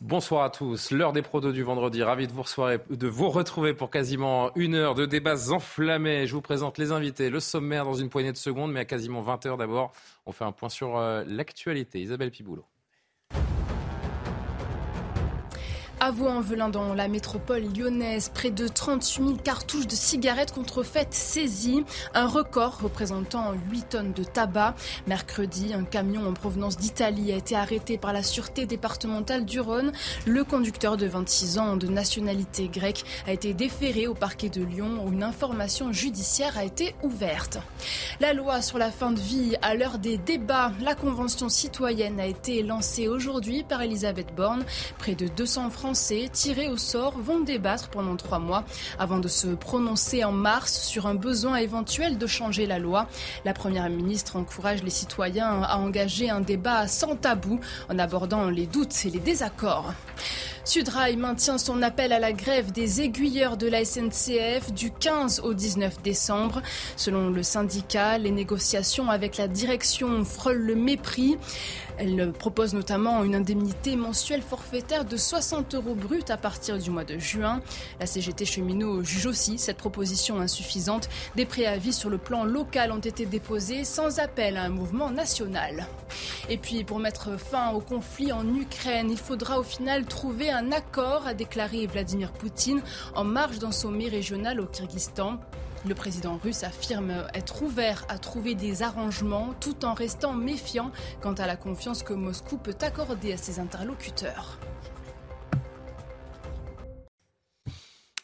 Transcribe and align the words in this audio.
Bonsoir 0.00 0.44
à 0.44 0.48
tous, 0.48 0.92
l'heure 0.92 1.12
des 1.12 1.20
prodos 1.20 1.52
du 1.52 1.62
vendredi. 1.62 2.02
Ravi 2.02 2.26
de 2.26 2.32
vous, 3.06 3.28
retrouver 3.28 3.74
pour 3.74 3.90
quasiment 3.90 4.50
une 4.56 4.74
heure 4.74 4.94
de 4.94 5.04
débats 5.04 5.50
enflammés. 5.50 6.26
Je 6.26 6.32
vous 6.32 6.40
présente 6.40 6.78
les 6.78 6.90
invités, 6.90 7.28
le 7.28 7.38
sommaire 7.38 7.84
dans 7.84 7.92
une 7.92 8.08
poignée 8.08 8.32
de 8.32 8.38
secondes, 8.38 8.72
mais 8.72 8.80
à 8.80 8.84
quasiment 8.86 9.20
20 9.20 9.44
heures 9.44 9.56
d'abord. 9.58 9.92
On 10.24 10.32
fait 10.32 10.44
un 10.44 10.52
point 10.52 10.70
sur 10.70 10.96
euh, 10.96 11.22
l'actualité. 11.26 12.00
Isabelle 12.00 12.30
Piboulot. 12.30 12.64
À 16.02 16.12
Vaux-en-Velin, 16.12 16.70
dans 16.70 16.94
la 16.94 17.08
métropole 17.08 17.64
lyonnaise, 17.76 18.30
près 18.32 18.50
de 18.50 18.66
38 18.66 19.22
000 19.22 19.36
cartouches 19.36 19.86
de 19.86 19.94
cigarettes 19.94 20.50
contrefaites 20.50 21.12
saisies, 21.12 21.84
un 22.14 22.26
record 22.26 22.78
représentant 22.80 23.52
8 23.70 23.88
tonnes 23.90 24.12
de 24.14 24.24
tabac. 24.24 24.74
Mercredi, 25.06 25.74
un 25.74 25.84
camion 25.84 26.26
en 26.26 26.32
provenance 26.32 26.78
d'Italie 26.78 27.32
a 27.34 27.36
été 27.36 27.54
arrêté 27.54 27.98
par 27.98 28.14
la 28.14 28.22
sûreté 28.22 28.64
départementale 28.64 29.44
du 29.44 29.60
Rhône. 29.60 29.92
Le 30.24 30.42
conducteur 30.42 30.96
de 30.96 31.04
26 31.04 31.58
ans 31.58 31.76
de 31.76 31.86
nationalité 31.86 32.68
grecque 32.68 33.04
a 33.26 33.32
été 33.32 33.52
déféré 33.52 34.06
au 34.06 34.14
parquet 34.14 34.48
de 34.48 34.64
Lyon 34.64 35.04
où 35.04 35.12
une 35.12 35.22
information 35.22 35.92
judiciaire 35.92 36.56
a 36.56 36.64
été 36.64 36.94
ouverte. 37.02 37.58
La 38.20 38.32
loi 38.32 38.62
sur 38.62 38.78
la 38.78 38.90
fin 38.90 39.12
de 39.12 39.20
vie 39.20 39.54
à 39.60 39.74
l'heure 39.74 39.98
des 39.98 40.16
débats, 40.16 40.72
la 40.80 40.94
convention 40.94 41.50
citoyenne 41.50 42.20
a 42.20 42.26
été 42.26 42.62
lancée 42.62 43.06
aujourd'hui 43.06 43.64
par 43.64 43.82
Elisabeth 43.82 44.34
Borne. 44.34 44.64
Près 44.98 45.14
de 45.14 45.28
200 45.28 45.68
Tirés 45.92 46.68
au 46.68 46.76
sort 46.76 47.18
vont 47.18 47.40
débattre 47.40 47.88
pendant 47.88 48.14
trois 48.14 48.38
mois 48.38 48.64
avant 48.98 49.18
de 49.18 49.26
se 49.26 49.48
prononcer 49.48 50.22
en 50.22 50.30
mars 50.30 50.82
sur 50.82 51.06
un 51.06 51.16
besoin 51.16 51.56
éventuel 51.56 52.16
de 52.16 52.26
changer 52.28 52.66
la 52.66 52.78
loi. 52.78 53.08
La 53.44 53.54
Première 53.54 53.90
ministre 53.90 54.36
encourage 54.36 54.84
les 54.84 54.90
citoyens 54.90 55.62
à 55.62 55.78
engager 55.78 56.30
un 56.30 56.40
débat 56.40 56.86
sans 56.86 57.16
tabou 57.16 57.58
en 57.88 57.98
abordant 57.98 58.50
les 58.50 58.66
doutes 58.66 59.04
et 59.04 59.10
les 59.10 59.18
désaccords. 59.18 59.92
Sudrail 60.64 61.16
maintient 61.16 61.58
son 61.58 61.82
appel 61.82 62.12
à 62.12 62.20
la 62.20 62.32
grève 62.32 62.70
des 62.70 63.00
aiguilleurs 63.00 63.56
de 63.56 63.66
la 63.66 63.84
SNCF 63.84 64.72
du 64.72 64.92
15 64.92 65.40
au 65.40 65.54
19 65.54 66.02
décembre. 66.02 66.62
Selon 66.96 67.30
le 67.30 67.42
syndicat, 67.42 68.18
les 68.18 68.30
négociations 68.30 69.10
avec 69.10 69.36
la 69.38 69.48
direction 69.48 70.24
frôlent 70.24 70.62
le 70.62 70.76
mépris. 70.76 71.36
Elle 72.02 72.32
propose 72.32 72.72
notamment 72.72 73.24
une 73.24 73.34
indemnité 73.34 73.94
mensuelle 73.94 74.40
forfaitaire 74.40 75.04
de 75.04 75.18
60 75.18 75.74
euros 75.74 75.94
bruts 75.94 76.24
à 76.30 76.38
partir 76.38 76.78
du 76.78 76.88
mois 76.88 77.04
de 77.04 77.18
juin. 77.18 77.60
La 78.00 78.06
CGT 78.06 78.46
cheminot 78.46 79.04
juge 79.04 79.26
aussi 79.26 79.58
cette 79.58 79.76
proposition 79.76 80.40
insuffisante. 80.40 81.10
Des 81.36 81.44
préavis 81.44 81.92
sur 81.92 82.08
le 82.08 82.16
plan 82.16 82.44
local 82.44 82.90
ont 82.90 83.00
été 83.00 83.26
déposés 83.26 83.84
sans 83.84 84.18
appel 84.18 84.56
à 84.56 84.62
un 84.62 84.70
mouvement 84.70 85.10
national. 85.10 85.88
Et 86.48 86.56
puis, 86.56 86.84
pour 86.84 87.00
mettre 87.00 87.38
fin 87.38 87.72
au 87.72 87.80
conflit 87.80 88.32
en 88.32 88.48
Ukraine, 88.48 89.10
il 89.10 89.18
faudra 89.18 89.58
au 89.60 89.62
final 89.62 90.06
trouver 90.06 90.50
un 90.50 90.72
accord, 90.72 91.26
a 91.26 91.34
déclaré 91.34 91.86
Vladimir 91.86 92.32
Poutine 92.32 92.80
en 93.14 93.24
marge 93.24 93.58
d'un 93.58 93.72
sommet 93.72 94.08
régional 94.08 94.58
au 94.60 94.64
Kyrgyzstan. 94.64 95.38
Le 95.86 95.94
président 95.94 96.38
russe 96.42 96.62
affirme 96.62 97.26
être 97.32 97.62
ouvert 97.62 98.04
à 98.08 98.18
trouver 98.18 98.54
des 98.54 98.82
arrangements 98.82 99.54
tout 99.60 99.86
en 99.86 99.94
restant 99.94 100.34
méfiant 100.34 100.90
quant 101.22 101.32
à 101.32 101.46
la 101.46 101.56
confiance 101.56 102.02
que 102.02 102.12
Moscou 102.12 102.58
peut 102.58 102.76
accorder 102.82 103.32
à 103.32 103.38
ses 103.38 103.60
interlocuteurs. 103.60 104.58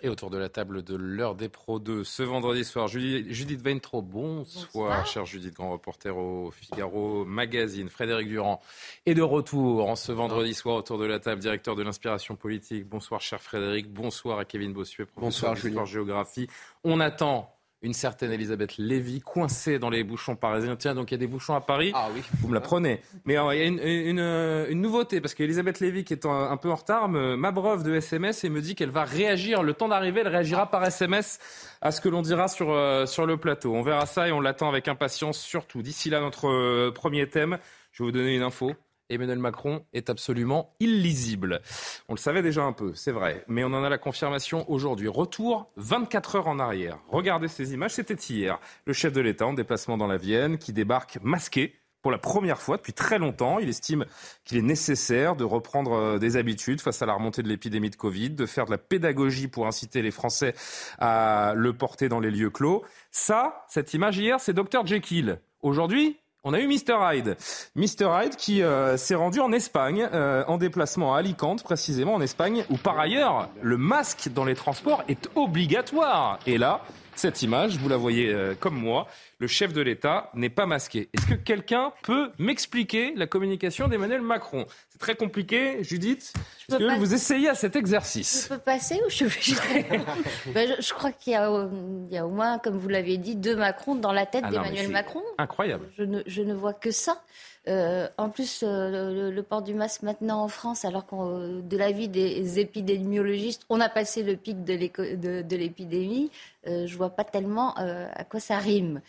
Et 0.02 0.10
autour 0.10 0.28
de 0.28 0.36
la 0.36 0.50
table 0.50 0.82
de 0.82 0.94
l'heure 0.94 1.34
des 1.34 1.48
pros 1.48 1.78
2, 1.78 2.04
ce 2.04 2.22
vendredi 2.22 2.64
soir, 2.64 2.86
Judith 2.86 3.62
Weintraub, 3.64 4.06
bonsoir, 4.06 4.66
bonsoir, 4.66 5.06
chère 5.06 5.24
Judith, 5.24 5.54
grand 5.54 5.72
reporter 5.72 6.14
au 6.14 6.50
Figaro 6.50 7.24
Magazine. 7.24 7.88
Frédéric 7.88 8.28
Durand 8.28 8.60
est 9.06 9.14
de 9.14 9.22
retour 9.22 9.88
en 9.88 9.96
ce 9.96 10.12
vendredi 10.12 10.52
soir 10.52 10.76
autour 10.76 10.98
de 10.98 11.06
la 11.06 11.18
table, 11.18 11.40
directeur 11.40 11.76
de 11.76 11.82
l'inspiration 11.82 12.36
politique. 12.36 12.86
Bonsoir, 12.86 13.22
cher 13.22 13.40
Frédéric. 13.40 13.90
Bonsoir 13.90 14.38
à 14.38 14.44
Kevin 14.44 14.74
Bossuet, 14.74 15.06
professeur 15.06 15.54
d'histoire-géographie. 15.54 16.48
On 16.84 17.00
attend 17.00 17.55
une 17.82 17.92
certaine 17.92 18.32
Elisabeth 18.32 18.78
Lévy 18.78 19.20
coincée 19.20 19.78
dans 19.78 19.91
les 19.91 20.03
bouchons 20.03 20.34
parisiens. 20.34 20.76
Tiens, 20.76 20.94
donc 20.94 21.10
il 21.10 21.14
y 21.14 21.16
a 21.16 21.19
des 21.19 21.26
bouchons 21.26 21.54
à 21.54 21.60
Paris. 21.60 21.92
Ah 21.94 22.09
oui. 22.14 22.22
Vous 22.41 22.48
me 22.48 22.54
la 22.54 22.60
prenez. 22.60 23.00
Mais 23.25 23.38
euh, 23.38 23.54
il 23.54 23.59
y 23.59 23.62
a 23.62 23.66
une, 23.66 24.19
euh, 24.19 24.66
une, 24.69 24.81
nouveauté 24.81 25.20
parce 25.20 25.34
qu'Elisabeth 25.34 25.81
Lévy, 25.81 26.04
qui 26.04 26.15
est 26.15 26.26
un, 26.26 26.56
peu 26.56 26.70
en 26.70 26.75
retard, 26.75 27.09
m'abreuve 27.09 27.82
de 27.82 27.94
SMS 27.94 28.44
et 28.44 28.48
me 28.48 28.60
dit 28.60 28.75
qu'elle 28.75 28.91
va 28.91 29.04
réagir. 29.04 29.62
Le 29.62 29.75
temps 29.75 29.88
d'arriver, 29.88 30.22
elle 30.22 30.28
réagira 30.28 30.70
par 30.70 30.84
SMS 30.84 31.38
à 31.82 31.91
ce 31.91 32.00
que 32.00 32.09
l'on 32.09 32.22
dira 32.22 32.48
sur, 32.48 32.70
euh, 32.70 33.06
sur 33.06 33.26
le 33.26 33.36
plateau. 33.36 33.75
On 33.75 33.82
verra 33.82 34.06
ça 34.06 34.26
et 34.26 34.32
on 34.32 34.41
l'attend 34.41 34.69
avec 34.69 34.88
impatience, 34.88 35.38
surtout. 35.38 35.82
D'ici 35.82 36.10
là, 36.10 36.20
notre 36.20 36.91
premier 36.91 37.28
thème. 37.28 37.59
Je 37.92 38.03
vais 38.03 38.09
vous 38.09 38.12
donner 38.12 38.36
une 38.36 38.42
info. 38.42 38.75
Emmanuel 39.08 39.38
Macron 39.38 39.84
est 39.92 40.10
absolument 40.10 40.74
illisible. 40.80 41.60
On 42.08 42.14
le 42.14 42.18
savait 42.18 42.42
déjà 42.42 42.62
un 42.62 42.72
peu, 42.72 42.94
c'est 42.94 43.12
vrai, 43.12 43.44
mais 43.48 43.64
on 43.64 43.68
en 43.68 43.84
a 43.84 43.88
la 43.88 43.98
confirmation 43.98 44.68
aujourd'hui. 44.70 45.08
Retour 45.08 45.70
24 45.76 46.36
heures 46.36 46.48
en 46.48 46.58
arrière. 46.58 46.98
Regardez 47.08 47.48
ces 47.48 47.72
images, 47.72 47.94
c'était 47.94 48.14
hier. 48.14 48.58
Le 48.84 48.92
chef 48.92 49.12
de 49.12 49.20
l'État 49.20 49.46
en 49.46 49.52
déplacement 49.52 49.96
dans 49.96 50.06
la 50.06 50.16
Vienne 50.16 50.58
qui 50.58 50.72
débarque 50.72 51.18
masqué 51.22 51.74
pour 52.06 52.12
la 52.12 52.18
première 52.18 52.60
fois 52.60 52.76
depuis 52.76 52.92
très 52.92 53.18
longtemps. 53.18 53.58
Il 53.58 53.68
estime 53.68 54.06
qu'il 54.44 54.58
est 54.58 54.62
nécessaire 54.62 55.34
de 55.34 55.42
reprendre 55.42 55.92
euh, 55.92 56.18
des 56.20 56.36
habitudes 56.36 56.80
face 56.80 57.02
à 57.02 57.06
la 57.06 57.14
remontée 57.14 57.42
de 57.42 57.48
l'épidémie 57.48 57.90
de 57.90 57.96
Covid, 57.96 58.30
de 58.30 58.46
faire 58.46 58.64
de 58.64 58.70
la 58.70 58.78
pédagogie 58.78 59.48
pour 59.48 59.66
inciter 59.66 60.02
les 60.02 60.12
Français 60.12 60.54
à 60.98 61.54
le 61.56 61.72
porter 61.72 62.08
dans 62.08 62.20
les 62.20 62.30
lieux 62.30 62.50
clos. 62.50 62.84
Ça, 63.10 63.64
cette 63.68 63.92
image 63.92 64.18
hier, 64.18 64.38
c'est 64.38 64.52
Dr 64.52 64.86
Jekyll. 64.86 65.40
Aujourd'hui, 65.62 66.16
on 66.46 66.54
a 66.54 66.60
eu 66.60 66.68
Mr. 66.68 66.94
Hyde. 67.00 67.36
Mr. 67.74 68.06
Hyde 68.08 68.36
qui 68.36 68.62
euh, 68.62 68.96
s'est 68.96 69.16
rendu 69.16 69.40
en 69.40 69.50
Espagne, 69.50 70.08
euh, 70.12 70.44
en 70.46 70.58
déplacement 70.58 71.14
à 71.14 71.18
Alicante, 71.18 71.64
précisément 71.64 72.14
en 72.14 72.20
Espagne, 72.20 72.64
où 72.70 72.76
par 72.76 72.98
ailleurs, 73.00 73.48
le 73.62 73.76
masque 73.76 74.30
dans 74.32 74.44
les 74.44 74.54
transports 74.54 75.02
est 75.08 75.28
obligatoire. 75.34 76.38
Et 76.46 76.56
là, 76.56 76.82
cette 77.19 77.43
image, 77.43 77.77
vous 77.77 77.88
la 77.88 77.97
voyez 77.97 78.28
euh, 78.28 78.54
comme 78.59 78.77
moi, 78.77 79.09
le 79.38 79.47
chef 79.47 79.72
de 79.72 79.81
l'État 79.81 80.31
n'est 80.34 80.50
pas 80.50 80.66
masqué. 80.66 81.09
Est-ce 81.12 81.27
que 81.27 81.34
quelqu'un 81.34 81.93
peut 82.03 82.31
m'expliquer 82.38 83.12
la 83.16 83.27
communication 83.27 83.88
d'Emmanuel 83.88 84.22
Macron? 84.22 84.66
C'est 84.88 84.99
très 84.99 85.15
compliqué, 85.15 85.82
Judith. 85.82 86.32
Est-ce 86.69 86.78
que 86.78 86.99
vous 86.99 87.15
essayez 87.15 87.49
à 87.49 87.54
cet 87.54 87.77
exercice? 87.77 88.44
Je 88.44 88.54
peux 88.54 88.60
passer 88.60 89.00
ou 89.06 89.10
je 89.10 89.25
ben, 90.54 90.77
je, 90.78 90.93
crois 90.94 91.12
qu'il 91.12 91.32
y, 91.32 91.37
a 91.37 91.50
au 91.50 92.31
moins, 92.31 92.59
comme 92.59 92.78
vous 92.78 92.88
l'avez 92.88 93.19
dit, 93.19 93.37
deux 93.37 93.56
Macron 93.56 93.94
dans 93.94 94.12
la 94.12 94.27
tête 94.27 94.44
ah 94.47 94.50
d'Emmanuel 94.50 94.91
Macron. 94.91 95.22
Incroyable. 95.38 95.91
Je 95.97 96.04
ne, 96.04 96.22
je 96.27 96.43
ne 96.43 96.54
vois 96.54 96.75
que 96.75 96.91
ça. 96.91 97.22
Euh, 97.69 98.09
en 98.16 98.31
plus, 98.31 98.62
euh, 98.62 99.31
le, 99.31 99.43
port 99.43 99.62
du 99.62 99.75
masque 99.75 100.03
maintenant 100.03 100.43
en 100.43 100.49
France, 100.49 100.84
alors 100.84 101.06
que 101.06 101.60
de 101.60 101.77
l'avis 101.77 102.09
des 102.09 102.60
épidémiologistes, 102.60 103.65
on 103.69 103.81
a 103.81 103.88
passé 103.88 104.22
le 104.22 104.37
pic 104.37 104.65
de 104.65 105.56
l'épidémie, 105.56 106.31
euh, 106.66 106.87
je 106.87 106.97
vois 106.97 107.10
pas 107.10 107.25
tellement 107.25 107.75
à 107.75 108.25
quoi 108.25 108.41
ça 108.41 108.59
rime. 108.59 109.00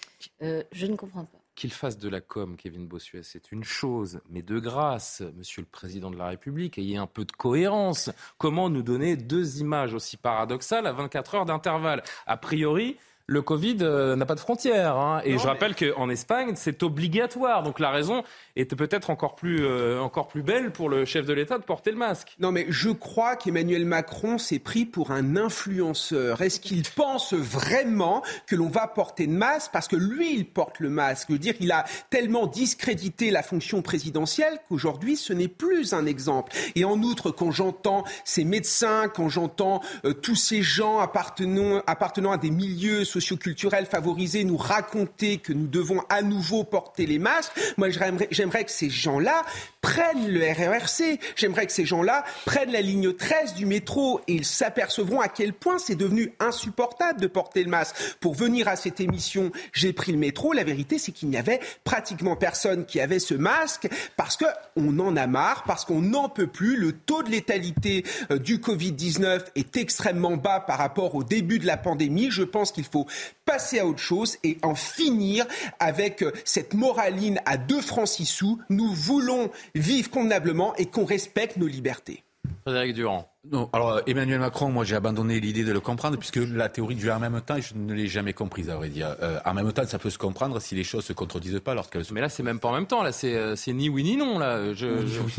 je 0.42 0.86
ne 0.86 0.96
comprends 0.96 1.26
pas. 1.26 1.38
Qu'il 1.56 1.74
fasse 1.74 1.98
de 1.98 2.08
la 2.08 2.22
com, 2.22 2.56
Kevin 2.56 2.86
Bossuet, 2.86 3.24
c'est 3.24 3.52
une 3.52 3.64
chose, 3.64 4.22
mais 4.30 4.44
de 4.44 4.60
grâce, 4.60 5.24
Monsieur 5.36 5.64
le 5.64 5.68
Président 5.68 6.12
de 6.12 6.18
la 6.18 6.28
République, 6.28 6.78
ayez 6.78 6.98
un 6.98 7.08
peu 7.08 7.26
de 7.26 7.32
cohérence. 7.32 8.12
Comment 8.38 8.70
nous 8.70 8.84
donner 8.84 9.18
deux 9.18 9.60
images 9.60 9.96
aussi 9.96 10.18
paradoxales 10.18 10.86
à 10.86 10.92
24 10.92 11.34
heures 11.34 11.46
d'intervalle? 11.46 12.04
A 12.28 12.38
priori, 12.38 12.98
le 13.30 13.42
Covid 13.42 13.80
euh, 13.82 14.16
n'a 14.16 14.26
pas 14.26 14.36
de 14.36 14.40
frontières. 14.40 14.96
Hein. 14.96 15.22
Et 15.26 15.38
je 15.38 15.46
rappelle 15.46 15.76
qu'en 15.76 16.10
Espagne, 16.10 16.54
c'est 16.56 16.82
obligatoire. 16.82 17.62
Donc 17.62 17.82
la 17.82 17.92
raison 17.92 18.24
était 18.56 18.78
peut-être 18.78 19.10
encore 19.10 19.36
plus, 19.36 19.66
euh, 19.66 20.00
encore 20.00 20.30
plus 20.30 20.44
belle 20.44 20.72
pour 20.72 20.88
le 20.88 21.04
chef 21.04 21.26
de 21.26 21.34
l'État 21.34 21.58
de 21.58 21.64
porter 21.64 21.92
le 21.92 21.98
masque. 21.98 22.38
Non, 22.40 22.54
mais 22.54 22.68
je 22.70 22.90
crois 22.90 23.36
qu'Emmanuel 23.36 23.84
Macron 23.84 24.38
s'est 24.38 24.60
pris 24.60 24.86
pour 24.86 25.12
un 25.12 25.36
influenceur. 25.36 26.42
Est-ce 26.42 26.62
qu'il 26.62 26.84
pense 26.84 27.34
vraiment 27.34 28.24
que 28.48 28.56
l'on 28.56 28.70
va 28.70 28.88
porter 28.88 29.26
le 29.26 29.34
masque? 29.34 29.72
Parce 29.74 29.90
que 29.90 29.98
lui, 29.98 30.34
il 30.34 30.46
porte 30.46 30.80
le 30.80 30.90
masque 30.90 31.26
Je 31.28 31.34
veux 31.34 31.40
dire, 31.40 31.56
il 31.60 31.74
a 31.74 31.84
tellement 32.10 32.48
discrédité 32.48 33.30
la 33.30 33.44
fonction 33.44 33.82
présidentielle 33.82 34.58
qu'aujourd'hui, 34.70 35.18
ce 35.18 35.34
n'est 35.34 35.50
plus 35.50 35.94
un 35.94 36.06
exemple. 36.06 36.54
Et 36.76 36.86
en 36.86 37.02
outre, 37.02 37.32
quand 37.32 37.52
j'entends 37.52 38.06
ces 38.24 38.46
médecins, 38.46 39.10
quand 39.14 39.28
j'entends 39.28 39.82
euh, 40.06 40.14
tous 40.14 40.36
ces 40.36 40.62
gens 40.62 41.00
appartenant, 41.00 41.84
appartenant 41.88 42.32
à 42.32 42.38
des 42.38 42.52
milieux 42.52 43.04
sociaux, 43.04 43.17
socioculturels 43.20 43.88
favorisés 43.88 44.44
nous 44.44 44.58
raconter 44.58 45.38
que 45.38 45.54
nous 45.54 45.68
devons 45.68 46.02
à 46.10 46.22
nouveau 46.22 46.64
porter 46.64 47.06
les 47.06 47.20
masques. 47.20 47.52
Moi, 47.78 47.90
j'aimerais 48.32 48.64
que 48.64 48.72
ces 48.72 48.90
gens-là 48.90 49.44
prennent 49.88 50.28
le 50.28 50.42
RRC. 50.42 51.18
J'aimerais 51.38 51.66
que 51.66 51.72
ces 51.72 51.86
gens-là 51.86 52.26
prennent 52.46 52.74
la 52.74 52.82
ligne 52.82 53.14
13 53.14 53.54
du 53.54 53.66
métro 53.66 54.20
et 54.28 54.34
ils 54.34 54.44
s'apercevront 54.44 55.22
à 55.22 55.30
quel 55.30 55.54
point 55.54 55.78
c'est 55.78 55.96
devenu 55.96 56.34
insupportable 56.42 57.22
de 57.22 57.28
porter 57.28 57.64
le 57.64 57.70
masque. 57.70 57.96
Pour 58.20 58.36
venir 58.36 58.68
à 58.68 58.76
cette 58.76 59.00
émission, 59.00 59.50
j'ai 59.72 59.94
pris 59.94 60.12
le 60.12 60.18
métro. 60.18 60.52
La 60.52 60.66
vérité, 60.66 61.00
c'est 61.00 61.14
qu'il 61.14 61.30
n'y 61.30 61.38
avait 61.38 61.62
pratiquement 61.86 62.36
personne 62.36 62.86
qui 62.86 63.00
avait 63.00 63.20
ce 63.20 63.34
masque 63.34 63.88
parce 64.18 64.36
qu'on 64.36 65.00
en 65.00 65.16
a 65.16 65.26
marre, 65.26 65.64
parce 65.64 65.86
qu'on 65.86 66.02
n'en 66.02 66.28
peut 66.28 66.48
plus. 66.48 66.76
Le 66.76 66.92
taux 66.92 67.24
de 67.24 67.30
létalité 67.30 68.04
euh, 68.30 68.40
du 68.40 68.58
Covid-19 68.58 69.40
est 69.56 69.78
extrêmement 69.78 70.36
bas 70.36 70.60
par 70.60 70.80
rapport 70.80 71.16
au 71.16 71.24
début 71.24 71.60
de 71.60 71.66
la 71.66 71.78
pandémie. 71.78 72.30
Je 72.30 72.44
pense 72.44 72.74
qu'il 72.74 72.84
faut 72.84 73.08
passer 73.48 73.80
à 73.80 73.88
autre 73.88 73.98
chose 74.00 74.38
et 74.44 74.58
en 74.62 74.76
finir 74.76 75.48
avec 75.80 76.22
euh, 76.22 76.32
cette 76.46 76.76
moraline 76.76 77.40
à 77.46 77.58
deux 77.58 77.82
francs 77.82 78.08
six 78.08 78.28
sous. 78.28 78.60
Nous 78.70 78.94
voulons 78.94 79.50
vivre 79.74 80.12
convenablement 80.12 80.76
et 80.76 80.86
qu'on 80.86 81.06
respecte 81.06 81.58
nos 81.58 81.66
libertés. 81.66 82.24
Frédéric 82.64 82.94
Durand. 82.94 83.32
Non, 83.52 83.70
alors 83.74 84.02
Emmanuel 84.08 84.40
Macron, 84.40 84.70
moi 84.70 84.84
j'ai 84.84 84.96
abandonné 84.96 85.40
l'idée 85.40 85.64
de 85.64 85.72
le 85.72 85.80
comprendre 85.80 86.18
puisque 86.18 86.38
la 86.38 86.70
théorie 86.70 86.96
du 86.96 87.10
en 87.10 87.20
même 87.20 87.40
temps, 87.42 87.60
je 87.60 87.74
ne 87.76 87.94
l'ai 87.94 88.08
jamais 88.08 88.34
comprise 88.34 88.70
à 88.70 88.76
vrai 88.76 88.90
dire. 88.90 89.16
Euh, 89.22 89.40
en 89.46 89.54
même 89.54 89.72
temps, 89.72 89.86
ça 89.86 90.00
peut 90.00 90.10
se 90.10 90.18
comprendre 90.18 90.60
si 90.60 90.76
les 90.76 90.84
choses 90.84 91.06
se 91.06 91.14
contredisent 91.14 91.60
pas 91.64 91.74
lorsqu'elles. 91.74 92.04
Mais 92.12 92.22
là, 92.22 92.30
c'est 92.30 92.44
même 92.44 92.60
pas 92.60 92.70
en 92.70 92.74
même 92.74 92.88
temps. 92.88 93.04
Là, 93.04 93.12
c'est 93.12 93.36
euh, 93.36 93.56
c'est 93.56 93.74
ni 93.74 93.90
oui 93.90 94.04
ni 94.04 94.18
non 94.18 94.40
là. 94.40 94.74
Je, 94.74 94.88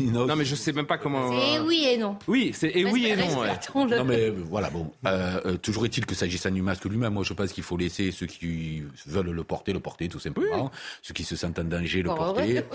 non. 0.03 0.25
non. 0.25 0.35
mais 0.35 0.45
je 0.45 0.55
sais 0.55 0.71
même 0.71 0.85
pas 0.85 0.97
comment. 0.97 1.31
C'est 1.31 1.59
oui 1.59 1.85
et 1.87 1.97
non. 1.97 2.17
Oui, 2.27 2.51
c'est 2.53 2.71
et 2.73 2.85
oui 2.85 3.07
et 3.07 3.15
non. 3.15 3.39
Ouais. 3.39 3.49
Non 3.75 4.03
mais 4.03 4.29
euh, 4.29 4.33
voilà 4.49 4.69
bon. 4.69 4.91
Euh, 5.05 5.57
toujours 5.57 5.85
est-il 5.85 6.05
que 6.05 6.15
s'agissant 6.15 6.51
du 6.51 6.61
masque 6.61 6.85
lui-même, 6.85 7.13
moi 7.13 7.23
je 7.23 7.33
pense 7.33 7.51
qu'il 7.51 7.63
faut 7.63 7.77
laisser 7.77 8.11
ceux 8.11 8.25
qui 8.25 8.83
veulent 9.05 9.31
le 9.31 9.43
porter, 9.43 9.73
le 9.73 9.79
porter 9.79 10.07
tout 10.07 10.19
simplement. 10.19 10.71
Ceux 11.01 11.13
qui 11.13 11.23
se 11.23 11.35
sentent 11.35 11.59
en 11.59 11.63
danger, 11.63 12.01
le 12.01 12.09
porter. 12.09 12.63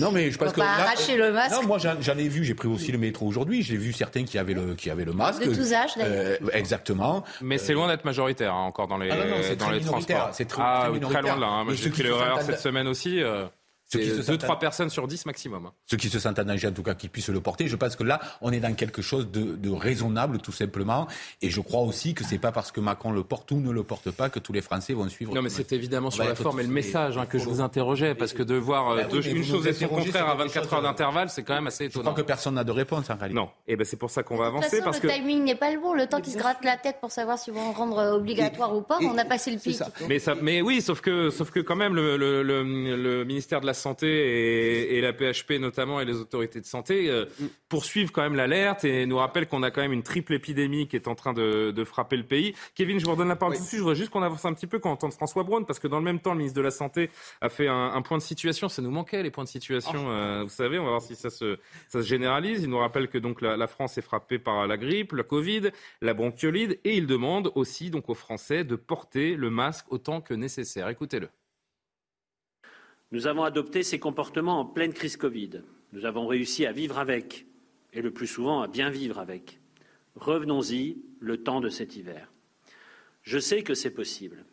Non 0.00 0.10
mais 0.12 0.30
je 0.30 0.36
pense 0.36 0.52
que. 0.52 0.60
Pas 0.60 0.66
arracher 0.66 1.16
le 1.16 1.32
masque. 1.32 1.54
Non, 1.54 1.66
moi 1.66 1.78
j'en 1.78 2.18
ai 2.18 2.28
vu. 2.28 2.44
J'ai 2.44 2.54
pris 2.54 2.68
aussi 2.68 2.92
le 2.92 2.98
métro 2.98 3.26
aujourd'hui. 3.26 3.62
J'ai 3.62 3.76
vu 3.76 3.92
certains 3.92 4.24
qui 4.24 4.36
avaient 4.36 4.52
le 4.52 4.74
qui 4.76 4.90
avaient 4.90 5.04
le 5.04 5.12
masque. 5.12 5.44
De 5.44 5.54
tous 5.54 5.72
âges, 5.72 5.96
d'ailleurs. 5.96 6.36
Euh, 6.42 6.48
exactement. 6.52 7.24
Mais 7.40 7.58
c'est 7.58 7.72
loin 7.72 7.88
d'être 7.88 8.04
majoritaire 8.04 8.54
hein, 8.54 8.64
encore 8.64 8.88
dans 8.88 8.98
les, 8.98 9.10
ah 9.10 9.54
dans 9.56 9.70
les 9.70 9.80
transports. 9.80 10.30
C'est 10.32 10.46
très, 10.46 10.62
ah, 10.64 10.88
très, 10.90 11.22
loin 11.22 11.36
de 11.36 11.40
là. 11.40 11.46
Hein. 11.46 11.66
J'ai 11.70 11.90
pris 11.90 12.02
l'erreur 12.02 12.42
cette 12.42 12.60
semaine 12.60 12.86
aussi. 12.86 13.22
Euh. 13.94 14.22
C'est 14.22 14.32
2-3 14.32 14.58
personnes 14.58 14.90
sur 14.90 15.06
10 15.06 15.26
maximum. 15.26 15.66
Hein. 15.66 15.72
Ceux 15.86 15.96
qui 15.96 16.08
se 16.08 16.18
sentent 16.18 16.38
en 16.38 16.44
danger, 16.44 16.68
en 16.68 16.72
tout 16.72 16.82
cas, 16.82 16.94
qui 16.94 17.08
puissent 17.08 17.28
le 17.28 17.40
porter. 17.40 17.68
Je 17.68 17.76
pense 17.76 17.94
que 17.94 18.02
là, 18.02 18.20
on 18.40 18.52
est 18.52 18.58
dans 18.58 18.74
quelque 18.74 19.00
chose 19.00 19.30
de, 19.30 19.54
de 19.54 19.70
raisonnable, 19.70 20.38
tout 20.38 20.52
simplement. 20.52 21.06
Et 21.40 21.50
je 21.50 21.60
crois 21.60 21.82
aussi 21.82 22.14
que 22.14 22.24
c'est 22.24 22.38
pas 22.38 22.50
parce 22.50 22.72
que 22.72 22.80
Macron 22.80 23.12
le 23.12 23.22
porte 23.22 23.50
ou 23.52 23.60
ne 23.60 23.70
le 23.70 23.84
porte 23.84 24.10
pas 24.10 24.28
que 24.28 24.40
tous 24.40 24.52
les 24.52 24.60
Français 24.60 24.92
vont 24.92 25.08
suivre. 25.08 25.34
Non, 25.34 25.42
mais 25.42 25.50
c'est 25.50 25.72
évidemment 25.72 26.10
sur 26.10 26.24
la 26.24 26.34
forme 26.34 26.60
et 26.60 26.64
le 26.64 26.68
message 26.68 27.16
hein, 27.16 27.26
que 27.26 27.38
je 27.38 27.44
vous 27.44 27.60
interrogeais, 27.60 28.14
parce 28.14 28.32
que 28.32 28.42
de 28.42 28.54
voir 28.54 28.96
bah 28.96 29.02
une 29.24 29.44
chose 29.44 29.66
et 29.66 29.72
son 29.72 29.88
contraire 29.88 30.28
à 30.28 30.34
24 30.34 30.74
heures 30.74 30.82
d'intervalle, 30.82 31.30
c'est 31.30 31.42
quand 31.42 31.54
même 31.54 31.66
assez 31.68 31.84
étonnant. 31.84 32.04
Je 32.04 32.10
crois 32.10 32.22
que 32.22 32.26
personne 32.26 32.54
n'a 32.54 32.64
de 32.64 32.72
réponse 32.72 33.08
en 33.10 33.16
réalité. 33.16 33.34
Non. 33.34 33.48
Et 33.66 33.72
eh 33.72 33.76
ben 33.76 33.84
c'est 33.84 33.96
pour 33.96 34.10
ça 34.10 34.22
qu'on 34.22 34.36
va 34.36 34.46
avancer. 34.46 34.80
parce 34.82 35.02
le 35.02 35.08
timing 35.08 35.44
n'est 35.44 35.54
pas 35.54 35.70
le 35.70 35.80
bon. 35.80 35.92
Le 35.92 36.06
temps 36.06 36.20
qu'ils 36.20 36.32
se 36.32 36.38
grattent 36.38 36.64
la 36.64 36.76
tête 36.76 36.96
pour 37.00 37.12
savoir 37.12 37.38
s'ils 37.38 37.54
vont 37.54 37.72
rendre 37.72 38.16
obligatoire 38.16 38.74
ou 38.74 38.82
pas, 38.82 38.98
on 39.00 39.16
a 39.16 39.24
passé 39.24 39.50
le 39.50 39.58
pic. 39.58 39.80
Mais, 40.08 40.18
ça, 40.18 40.34
mais 40.40 40.60
oui, 40.60 40.82
sauf 40.82 41.00
que, 41.00 41.30
sauf 41.30 41.50
que 41.50 41.60
quand 41.60 41.76
même, 41.76 41.94
le, 41.94 42.16
le, 42.16 42.42
le 42.42 43.24
ministère 43.24 43.60
de 43.60 43.66
la 43.66 43.74
Santé 43.76 44.96
et, 44.96 45.00
la 45.00 45.12
PHP 45.12 45.52
notamment 45.60 46.00
et 46.00 46.04
les 46.04 46.16
autorités 46.16 46.60
de 46.60 46.66
santé 46.66 47.08
euh, 47.08 47.26
poursuivent 47.68 48.10
quand 48.10 48.22
même 48.22 48.34
l'alerte 48.34 48.84
et 48.84 49.06
nous 49.06 49.18
rappellent 49.18 49.46
qu'on 49.46 49.62
a 49.62 49.70
quand 49.70 49.80
même 49.80 49.92
une 49.92 50.02
triple 50.02 50.34
épidémie 50.34 50.88
qui 50.88 50.96
est 50.96 51.06
en 51.06 51.14
train 51.14 51.32
de, 51.32 51.84
frapper 51.84 52.16
le 52.16 52.24
pays. 52.24 52.54
Kevin, 52.74 52.98
je 52.98 53.04
vous 53.04 53.12
redonne 53.12 53.28
la 53.28 53.36
parole 53.36 53.54
tout 53.54 53.62
de 53.62 53.66
suite. 53.66 53.78
Je 53.78 53.82
voudrais 53.82 53.94
juste 53.94 54.10
qu'on 54.10 54.22
avance 54.22 54.44
un 54.44 54.54
petit 54.54 54.66
peu 54.66 54.80
quand 54.80 54.90
on 54.90 54.92
entend 54.94 55.10
François 55.10 55.44
Braun 55.44 55.64
parce 55.64 55.78
que 55.78 55.86
dans 55.86 55.98
le 55.98 56.04
même 56.04 56.18
temps, 56.18 56.32
le 56.32 56.38
ministre 56.38 56.56
de 56.56 56.62
la 56.62 56.72
Santé 56.72 57.10
a 57.40 57.48
fait 57.48 57.68
un, 57.68 58.02
point 58.02 58.18
de 58.18 58.22
situation. 58.22 58.68
Ça 58.68 58.82
nous 58.82 58.90
manquait 58.90 59.22
les 59.22 59.30
points 59.30 59.44
de 59.44 59.48
situation, 59.48 60.06
oh. 60.06 60.10
euh, 60.10 60.42
vous 60.42 60.50
savez. 60.50 60.78
On 60.78 60.84
va 60.84 60.90
voir 60.90 61.02
si 61.02 61.14
ça 61.14 61.30
se, 61.30 61.58
ça 61.88 62.02
se 62.02 62.06
généralise. 62.06 62.64
Il 62.64 62.70
nous 62.70 62.78
rappelle 62.78 63.08
que 63.08 63.18
donc 63.18 63.40
la, 63.40 63.56
la 63.56 63.66
France 63.66 63.98
est 63.98 64.02
frappée 64.02 64.38
par 64.38 64.66
la 64.66 64.76
grippe, 64.76 65.12
la 65.12 65.22
Covid, 65.22 65.70
la 66.00 66.14
bronchiolite 66.14 66.80
et 66.84 66.96
il 66.96 67.06
demande 67.06 67.52
aussi 67.54 67.90
donc 67.90 68.08
aux 68.08 68.14
Français 68.14 68.64
de 68.64 68.76
porter 68.76 69.36
le 69.36 69.50
masque 69.50 69.86
autant 69.90 70.20
que 70.20 70.34
nécessaire. 70.34 70.88
Écoutez-le. 70.88 71.28
Nous 73.12 73.28
avons 73.28 73.44
adopté 73.44 73.82
ces 73.82 74.00
comportements 74.00 74.60
en 74.60 74.64
pleine 74.64 74.92
crise 74.92 75.16
Covid. 75.16 75.62
Nous 75.92 76.04
avons 76.06 76.26
réussi 76.26 76.66
à 76.66 76.72
vivre 76.72 76.98
avec, 76.98 77.46
et 77.92 78.02
le 78.02 78.10
plus 78.10 78.26
souvent 78.26 78.62
à 78.62 78.68
bien 78.68 78.90
vivre 78.90 79.18
avec. 79.18 79.60
Revenons-y 80.16 80.98
le 81.20 81.42
temps 81.42 81.60
de 81.60 81.68
cet 81.68 81.94
hiver. 81.94 82.32
Je 83.22 83.38
sais 83.38 83.62
que 83.62 83.74
c'est 83.74 83.90
possible. 83.90 84.44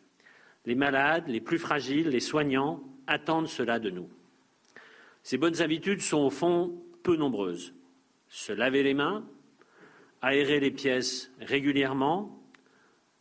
Les 0.66 0.74
malades, 0.76 1.28
les 1.28 1.40
plus 1.40 1.58
fragiles, 1.58 2.08
les 2.08 2.20
soignants 2.20 2.82
attendent 3.06 3.48
cela 3.48 3.78
de 3.78 3.90
nous. 3.90 4.08
Ces 5.22 5.36
bonnes 5.36 5.60
habitudes 5.60 6.00
sont 6.00 6.18
au 6.18 6.30
fond 6.30 6.80
peu 7.02 7.16
nombreuses. 7.16 7.74
Se 8.28 8.52
laver 8.52 8.82
les 8.82 8.94
mains, 8.94 9.26
aérer 10.22 10.60
les 10.60 10.70
pièces 10.70 11.32
régulièrement, 11.40 12.40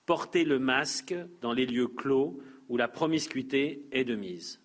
porter 0.05 0.43
le 0.45 0.59
masque 0.59 1.15
dans 1.41 1.53
les 1.53 1.65
lieux 1.65 1.87
clos 1.87 2.39
où 2.69 2.77
la 2.77 2.87
promiscuité 2.87 3.83
est 3.91 4.03
de 4.03 4.15
mise. 4.15 4.62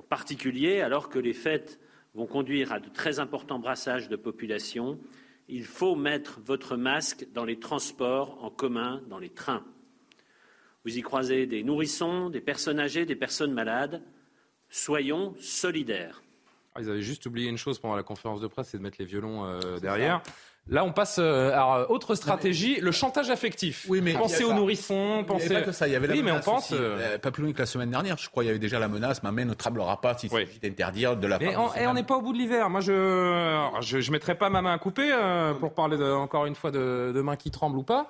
En 0.00 0.02
particulier, 0.02 0.80
alors 0.80 1.10
que 1.10 1.18
les 1.18 1.34
fêtes 1.34 1.78
vont 2.14 2.24
conduire 2.24 2.72
à 2.72 2.80
de 2.80 2.88
très 2.88 3.18
importants 3.20 3.58
brassages 3.58 4.08
de 4.08 4.16
population, 4.16 4.98
il 5.46 5.66
faut 5.66 5.94
mettre 5.94 6.40
votre 6.40 6.78
masque 6.78 7.26
dans 7.34 7.44
les 7.44 7.58
transports 7.58 8.42
en 8.42 8.48
commun, 8.48 9.02
dans 9.10 9.18
les 9.18 9.28
trains. 9.28 9.62
Vous 10.86 10.96
y 10.96 11.02
croisez 11.02 11.44
des 11.46 11.62
nourrissons, 11.62 12.30
des 12.30 12.40
personnes 12.40 12.80
âgées, 12.80 13.04
des 13.04 13.14
personnes 13.14 13.52
malades. 13.52 14.02
Soyons 14.70 15.34
solidaires. 15.38 16.22
Ah, 16.74 16.80
ils 16.80 16.88
avaient 16.88 17.02
juste 17.02 17.26
oublié 17.26 17.50
une 17.50 17.58
chose 17.58 17.78
pendant 17.78 17.94
la 17.96 18.02
conférence 18.02 18.40
de 18.40 18.46
presse, 18.46 18.68
c'est 18.68 18.78
de 18.78 18.82
mettre 18.82 18.96
les 19.00 19.04
violons 19.04 19.44
euh, 19.44 19.78
derrière. 19.80 20.22
Là, 20.68 20.84
on 20.84 20.92
passe 20.92 21.16
euh, 21.18 21.52
à 21.52 21.90
autre 21.90 22.14
stratégie, 22.14 22.78
le 22.80 22.92
chantage 22.92 23.28
affectif. 23.28 23.86
Oui, 23.88 24.00
mais 24.00 24.12
pensez 24.12 24.44
aux 24.44 24.52
nourrissons, 24.52 25.24
pensez. 25.26 25.46
Il 25.46 25.48
n'y 25.48 25.56
avait 25.56 25.64
pas 25.64 25.70
que 25.70 25.76
ça, 25.76 25.88
il 25.88 25.92
y 25.92 25.96
avait 25.96 26.06
la 26.06 26.14
oui, 26.14 26.22
menace 26.22 26.46
mais 26.46 26.52
on 26.52 26.54
pense. 26.54 26.72
Euh, 26.72 26.96
euh... 27.00 27.18
Pas 27.18 27.32
plus 27.32 27.42
loin 27.42 27.52
que 27.52 27.58
la 27.58 27.66
semaine 27.66 27.90
dernière, 27.90 28.18
je 28.18 28.28
crois, 28.30 28.44
il 28.44 28.46
y 28.46 28.50
avait 28.50 28.60
déjà 28.60 28.78
la 28.78 28.86
menace. 28.86 29.22
Ma 29.24 29.32
main 29.32 29.44
ne 29.44 29.54
tremblera 29.54 30.00
pas 30.00 30.16
s'il 30.16 30.30
s'agit 30.30 30.60
d'interdire 30.60 31.16
de 31.16 31.26
la. 31.26 31.38
Mais 31.38 31.56
on, 31.56 31.74
et 31.74 31.86
on 31.88 31.94
n'est 31.94 32.04
pas 32.04 32.16
au 32.16 32.22
bout 32.22 32.32
de 32.32 32.38
l'hiver. 32.38 32.70
Moi, 32.70 32.80
je, 32.82 33.68
je, 33.80 34.00
je 34.00 34.12
mettrai 34.12 34.36
pas 34.36 34.48
ma 34.48 34.62
main 34.62 34.74
à 34.74 34.78
couper 34.78 35.10
euh, 35.12 35.54
pour 35.54 35.74
parler 35.74 35.96
de, 35.96 36.04
encore 36.04 36.46
une 36.46 36.54
fois 36.54 36.70
de, 36.70 37.10
de 37.12 37.20
mains 37.20 37.36
qui 37.36 37.50
tremblent 37.50 37.78
ou 37.78 37.82
pas. 37.82 38.08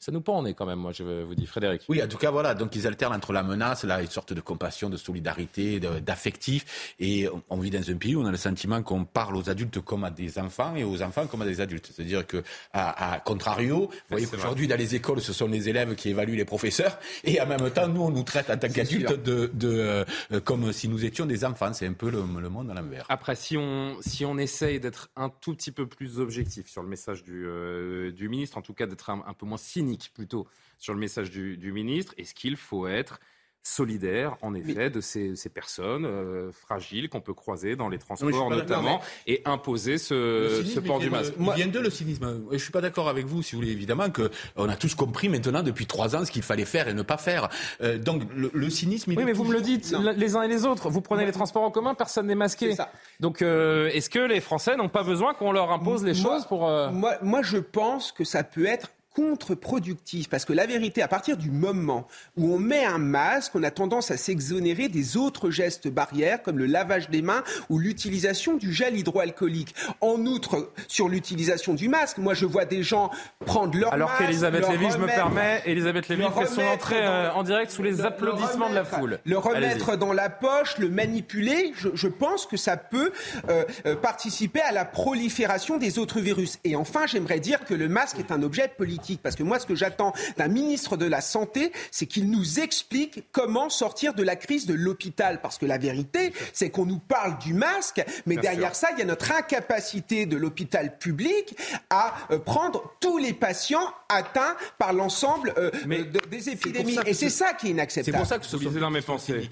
Ça 0.00 0.12
nous 0.12 0.20
pend 0.20 0.46
est 0.46 0.54
quand 0.54 0.66
même, 0.66 0.78
moi, 0.78 0.92
je 0.92 1.02
vous 1.02 1.34
dis, 1.34 1.44
Frédéric. 1.46 1.82
Oui, 1.88 2.00
en 2.00 2.06
tout 2.06 2.18
cas, 2.18 2.30
voilà. 2.30 2.54
Donc, 2.54 2.76
ils 2.76 2.86
alternent 2.86 3.14
entre 3.14 3.32
la 3.32 3.42
menace, 3.42 3.82
là, 3.82 4.00
une 4.00 4.08
sorte 4.08 4.32
de 4.32 4.40
compassion, 4.40 4.88
de 4.88 4.96
solidarité, 4.96 5.80
d'affectif. 5.80 6.94
Et 7.00 7.28
on 7.50 7.58
vit 7.58 7.70
dans 7.70 7.90
un 7.90 7.96
pays 7.96 8.14
où 8.14 8.22
on 8.22 8.26
a 8.26 8.30
le 8.30 8.36
sentiment 8.36 8.80
qu'on 8.84 9.04
parle 9.04 9.34
aux 9.34 9.50
adultes 9.50 9.80
comme 9.80 10.04
à 10.04 10.10
des 10.10 10.38
enfants 10.38 10.76
et 10.76 10.84
aux 10.84 11.02
enfants 11.02 11.26
comme 11.26 11.42
à 11.42 11.46
des 11.46 11.60
adultes. 11.60 11.90
C'est-à-dire 11.92 12.24
que, 12.24 12.44
à, 12.72 13.20
contrario, 13.24 13.88
vous 13.90 13.96
voyez 14.08 14.26
qu'aujourd'hui, 14.26 14.68
dans 14.68 14.76
les 14.76 14.94
écoles, 14.94 15.20
ce 15.20 15.32
sont 15.32 15.48
les 15.48 15.68
élèves 15.68 15.96
qui 15.96 16.10
évaluent 16.10 16.36
les 16.36 16.44
professeurs. 16.44 16.96
Et 17.24 17.40
en 17.40 17.46
même 17.46 17.68
temps, 17.70 17.88
nous, 17.88 18.02
on 18.02 18.10
nous 18.10 18.22
traite 18.22 18.50
en 18.50 18.56
tant 18.56 18.68
qu'adultes 18.68 19.20
de, 19.24 19.50
de 19.52 20.04
euh, 20.32 20.40
comme 20.44 20.72
si 20.72 20.88
nous 20.88 21.04
étions 21.04 21.26
des 21.26 21.44
enfants. 21.44 21.72
C'est 21.72 21.88
un 21.88 21.92
peu 21.92 22.10
le, 22.10 22.22
monde 22.22 22.70
à 22.70 22.74
l'envers. 22.74 23.04
Après, 23.08 23.34
si 23.34 23.56
on, 23.56 23.96
si 24.00 24.24
on 24.24 24.38
essaye 24.38 24.78
d'être 24.78 25.10
un 25.16 25.28
tout 25.28 25.54
petit 25.54 25.72
peu 25.72 25.88
plus 25.88 26.20
objectif 26.20 26.68
sur 26.68 26.84
le 26.84 26.88
message 26.88 27.24
du, 27.24 27.46
euh, 27.46 28.12
du 28.12 28.28
ministre, 28.28 28.58
en 28.58 28.62
tout 28.62 28.74
cas 28.74 28.86
d'être 28.86 29.10
un, 29.10 29.24
un 29.26 29.32
peu 29.32 29.44
moins 29.44 29.58
cynique, 29.58 29.87
plutôt 29.96 30.46
sur 30.78 30.94
le 30.94 31.00
message 31.00 31.30
du, 31.30 31.56
du 31.56 31.72
ministre. 31.72 32.14
Est-ce 32.18 32.34
qu'il 32.34 32.56
faut 32.56 32.86
être 32.86 33.20
solidaire, 33.62 34.36
en 34.40 34.54
effet, 34.54 34.88
de 34.88 35.00
ces, 35.00 35.36
ces 35.36 35.48
personnes 35.48 36.06
euh, 36.06 36.50
fragiles 36.52 37.08
qu'on 37.08 37.20
peut 37.20 37.34
croiser 37.34 37.76
dans 37.76 37.88
les 37.88 37.98
transports 37.98 38.50
notamment, 38.50 39.00
et 39.26 39.42
imposer 39.44 39.98
ce, 39.98 40.62
ce 40.64 40.80
port 40.80 40.98
du 40.98 41.10
masque? 41.10 41.34
Il 41.38 41.52
vient 41.52 41.66
de 41.66 41.78
le 41.78 41.90
cynisme. 41.90 42.44
Je 42.50 42.56
suis 42.56 42.72
pas 42.72 42.80
d'accord 42.80 43.08
avec 43.08 43.26
vous, 43.26 43.42
si 43.42 43.54
vous 43.54 43.60
voulez, 43.60 43.72
évidemment, 43.72 44.10
que 44.10 44.30
on 44.56 44.68
a 44.68 44.76
tous 44.76 44.94
compris 44.94 45.28
maintenant 45.28 45.62
depuis 45.62 45.86
trois 45.86 46.16
ans 46.16 46.24
ce 46.24 46.30
qu'il 46.30 46.42
fallait 46.42 46.64
faire 46.64 46.88
et 46.88 46.94
ne 46.94 47.02
pas 47.02 47.18
faire. 47.18 47.48
Euh, 47.82 47.98
donc 47.98 48.22
le, 48.34 48.70
cynisme. 48.70 49.12
Il 49.12 49.18
oui, 49.18 49.24
mais 49.24 49.32
vous 49.32 49.44
me 49.44 49.52
le 49.52 49.60
dites 49.60 49.94
les 50.16 50.36
uns 50.36 50.42
et 50.42 50.48
les 50.48 50.64
autres. 50.64 50.88
Vous 50.88 51.02
prenez 51.02 51.26
les 51.26 51.32
transports 51.32 51.62
en 51.62 51.70
commun, 51.70 51.94
personne 51.94 52.26
n'est 52.26 52.34
masqué. 52.34 52.74
Donc 53.20 53.42
euh, 53.42 53.88
est-ce 53.88 54.08
que 54.08 54.20
les 54.20 54.40
Français 54.40 54.76
n'ont 54.76 54.88
pas 54.88 55.02
besoin 55.02 55.34
qu'on 55.34 55.52
leur 55.52 55.72
impose 55.72 56.04
les 56.04 56.14
choses 56.14 56.46
pour 56.46 56.60
moi, 56.60 57.16
moi, 57.22 57.42
je 57.42 57.58
pense 57.58 58.12
que 58.12 58.24
ça 58.24 58.44
peut 58.44 58.66
être 58.66 58.90
contre-productif. 59.18 60.28
Parce 60.28 60.44
que 60.44 60.52
la 60.52 60.64
vérité, 60.64 61.02
à 61.02 61.08
partir 61.08 61.36
du 61.36 61.50
moment 61.50 62.06
où 62.36 62.54
on 62.54 62.58
met 62.60 62.84
un 62.84 62.98
masque, 62.98 63.52
on 63.56 63.64
a 63.64 63.72
tendance 63.72 64.12
à 64.12 64.16
s'exonérer 64.16 64.88
des 64.88 65.16
autres 65.16 65.50
gestes 65.50 65.88
barrières, 65.88 66.40
comme 66.40 66.56
le 66.56 66.66
lavage 66.66 67.10
des 67.10 67.20
mains 67.20 67.42
ou 67.68 67.80
l'utilisation 67.80 68.56
du 68.56 68.72
gel 68.72 68.96
hydroalcoolique. 68.96 69.74
En 70.00 70.24
outre, 70.24 70.70
sur 70.86 71.08
l'utilisation 71.08 71.74
du 71.74 71.88
masque, 71.88 72.18
moi 72.18 72.34
je 72.34 72.46
vois 72.46 72.64
des 72.64 72.84
gens 72.84 73.10
prendre 73.44 73.76
leur 73.76 73.92
Alors 73.92 74.10
masque. 74.10 74.20
Alors 74.20 74.30
qu'Elisabeth 74.30 74.68
Lévy, 74.68 74.92
je 74.92 74.98
me 74.98 75.06
permets, 75.06 75.62
Elisabeth 75.66 76.08
Lévy 76.08 76.22
fait 76.38 76.46
son 76.46 76.62
entrée 76.62 77.04
euh, 77.04 77.32
en 77.32 77.42
direct 77.42 77.72
sous 77.72 77.82
les 77.82 78.02
applaudissements 78.02 78.70
de 78.70 78.76
la 78.76 78.84
foule. 78.84 79.18
Le 79.24 79.36
remettre 79.36 79.96
dans 79.96 80.12
la 80.12 80.30
poche, 80.30 80.78
le 80.78 80.88
manipuler, 80.88 81.72
je, 81.74 82.06
pense 82.06 82.46
que 82.46 82.56
ça 82.56 82.76
peut 82.76 83.10
euh, 83.48 83.64
euh, 83.86 83.96
participer 83.96 84.60
à 84.60 84.70
la 84.70 84.84
prolifération 84.84 85.76
des 85.76 85.98
autres 85.98 86.20
virus. 86.20 86.60
Et 86.62 86.76
enfin, 86.76 87.06
j'aimerais 87.06 87.40
dire 87.40 87.64
que 87.64 87.74
le 87.74 87.88
masque 87.88 88.20
est 88.20 88.30
un 88.30 88.44
objet 88.44 88.68
politique 88.68 89.07
Parce 89.16 89.34
que 89.34 89.42
moi, 89.42 89.58
ce 89.58 89.66
que 89.66 89.74
j'attends 89.74 90.12
d'un 90.36 90.48
ministre 90.48 90.96
de 90.96 91.06
la 91.06 91.20
Santé, 91.20 91.72
c'est 91.90 92.06
qu'il 92.06 92.30
nous 92.30 92.60
explique 92.60 93.24
comment 93.32 93.70
sortir 93.70 94.14
de 94.14 94.22
la 94.22 94.36
crise 94.36 94.66
de 94.66 94.74
l'hôpital. 94.74 95.40
Parce 95.40 95.58
que 95.58 95.66
la 95.66 95.78
vérité, 95.78 96.32
c'est 96.52 96.70
qu'on 96.70 96.86
nous 96.86 96.98
parle 96.98 97.38
du 97.38 97.54
masque, 97.54 98.04
mais 98.26 98.36
derrière 98.36 98.74
ça, 98.74 98.88
il 98.92 98.98
y 98.98 99.02
a 99.02 99.04
notre 99.04 99.32
incapacité 99.32 100.26
de 100.26 100.36
l'hôpital 100.36 100.98
public 100.98 101.56
à 101.90 102.14
euh, 102.30 102.38
prendre 102.38 102.94
tous 103.00 103.18
les 103.18 103.32
patients 103.32 103.92
atteints 104.08 104.56
par 104.78 104.92
l'ensemble 104.92 105.52
euh, 105.56 105.70
euh, 105.88 106.04
des 106.30 106.50
épidémies. 106.50 106.98
Et 107.06 107.14
c'est 107.14 107.30
ça 107.30 107.54
qui 107.54 107.68
est 107.68 107.70
inacceptable. 107.70 108.16
C'est 108.16 108.20
pour 108.20 108.28
ça 108.28 108.38
que 108.38 108.46
ce 108.46 108.58
sont 108.58 108.70
dans 108.78 108.90
mes 108.90 109.02
pensées. 109.02 109.48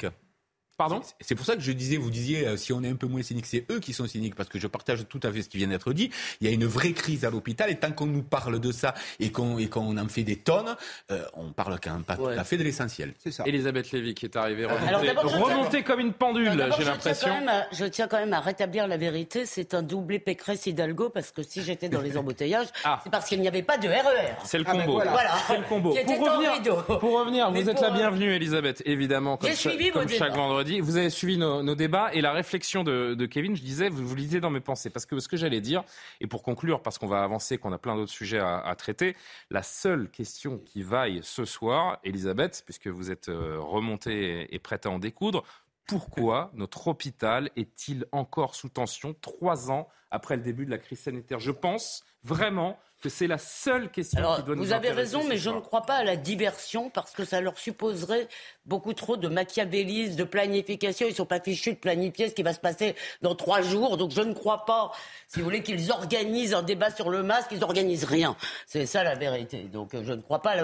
Pardon 0.77 1.01
C'est 1.21 1.35
pour 1.35 1.47
ça 1.47 1.57
que 1.57 1.63
je 1.63 1.73
disais, 1.73 1.97
vous 1.97 2.11
disiez, 2.11 2.47
euh, 2.47 2.57
si 2.59 2.73
on 2.75 2.83
est 2.83 2.89
un 2.89 2.97
peu 2.97 3.07
moins 3.07 3.23
cynique, 3.23 3.47
c'est 3.47 3.65
eux 3.71 3.81
qui 3.81 3.95
sont 3.95 4.07
cyniques, 4.07 4.35
parce 4.35 4.51
que 4.51 4.59
je 4.59 4.67
partage 4.67 5.09
tout 5.09 5.21
à 5.23 5.33
fait 5.33 5.41
ce 5.41 5.49
qui 5.49 5.57
vient 5.57 5.69
d'être 5.69 5.95
dit. 5.95 6.11
Il 6.41 6.47
y 6.47 6.51
a 6.51 6.53
une 6.53 6.67
vraie 6.67 6.93
crise 6.93 7.25
à 7.25 7.31
l'hôpital, 7.31 7.71
et 7.71 7.77
tant 7.77 7.93
qu'on 7.93 8.05
nous 8.05 8.23
parle 8.23 8.61
de 8.61 8.73
ça 8.73 8.95
et 9.19 9.33
qu'on 9.33 9.59
et 9.59 9.69
qu'on 9.69 9.97
en 9.97 10.09
fait 10.09 10.23
des 10.23 10.37
tonnes, 10.37 10.77
euh, 11.11 11.25
on 11.33 11.53
parle 11.53 11.81
quand 11.83 11.95
même 11.95 12.05
pas 12.05 12.17
tout 12.17 12.27
à 12.27 12.45
fait 12.45 12.59
de 12.59 12.63
l'essentiel. 12.63 13.15
C'est 13.19 13.31
ça. 13.31 13.45
Elisabeth 13.47 13.91
Lévy 13.93 14.15
qui 14.15 14.27
est 14.27 14.37
arrivée 14.37 14.67
remontée, 14.67 15.83
comme 15.83 16.01
une 16.01 16.13
pendule, 16.13 16.69
j'ai 16.77 16.85
l'impression. 16.85 17.33
Je 17.73 17.87
tiens 17.87 18.07
quand 18.07 18.19
même 18.19 18.35
à 18.35 18.41
rétablir 18.41 18.87
la 18.87 18.99
vérité. 18.99 19.47
C'est 19.47 19.73
un 19.73 19.83
doublé 19.83 20.19
Pécresse 20.19 20.67
Hidalgo, 20.67 21.09
parce 21.09 21.31
que 21.31 21.43
si 21.43 21.63
j'étais 21.63 21.89
dans 21.89 22.03
les 22.03 22.17
embouteillages, 22.19 22.69
ah. 22.85 23.01
c'est 23.03 23.11
parce 23.11 23.27
qu'il 23.27 23.41
n'y 23.41 23.49
avait 23.49 23.63
pas 23.63 23.79
de 23.79 23.89
RER. 23.89 23.95
E 23.95 24.35
c'est 24.45 24.59
le 24.59 24.65
ah, 24.67 24.75
ben 24.75 24.85
combo. 24.85 25.01
voilà. 25.11 25.37
C'est 25.47 25.57
le 25.57 25.65
combo. 25.65 25.95
Pour 25.95 26.31
revenir, 26.31 26.87
pour 26.87 27.19
revenir, 27.19 27.51
vous 27.51 27.71
êtes 27.71 27.81
la 27.81 27.91
bienvenue, 27.91 28.35
Elisabeth, 28.35 28.83
évidemment, 28.85 29.37
comme, 29.37 29.51
comme 29.93 30.09
chaque 30.09 30.35
vendredi. 30.35 30.66
Vous 30.81 30.97
avez 30.97 31.11
suivi 31.11 31.39
nos, 31.39 31.75
débats 31.75 32.13
et 32.13 32.21
la 32.21 32.33
réflexion 32.33 32.83
de, 32.85 33.27
Kevin, 33.27 33.55
je 33.55 33.63
disais, 33.63 33.89
vous, 33.89 34.15
lisez 34.15 34.41
dans 34.41 34.51
mes 34.51 34.61
pensées. 34.61 34.91
Parce 34.91 35.07
que 35.07 35.19
ce 35.21 35.29
que 35.29 35.37
j'allais 35.37 35.61
dire, 35.61 35.85
et 36.21 36.27
pour 36.27 36.43
conclure, 36.43 36.83
parce 36.83 36.99
qu'on 36.99 37.07
va 37.07 37.23
avancer, 37.23 37.59
qu'on 37.59 37.73
a 37.73 37.79
plein 37.79 37.95
d'autres 37.95 38.13
sujets 38.13 38.41
à, 38.41 38.75
traiter, 38.77 39.17
la 39.51 39.63
seule 39.63 40.11
question 40.11 40.59
qui 40.59 40.83
vaille 40.83 41.21
ce 41.23 41.45
soir, 41.45 41.99
Elisabeth, 42.05 42.63
puisque 42.65 42.89
vous 42.89 43.11
êtes 43.11 43.29
euh, 43.29 43.59
remontée 43.61 44.53
et 44.55 44.59
prête 44.59 44.87
à 44.87 44.91
en 44.91 44.99
découdre, 44.99 45.45
pourquoi 45.87 46.51
notre 46.55 46.89
hôpital 46.89 47.51
est-il 47.57 48.07
encore 48.11 48.57
sous 48.57 48.69
tension 48.69 49.15
trois 49.21 49.71
ans 49.71 49.89
après 50.11 50.37
le 50.37 50.43
début 50.43 50.67
de 50.67 50.71
la 50.71 50.79
crise 50.79 50.99
sanitaire? 50.99 51.39
Je 51.39 51.53
pense 51.53 52.05
vraiment 52.25 52.77
que 53.01 53.09
c'est 53.09 53.27
la 53.27 53.39
seule 53.39 53.91
question 53.91 54.21
qui 54.37 54.43
doit 54.43 54.57
nous 54.57 54.65
Vous 54.65 54.73
avez 54.73 54.91
raison, 54.91 55.23
mais 55.29 55.37
je 55.37 55.51
ne 55.51 55.61
crois 55.61 55.83
pas 55.83 55.97
à 55.97 56.05
la 56.05 56.17
diversion 56.17 56.91
parce 56.91 57.13
que 57.13 57.25
ça 57.25 57.41
leur 57.41 57.59
supposerait 57.59 58.29
beaucoup 58.65 58.95
trop 58.95 59.17
de 59.17 59.29
machiavélisme, 59.29 60.17
de 60.17 60.25
planification. 60.25 61.07
Ils 61.07 61.11
ne 61.11 61.17
sont 61.17 61.27
pas 61.27 61.41
fichus 61.41 61.75
de 61.75 61.79
planifier 61.79 62.29
ce 62.29 62.35
qui 62.35 62.43
va 62.43 62.53
se 62.53 62.61
passer 62.61 62.95
dans 63.23 63.35
trois 63.35 63.63
jours. 63.63 63.97
Donc 63.97 64.11
je 64.11 64.23
ne 64.23 64.35
crois 64.35 64.65
pas, 64.65 64.93
si 65.29 65.39
vous 65.39 65.45
voulez, 65.45 65.63
qu'ils 65.63 65.93
organisent 65.93 66.55
un 66.55 66.63
débat 66.63 66.91
sur 66.91 67.11
le 67.11 67.23
masque. 67.23 67.51
Ils 67.53 67.61
n'organisent 67.61 68.05
rien. 68.05 68.37
C'est 68.67 68.87
ça 68.87 69.05
la 69.05 69.15
vérité. 69.15 69.65
Donc 69.73 69.91
je 69.93 70.13
ne 70.13 70.21
crois 70.21 70.43
pas 70.43 70.57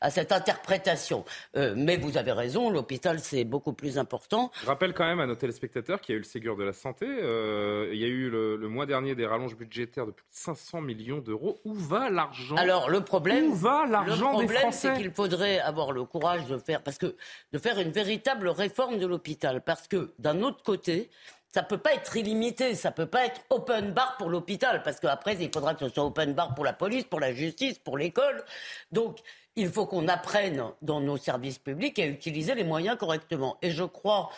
à 0.00 0.10
cette 0.10 0.32
interprétation. 0.32 1.24
Euh, 1.56 1.74
mais 1.76 1.96
vous 1.96 2.16
avez 2.16 2.32
raison, 2.32 2.70
l'hôpital, 2.70 3.20
c'est 3.20 3.44
beaucoup 3.44 3.72
plus 3.72 3.98
important. 3.98 4.50
Je 4.62 4.66
rappelle 4.66 4.94
quand 4.94 5.06
même 5.06 5.20
à 5.20 5.26
nos 5.26 5.34
téléspectateurs 5.34 6.00
qu'il 6.00 6.12
y 6.12 6.16
a 6.16 6.16
eu 6.16 6.20
le 6.20 6.24
Ségur 6.24 6.56
de 6.56 6.64
la 6.64 6.72
Santé. 6.72 7.06
Euh, 7.08 7.90
il 7.92 7.98
y 7.98 8.04
a 8.04 8.08
eu 8.08 8.30
le, 8.30 8.56
le 8.56 8.68
mois 8.68 8.86
dernier 8.86 9.14
des 9.14 9.26
rallonges 9.26 9.56
budgétaires 9.56 10.06
de 10.06 10.12
plus 10.12 10.24
de 10.24 10.34
500 10.34 10.80
millions 10.82 11.18
d'euros 11.18 11.58
où 11.70 11.74
va 11.74 12.10
l'argent 12.10 12.56
Alors 12.56 12.90
le 12.90 13.02
problème, 13.02 13.52
où 13.52 13.54
va 13.54 13.86
l'argent 13.86 14.38
des 14.38 14.48
Français 14.48 14.92
c'est 14.94 15.00
qu'il 15.00 15.12
faudrait 15.12 15.60
avoir 15.60 15.92
le 15.92 16.04
courage 16.04 16.46
de 16.46 16.58
faire 16.58 16.82
parce 16.82 16.98
que 16.98 17.14
de 17.52 17.58
faire 17.58 17.78
une 17.78 17.92
véritable 17.92 18.48
réforme 18.48 18.98
de 18.98 19.06
l'hôpital 19.06 19.62
parce 19.62 19.86
que 19.86 20.12
d'un 20.18 20.42
autre 20.42 20.62
côté, 20.64 21.10
ça 21.52 21.62
peut 21.62 21.78
pas 21.78 21.94
être 21.94 22.16
illimité, 22.16 22.74
ça 22.74 22.90
peut 22.90 23.06
pas 23.06 23.26
être 23.26 23.40
open 23.50 23.92
bar 23.92 24.16
pour 24.16 24.28
l'hôpital 24.28 24.82
parce 24.82 24.98
qu'après 25.00 25.36
il 25.40 25.50
faudra 25.52 25.74
que 25.74 25.88
ce 25.88 25.94
soit 25.94 26.04
open 26.04 26.32
bar 26.34 26.54
pour 26.54 26.64
la 26.64 26.72
police, 26.72 27.04
pour 27.04 27.20
la 27.20 27.32
justice, 27.32 27.78
pour 27.78 27.96
l'école. 27.96 28.44
Donc 28.90 29.18
il 29.56 29.68
faut 29.68 29.86
qu'on 29.86 30.08
apprenne 30.08 30.64
dans 30.82 31.00
nos 31.00 31.16
services 31.16 31.58
publics 31.58 31.98
à 31.98 32.06
utiliser 32.06 32.54
les 32.54 32.64
moyens 32.64 32.96
correctement. 32.96 33.58
Et 33.62 33.70
je 33.70 33.84
crois 33.84 34.30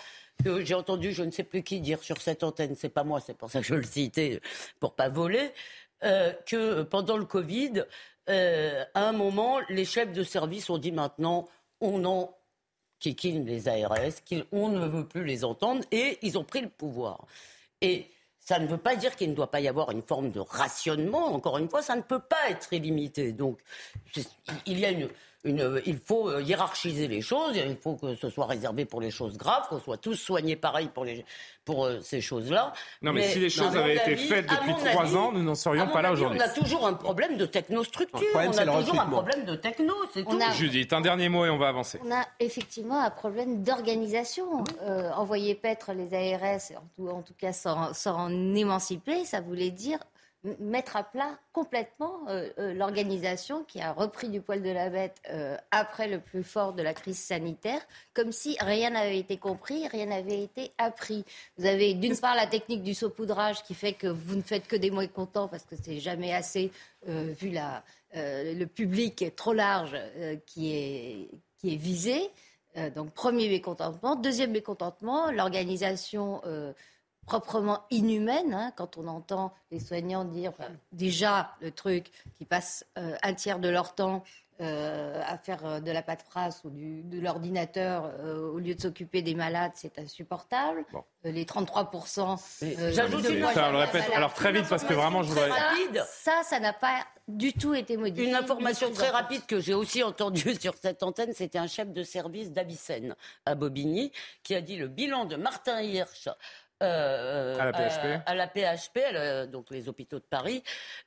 que 0.42 0.64
j'ai 0.64 0.74
entendu, 0.74 1.12
je 1.12 1.22
ne 1.22 1.30
sais 1.30 1.44
plus 1.44 1.62
qui 1.62 1.80
dire 1.80 2.02
sur 2.02 2.20
cette 2.20 2.42
antenne, 2.42 2.74
c'est 2.76 2.88
pas 2.88 3.04
moi, 3.04 3.20
c'est 3.20 3.36
pour 3.36 3.50
ça 3.50 3.60
que 3.60 3.66
je 3.66 3.74
le 3.74 3.84
citais 3.84 4.40
pour 4.80 4.94
pas 4.94 5.08
voler. 5.08 5.52
Euh, 6.04 6.32
que 6.46 6.82
pendant 6.82 7.16
le 7.16 7.24
Covid, 7.24 7.84
euh, 8.28 8.84
à 8.94 9.08
un 9.08 9.12
moment, 9.12 9.60
les 9.68 9.84
chefs 9.84 10.12
de 10.12 10.24
service 10.24 10.68
ont 10.68 10.78
dit 10.78 10.92
maintenant, 10.92 11.48
on 11.80 12.04
en 12.04 12.36
kikine 12.98 13.44
les 13.46 13.68
ARS, 13.68 14.24
qu'on 14.28 14.68
ne 14.68 14.86
veut 14.86 15.06
plus 15.06 15.24
les 15.24 15.44
entendre, 15.44 15.84
et 15.90 16.18
ils 16.22 16.38
ont 16.38 16.44
pris 16.44 16.60
le 16.60 16.68
pouvoir. 16.68 17.26
Et 17.80 18.10
ça 18.38 18.58
ne 18.58 18.66
veut 18.66 18.78
pas 18.78 18.96
dire 18.96 19.14
qu'il 19.14 19.30
ne 19.30 19.34
doit 19.34 19.50
pas 19.50 19.60
y 19.60 19.68
avoir 19.68 19.90
une 19.90 20.02
forme 20.02 20.30
de 20.30 20.40
rationnement. 20.40 21.26
Encore 21.34 21.58
une 21.58 21.68
fois, 21.68 21.82
ça 21.82 21.94
ne 21.94 22.02
peut 22.02 22.20
pas 22.20 22.50
être 22.50 22.72
illimité. 22.72 23.32
Donc, 23.32 23.60
il 24.66 24.78
y 24.78 24.84
a 24.84 24.90
une, 24.90 25.08
il 25.44 25.98
faut 25.98 26.28
euh, 26.28 26.42
hiérarchiser 26.42 27.08
les 27.08 27.20
choses, 27.20 27.56
il 27.56 27.76
faut 27.76 27.96
que 27.96 28.14
ce 28.14 28.28
soit 28.28 28.46
réservé 28.46 28.84
pour 28.84 29.00
les 29.00 29.10
choses 29.10 29.36
graves, 29.36 29.66
qu'on 29.68 29.80
soit 29.80 29.96
tous 29.96 30.14
soignés 30.14 30.54
pareil 30.56 30.88
pour, 30.92 31.04
les, 31.04 31.24
pour 31.64 31.84
euh, 31.84 32.00
ces 32.00 32.20
choses-là. 32.20 32.72
Non, 33.02 33.12
mais, 33.12 33.28
si 33.28 33.40
les 33.40 33.50
choses 33.50 33.76
avaient 33.76 33.96
été 33.96 34.16
faites 34.16 34.48
depuis 34.48 34.74
trois 34.74 35.16
ans, 35.16 35.32
nous 35.32 35.42
n'en 35.42 35.54
serions 35.54 35.88
pas 35.88 36.02
là 36.02 36.12
aujourd'hui. 36.12 36.38
On 36.40 36.44
a 36.44 36.48
toujours 36.48 36.86
un 36.86 36.94
problème 36.94 37.36
de 37.36 37.46
technostructure, 37.46 38.20
on 38.34 38.56
a 38.56 38.80
toujours 38.80 39.00
un 39.00 39.06
problème 39.06 39.44
de 39.44 39.56
techno, 39.56 39.94
c'est 40.12 40.24
tout. 40.24 40.38
Judith, 40.54 40.92
un 40.92 41.00
dernier 41.00 41.28
mot 41.28 41.44
et 41.44 41.50
on 41.50 41.58
va 41.58 41.68
avancer. 41.68 41.98
On 42.04 42.12
a 42.12 42.24
effectivement 42.38 43.00
un 43.00 43.10
problème 43.10 43.62
d'organisation. 43.62 44.64
Euh, 44.82 45.10
envoyer 45.12 45.54
paître 45.54 45.92
les 45.92 46.14
ARS, 46.14 46.72
en 46.76 46.86
tout, 46.96 47.08
en 47.08 47.22
tout 47.22 47.34
cas 47.36 47.52
sans, 47.52 47.92
sans 47.94 48.16
en 48.16 48.54
émanciper, 48.54 49.24
ça 49.24 49.40
voulait 49.40 49.70
dire 49.70 49.98
mettre 50.58 50.96
à 50.96 51.04
plat 51.04 51.38
complètement 51.52 52.20
euh, 52.28 52.48
euh, 52.58 52.74
l'organisation 52.74 53.62
qui 53.64 53.80
a 53.80 53.92
repris 53.92 54.28
du 54.28 54.40
poil 54.40 54.60
de 54.60 54.70
la 54.70 54.90
bête 54.90 55.22
euh, 55.30 55.56
après 55.70 56.08
le 56.08 56.18
plus 56.18 56.42
fort 56.42 56.72
de 56.72 56.82
la 56.82 56.94
crise 56.94 57.18
sanitaire, 57.18 57.80
comme 58.12 58.32
si 58.32 58.56
rien 58.60 58.90
n'avait 58.90 59.18
été 59.18 59.36
compris, 59.36 59.86
rien 59.86 60.06
n'avait 60.06 60.42
été 60.42 60.72
appris. 60.78 61.24
Vous 61.58 61.66
avez 61.66 61.94
d'une 61.94 62.16
part 62.16 62.34
la 62.34 62.46
technique 62.46 62.82
du 62.82 62.94
saupoudrage 62.94 63.62
qui 63.62 63.74
fait 63.74 63.92
que 63.92 64.08
vous 64.08 64.34
ne 64.34 64.42
faites 64.42 64.66
que 64.66 64.76
des 64.76 64.90
mots 64.90 65.06
contents 65.06 65.46
parce 65.46 65.64
que 65.64 65.76
c'est 65.80 66.00
jamais 66.00 66.32
assez 66.32 66.72
vu 67.06 67.50
la, 67.50 67.82
le 68.14 68.64
public 68.64 69.24
trop 69.34 69.52
large 69.52 69.96
qui, 70.46 70.72
est, 70.72 71.30
qui 71.58 71.74
est 71.74 71.76
visé. 71.76 72.30
donc 72.94 73.12
premier 73.12 73.48
mécontentement. 73.48 74.14
Deuxième 74.14 74.52
mécontentement, 74.52 75.30
l'organisation 75.32 76.40
proprement 77.26 77.84
inhumaine, 77.90 78.52
hein, 78.52 78.72
quand 78.76 78.98
on 78.98 79.06
entend 79.06 79.52
les 79.70 79.80
soignants 79.80 80.24
dire 80.24 80.52
déjà 80.92 81.54
le 81.60 81.70
truc 81.70 82.10
qui 82.36 82.44
passe 82.44 82.84
euh, 82.98 83.16
un 83.22 83.34
tiers 83.34 83.58
de 83.58 83.68
leur 83.68 83.94
temps 83.94 84.24
euh, 84.60 85.20
à 85.26 85.38
faire 85.38 85.64
euh, 85.64 85.80
de 85.80 85.90
la 85.90 86.02
pâte-frasse 86.02 86.62
ou 86.64 86.70
du, 86.70 87.02
de 87.02 87.20
l'ordinateur 87.20 88.12
au 88.24 88.58
lieu 88.58 88.74
de 88.74 88.80
s'occuper 88.80 89.22
des 89.22 89.34
malades, 89.34 89.72
c'est 89.74 89.98
insupportable. 89.98 90.84
les 91.24 91.44
33%. 91.44 92.92
J'ajoute 92.92 93.28
une 93.28 93.40
le 93.40 93.76
répète. 93.76 94.10
Alors 94.14 94.34
très 94.34 94.52
vite 94.52 94.68
parce 94.68 94.84
que 94.84 94.94
vraiment 94.94 95.22
je 95.22 95.28
voudrais. 95.28 95.50
Ça, 96.06 96.42
ça 96.44 96.60
n'a 96.60 96.72
pas 96.72 97.06
du 97.28 97.52
tout 97.52 97.74
été 97.74 97.96
modifié. 97.96 98.28
Une 98.28 98.34
information 98.34 98.92
très 98.92 99.10
rapide 99.10 99.46
que 99.46 99.60
j'ai 99.60 99.74
aussi 99.74 100.02
entendue 100.02 100.54
sur 100.60 100.74
cette 100.74 101.02
antenne, 101.02 101.32
c'était 101.32 101.58
un 101.58 101.66
chef 101.66 101.92
de 101.92 102.02
service 102.02 102.52
d'Avicenne 102.52 103.14
à 103.46 103.54
Bobigny 103.54 104.12
qui 104.42 104.54
a 104.54 104.60
dit 104.60 104.76
le 104.76 104.88
bilan 104.88 105.24
de 105.24 105.36
Martin 105.36 105.80
Hirsch 105.80 106.28
euh, 106.82 107.58
à 107.58 107.64
la 107.66 107.72
PHP, 107.72 108.22
à, 108.26 108.34
la 108.34 108.46
PHP 108.46 109.50
donc 109.50 109.66
les 109.70 109.88
hôpitaux 109.88 110.18
de 110.18 110.24
Paris, 110.24 110.62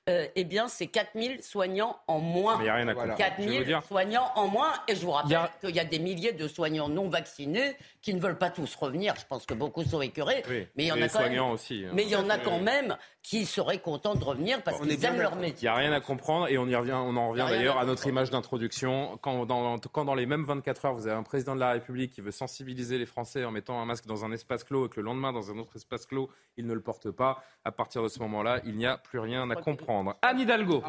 euh, 0.10 0.28
eh 0.36 0.44
bien, 0.44 0.68
c'est 0.68 0.88
4000 0.88 1.44
soignants 1.44 1.98
en 2.08 2.20
moins. 2.20 2.58
Mais 2.58 2.64
il 2.64 2.66
n'y 2.66 2.70
a 2.70 2.76
rien 2.76 2.88
à 2.88 2.94
voilà. 2.94 3.16
4000 3.16 3.80
soignants 3.88 4.32
en 4.36 4.48
moins. 4.48 4.74
Et 4.88 4.96
je 4.96 5.06
vous 5.06 5.12
rappelle 5.12 5.50
qu'il 5.62 5.76
y 5.76 5.80
a 5.80 5.86
des 5.86 6.00
milliers 6.00 6.34
de 6.34 6.48
soignants 6.48 6.90
non 6.90 7.10
vaccinés 7.10 7.76
qui 8.02 8.14
ne 8.14 8.20
veulent 8.20 8.38
pas 8.38 8.52
tous 8.52 8.76
revenir. 8.76 9.16
Je 9.20 9.26
pense 9.26 9.46
que 9.46 9.54
beaucoup 9.54 9.84
sont 9.84 10.02
écœurés. 10.02 10.44
mais 10.76 10.84
il 10.84 10.88
y 10.88 10.92
en 10.92 11.02
a 11.02 11.10
quand 11.10 11.28
même, 11.28 11.42
aussi. 11.46 11.84
Hein. 11.86 11.92
Mais 11.94 12.04
il 12.04 12.10
y 12.10 12.16
en 12.16 12.30
a 12.30 12.38
quand 12.38 12.60
même 12.60 12.96
qui 13.24 13.48
seraient 13.48 13.80
contents 13.80 14.14
de 14.14 14.24
revenir 14.24 14.62
parce 14.62 14.80
qu'ils 14.80 15.04
aiment 15.04 15.20
leur 15.20 15.36
métier. 15.36 15.68
Il 15.68 15.72
n'y 15.72 15.76
a 15.76 15.76
rien 15.76 15.92
à 15.92 16.00
comprendre 16.00 16.48
et 16.48 16.60
on, 16.60 16.68
y 16.68 16.76
revient, 16.76 16.94
on 16.94 17.18
en 17.18 17.30
revient 17.30 17.48
d'ailleurs 17.50 17.80
à, 17.80 17.86
notre 17.86 18.06
image 18.06 18.30
d'introduction. 18.30 19.18
Quand 19.24 19.48
dans, 19.48 19.80
quand 19.80 20.06
dans 20.06 20.14
les 20.14 20.28
mêmes 20.28 20.44
24 20.44 20.86
heures, 20.86 20.94
vous 20.94 21.08
avez 21.08 21.16
un 21.16 21.24
président 21.24 21.56
de 21.56 21.60
la 21.60 21.72
République 21.72 22.12
qui 22.14 22.22
veut 22.22 22.30
sensibiliser 22.30 23.00
les 23.00 23.08
Français 23.08 23.44
en 23.44 23.50
mettant 23.50 23.82
un 23.82 23.86
masque 23.86 24.06
dans 24.06 24.24
un 24.24 24.32
espace 24.32 24.64
clos 24.64 24.86
et 24.86 24.90
que 24.90 24.98
le 24.98 25.08
lendemain, 25.08 25.34
dans 25.34 25.50
un 25.50 25.58
autre 25.58 25.65
espace 25.76 26.06
clos, 26.06 26.30
il 26.58 26.66
ne 26.66 26.74
le 26.74 26.82
porte 26.82 27.12
pas, 27.12 27.44
à 27.64 27.72
partir 27.72 28.04
de 28.04 28.08
ce 28.08 28.20
moment-là, 28.20 28.60
il 28.66 28.76
n'y 28.76 28.86
a 28.86 28.98
plus 28.98 29.20
rien 29.20 29.50
à 29.50 29.56
comprendre. 29.56 30.16
Anne 30.22 30.40
Hidalgo. 30.40 30.84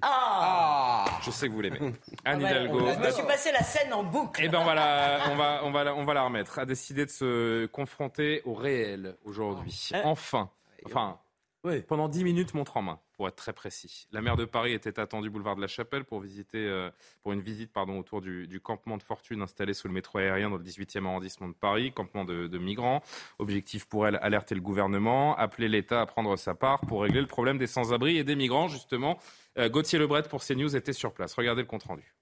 Ah. 0.00 1.04
Je 1.22 1.30
sais 1.30 1.48
que 1.48 1.52
vous 1.52 1.60
l'aimez. 1.60 1.78
Anne 2.24 2.40
Hidalgo. 2.40 2.80
Je 2.80 2.98
me 2.98 3.10
suis 3.10 3.24
passé 3.24 3.52
la 3.52 3.62
scène 3.62 3.92
en 3.92 4.04
boucle. 4.04 4.42
Eh 4.44 4.48
ben 4.48 4.60
on 4.60 4.64
va 4.64 4.74
la, 4.74 5.18
on 5.30 5.36
va, 5.36 5.60
on 5.64 5.70
va, 5.70 5.94
on 5.94 6.04
va 6.04 6.14
la 6.14 6.22
remettre. 6.22 6.58
A 6.58 6.64
décidé 6.64 7.04
de 7.04 7.10
se 7.10 7.66
confronter 7.66 8.42
au 8.44 8.54
réel 8.54 9.16
aujourd'hui. 9.24 9.90
Enfin, 10.04 10.50
enfin, 10.86 11.18
pendant 11.88 12.08
10 12.08 12.24
minutes 12.24 12.54
montre 12.54 12.76
en 12.76 12.82
main 12.82 13.00
être 13.28 13.36
très 13.36 13.52
précis. 13.52 14.06
La 14.12 14.22
maire 14.22 14.36
de 14.36 14.44
Paris 14.44 14.72
était 14.72 14.98
attendue 14.98 15.30
boulevard 15.30 15.56
de 15.56 15.60
la 15.60 15.66
Chapelle 15.66 16.04
pour, 16.04 16.20
visiter, 16.20 16.58
euh, 16.58 16.90
pour 17.22 17.32
une 17.32 17.40
visite 17.40 17.72
pardon, 17.72 17.98
autour 17.98 18.20
du, 18.20 18.60
campement 18.62 18.96
de 18.96 19.02
fortune 19.02 19.42
installé 19.42 19.74
sous 19.74 19.88
le 19.88 19.94
métro 19.94 20.18
aérien 20.18 20.50
dans 20.50 20.56
le 20.56 20.64
18e 20.64 21.06
arrondissement 21.06 21.48
de 21.48 21.54
Paris, 21.54 21.92
campement 21.92 22.24
de, 22.24 22.58
migrants. 22.58 23.02
Objectif 23.38 23.86
pour 23.86 24.06
elle, 24.06 24.18
alerter 24.22 24.54
le 24.54 24.60
gouvernement, 24.60 25.36
appeler 25.36 25.68
l'État 25.68 26.00
à 26.00 26.06
prendre 26.06 26.36
sa 26.36 26.54
part 26.54 26.80
pour 26.82 27.02
régler 27.02 27.20
le 27.20 27.26
problème 27.26 27.58
des 27.58 27.66
sans-abri 27.66 28.18
et 28.18 28.24
des 28.24 28.36
migrants, 28.36 28.68
justement. 28.68 29.18
Gauthier 29.58 29.98
Lebret 29.98 30.22
pour 30.22 30.42
CNews 30.42 30.76
était 30.76 30.92
sur 30.92 31.12
place. 31.12 31.34
Regardez 31.34 31.62
le 31.62 31.68
compte-rendu. 31.68 32.14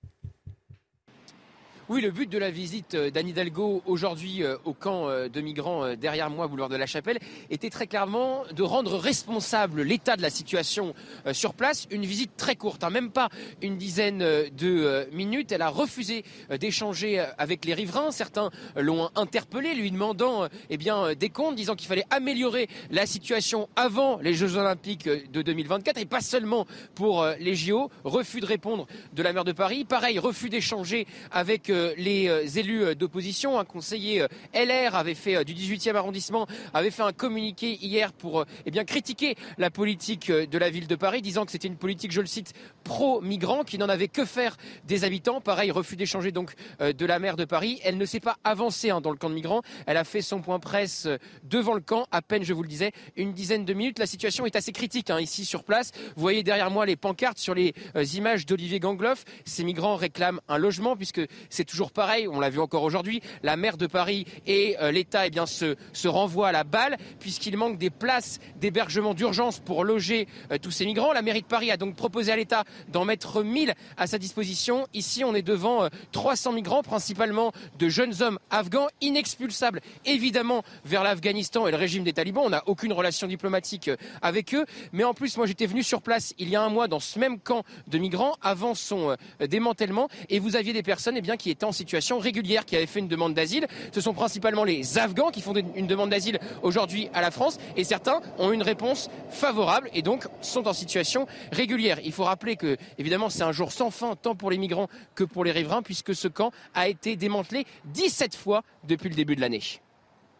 Oui, 1.91 2.01
le 2.01 2.13
but 2.13 2.31
de 2.31 2.39
la 2.39 2.53
visite 2.53 2.95
euh, 2.95 3.11
d'Anne 3.11 3.27
Hidalgo 3.27 3.83
aujourd'hui 3.85 4.45
euh, 4.45 4.57
au 4.65 4.73
camp 4.73 5.09
euh, 5.09 5.29
de 5.29 5.41
migrants 5.41 5.97
derrière 5.97 6.31
moi, 6.31 6.47
boulevard 6.47 6.69
de 6.69 6.77
la 6.77 6.87
Chapelle, 6.87 7.19
était 7.51 7.69
très 7.69 7.89
clairement 7.89 8.45
de 8.55 8.63
rendre 8.63 8.97
responsable 8.97 9.83
l'état 9.83 10.17
de 10.17 10.23
la 10.23 10.31
situation 10.31 10.95
sur 11.33 11.53
place. 11.53 11.89
Une 11.91 12.07
visite 12.07 12.37
très 12.37 12.55
courte, 12.55 12.85
hein, 12.85 12.91
même 12.91 13.11
pas 13.11 13.29
une 13.61 13.77
dizaine 13.77 14.19
de 14.21 15.09
minutes. 15.13 15.51
Elle 15.51 15.63
a 15.63 15.69
refusé 15.69 16.25
d'échanger 16.61 17.19
avec 17.39 17.65
les 17.65 17.75
riverains. 17.75 18.13
Certains 18.13 18.51
l'ont 18.77 19.11
interpellé, 19.17 19.75
lui 19.75 19.91
demandant 19.91 20.47
eh 20.69 20.77
bien, 20.77 21.15
des 21.15 21.29
comptes, 21.29 21.57
disant 21.57 21.75
qu'il 21.75 21.89
fallait 21.89 22.07
améliorer 22.11 22.69
la 22.91 23.07
situation 23.07 23.69
avant 23.75 24.19
les 24.19 24.35
Jeux 24.35 24.57
Olympiques 24.57 25.09
de 25.09 25.43
2024 25.43 25.99
et 25.99 26.07
pas 26.07 26.21
seulement 26.21 26.67
pour 26.95 27.27
les 27.41 27.57
JO. 27.57 27.91
Refus 28.05 28.41
de 28.41 28.47
répondre 28.47 28.87
de 29.13 29.23
la 29.23 29.33
maire 29.33 29.45
de 29.45 29.53
Paris. 29.53 29.85
Pareil, 29.85 30.19
refus 30.19 30.51
d'échanger 30.51 31.07
avec 31.33 31.71
les 31.97 32.29
euh, 32.29 32.47
élus 32.57 32.85
euh, 32.85 32.95
d'opposition. 32.95 33.59
Un 33.59 33.65
conseiller 33.65 34.23
euh, 34.23 34.29
LR 34.55 34.95
avait 34.95 35.15
fait 35.15 35.45
du 35.45 35.55
18e 35.55 35.95
arrondissement 35.95 36.47
avait 36.75 36.91
fait 36.91 37.03
un 37.03 37.13
communiqué 37.13 37.79
hier 37.81 38.13
pour 38.13 38.45
eh 38.67 38.71
bien 38.71 38.85
critiquer 38.85 39.37
la 39.59 39.71
politique 39.71 40.31
de 40.31 40.59
la 40.59 40.71
ville 40.71 40.87
de 40.87 40.95
Paris, 40.95 41.23
disant 41.23 41.45
que 41.45 41.53
c'était 41.53 41.69
une 41.69 41.77
politique, 41.77 42.13
je 42.13 42.21
le 42.21 42.27
cite, 42.27 42.53
pro-migrants, 42.85 43.65
qui 43.65 43.79
n'en 43.79 43.89
avait 43.89 44.09
que 44.09 44.25
faire 44.25 44.57
des 44.87 45.05
habitants. 45.05 45.41
Pareil, 45.41 45.71
refus 45.71 45.97
d'échanger 45.97 46.33
donc 46.33 46.55
de 46.81 47.07
la 47.07 47.19
maire 47.19 47.37
de 47.37 47.45
Paris. 47.45 47.81
Elle 47.85 47.99
ne 47.99 48.05
s'est 48.05 48.21
pas 48.21 48.37
avancée 48.45 48.91
hein, 48.91 49.01
dans 49.01 49.11
le 49.11 49.17
camp 49.17 49.31
de 49.31 49.35
migrants. 49.35 49.63
Elle 49.87 49.97
a 49.97 50.05
fait 50.05 50.23
son 50.23 50.41
point 50.41 50.59
presse 50.59 51.09
devant 51.45 51.75
le 51.75 51.81
camp, 51.81 52.07
à 52.11 52.23
peine, 52.23 52.45
je 52.45 52.53
vous 52.53 52.63
le 52.63 52.69
disais, 52.69 52.93
une 53.17 53.33
dizaine 53.33 53.65
de 53.65 53.75
minutes. 53.75 53.99
La 53.99 54.07
situation 54.07 54.47
est 54.47 54.57
assez 54.57 54.73
critique 54.73 55.11
hein, 55.11 55.21
ici 55.21 55.45
sur 55.45 55.65
place. 55.65 55.93
Vous 56.17 56.23
voyez 56.23 56.43
derrière 56.43 56.71
moi 56.71 56.87
les 56.87 56.97
pancartes 56.97 57.39
sur 57.39 57.55
les 57.55 57.75
images 58.17 58.47
d'Olivier 58.47 58.81
Gangloff. 58.81 59.25
Ces 59.45 59.65
migrants 59.65 59.97
réclament 59.97 60.41
un 60.49 60.59
logement 60.59 60.97
puisque 60.97 61.21
c'est 61.49 61.65
toujours 61.71 61.93
pareil, 61.93 62.27
on 62.27 62.41
l'a 62.41 62.51
vu 62.51 62.59
encore 62.59 62.83
aujourd'hui, 62.83 63.23
la 63.43 63.57
maire 63.57 63.77
de 63.77 63.87
Paris 63.87 64.27
et 64.47 64.77
euh, 64.81 64.91
l'État 64.91 65.27
eh 65.27 65.31
se 65.47 66.09
renvoient 66.09 66.49
à 66.49 66.53
la 66.53 66.65
balle 66.65 66.97
puisqu'il 67.21 67.57
manque 67.57 67.79
des 67.79 67.91
places 67.91 68.41
d'hébergement 68.57 69.15
d'urgence 69.15 69.61
pour 69.61 69.85
loger 69.85 70.27
euh, 70.51 70.59
tous 70.59 70.73
ces 70.73 70.85
migrants. 70.85 71.13
La 71.13 71.23
mairie 71.23 71.43
de 71.43 71.47
Paris 71.47 71.71
a 71.71 71.77
donc 71.77 71.95
proposé 71.95 72.33
à 72.33 72.37
l'État 72.37 72.65
d'en 72.89 73.05
mettre 73.05 73.43
1000 73.43 73.75
à 73.97 74.07
sa 74.07 74.19
disposition. 74.19 74.87
Ici, 74.95 75.25
on 75.25 75.35
est 75.35 75.43
devant 75.43 75.89
300 76.13 76.51
euh, 76.51 76.55
migrants, 76.55 76.83
principalement 76.83 77.53
de 77.79 77.89
jeunes 77.89 78.21
hommes 78.21 78.39
afghans, 78.51 78.89
inexpulsables 79.01 79.81
évidemment 80.05 80.65
vers 80.85 81.05
l'Afghanistan 81.05 81.69
et 81.69 81.71
le 81.71 81.77
régime 81.77 82.03
des 82.03 82.13
talibans. 82.13 82.45
On 82.47 82.51
n'a 82.51 82.65
aucune 82.67 82.93
relation 82.93 83.29
diplomatique 83.29 83.91
avec 84.23 84.55
eux. 84.55 84.67
Mais 84.93 85.05
en 85.05 85.15
plus, 85.15 85.37
moi 85.37 85.47
j'étais 85.47 85.67
venu 85.67 85.85
sur 85.85 86.03
place 86.03 86.35
il 86.39 86.49
y 86.49 86.57
a 86.57 86.63
un 86.63 86.69
mois 86.69 86.89
dans 86.89 87.01
ce 87.01 87.19
même 87.19 87.39
camp 87.39 87.63
de 87.87 87.99
migrants 87.99 88.35
avant 88.43 88.75
son 88.75 89.17
démantèlement 89.41 90.09
et 90.29 90.41
vous 90.41 90.57
aviez 90.57 90.73
des 90.73 90.83
personnes 90.83 91.17
eh 91.17 91.21
bien, 91.21 91.37
qui 91.37 91.51
étaient 91.51 91.60
en 91.65 91.73
situation 91.73 92.19
régulière 92.19 92.65
qui 92.65 92.77
avaient 92.77 92.87
fait 92.87 93.01
une 93.01 93.09
demande 93.09 93.35
d'asile. 93.35 93.67
Ce 93.93 94.01
sont 94.01 94.15
principalement 94.15 94.65
les 94.65 94.99
Afghans 94.99 95.31
qui 95.31 95.41
font 95.41 95.55
une 95.55 95.87
demande 95.87 96.11
d'asile 96.11 96.39
aujourd'hui 96.63 97.09
à 97.15 97.21
la 97.21 97.31
France 97.31 97.59
et 97.77 97.85
certains 97.85 98.21
ont 98.39 98.53
une 98.53 98.63
réponse 98.63 99.11
favorable 99.31 99.89
et 99.95 100.03
donc 100.03 100.27
sont 100.41 100.67
en 100.67 100.73
situation 100.73 101.27
régulière. 101.53 101.99
Il 102.05 102.13
faut 102.13 102.25
rappeler 102.25 102.57
que, 102.57 102.77
évidemment, 102.99 103.31
c'est 103.31 103.43
un 103.43 103.53
jour 103.53 103.73
sans 103.73 103.91
fin 103.91 104.17
tant 104.17 104.35
pour 104.35 104.51
les 104.51 104.59
migrants 104.59 104.89
que 105.15 105.25
pour 105.25 105.45
les 105.45 105.53
riverains 105.53 105.83
puisque 105.83 106.15
ce 106.15 106.29
camp 106.29 106.53
a 106.75 106.89
été 106.89 107.17
démantelé 107.17 107.67
17 107.87 108.35
fois 108.35 108.63
depuis 108.85 109.09
le 109.09 109.15
début 109.15 109.37
de 109.37 109.41
l'année. 109.41 109.63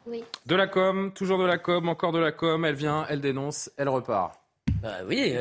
Oui. 0.07 0.25
De 0.47 0.55
la 0.55 0.67
com, 0.67 1.13
toujours 1.13 1.39
de 1.39 1.45
la 1.45 1.59
com, 1.59 1.89
encore 1.89 2.13
de 2.13 2.19
la 2.19 2.33
com, 2.33 2.65
elle 2.65 2.75
vient, 2.75 3.07
elle 3.09 3.21
dénonce, 3.21 3.71
elle 3.77 3.89
repart. 3.89 4.40
Bah 4.83 4.99
oui, 5.07 5.35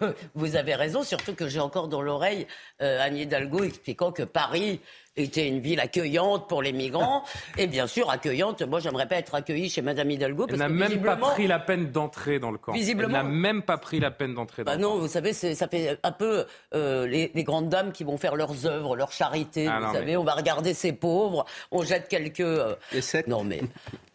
vous 0.34 0.56
avez 0.56 0.74
raison, 0.74 1.02
surtout 1.02 1.34
que 1.34 1.48
j'ai 1.48 1.60
encore 1.60 1.88
dans 1.88 2.02
l'oreille 2.02 2.46
euh, 2.82 2.98
Annie 3.00 3.22
Hidalgo 3.22 3.64
expliquant 3.64 4.12
que 4.12 4.22
Paris 4.22 4.80
était 5.16 5.46
une 5.46 5.60
ville 5.60 5.80
accueillante 5.80 6.48
pour 6.48 6.62
les 6.62 6.72
migrants. 6.72 7.24
et 7.58 7.66
bien 7.66 7.86
sûr, 7.86 8.10
accueillante, 8.10 8.62
moi, 8.62 8.80
j'aimerais 8.80 9.06
pas 9.06 9.16
être 9.16 9.34
accueillie 9.34 9.70
chez 9.70 9.80
Madame 9.82 10.10
Hidalgo. 10.10 10.46
Elle 10.48 10.56
n'a 10.56 10.68
même 10.68 11.02
pas 11.02 11.16
pris 11.16 11.46
la 11.46 11.58
peine 11.58 11.90
d'entrer 11.90 12.38
dans 12.38 12.50
le 12.50 12.58
camp. 12.58 12.72
Visiblement. 12.72 13.18
Elle 13.18 13.24
n'a 13.24 13.30
même 13.30 13.62
pas 13.62 13.78
pris 13.78 14.00
la 14.00 14.10
peine 14.10 14.34
d'entrer 14.34 14.64
dans 14.64 14.72
bah 14.72 14.76
le 14.76 14.82
non, 14.82 14.92
camp. 14.92 14.98
vous 14.98 15.08
savez, 15.08 15.32
ça 15.32 15.68
fait 15.68 15.98
un 16.02 16.12
peu 16.12 16.46
euh, 16.74 17.06
les, 17.06 17.44
grandes 17.44 17.68
dames 17.68 17.92
qui 17.92 18.04
vont 18.04 18.18
faire 18.18 18.36
leurs 18.36 18.66
œuvres, 18.66 18.96
leur 18.96 19.12
charité. 19.12 19.68
Ah 19.68 19.80
vous 19.80 19.94
savez, 19.94 20.16
on 20.16 20.24
va 20.24 20.32
regarder 20.34 20.74
ces 20.74 20.92
pauvres, 20.92 21.44
on 21.70 21.82
jette 21.82 22.08
quelques. 22.08 22.40
Euh... 22.40 22.74
Non, 23.26 23.44
mais 23.44 23.60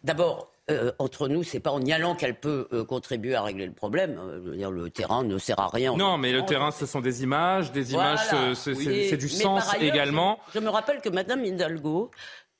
d'abord, 0.04 0.52
euh, 0.70 0.92
entre 0.98 1.28
nous, 1.28 1.42
c'est 1.42 1.60
pas 1.60 1.70
en 1.70 1.80
y 1.82 1.92
allant 1.92 2.14
qu'elle 2.14 2.34
peut 2.34 2.68
euh, 2.72 2.84
contribuer 2.84 3.34
à 3.34 3.42
régler 3.42 3.66
le 3.66 3.72
problème. 3.72 4.18
Euh, 4.18 4.40
je 4.44 4.50
veux 4.50 4.56
dire, 4.56 4.70
le 4.70 4.90
terrain 4.90 5.22
ne 5.22 5.38
sert 5.38 5.58
à 5.58 5.68
rien. 5.68 5.96
Non, 5.96 6.18
mais 6.18 6.32
le 6.32 6.44
terrain, 6.44 6.70
ce 6.70 6.86
sont 6.86 7.00
des 7.00 7.22
images, 7.22 7.72
des 7.72 7.92
images, 7.92 8.20
c'est 8.54 9.16
du 9.16 9.28
sens 9.28 9.74
également. 9.80 10.38
Je, 10.48 10.60
je, 10.60 10.64
me 10.64 10.70
rappelle 10.70 11.00
que 11.00 11.08
Madame 11.08 11.44
Hidalgo 11.44 12.10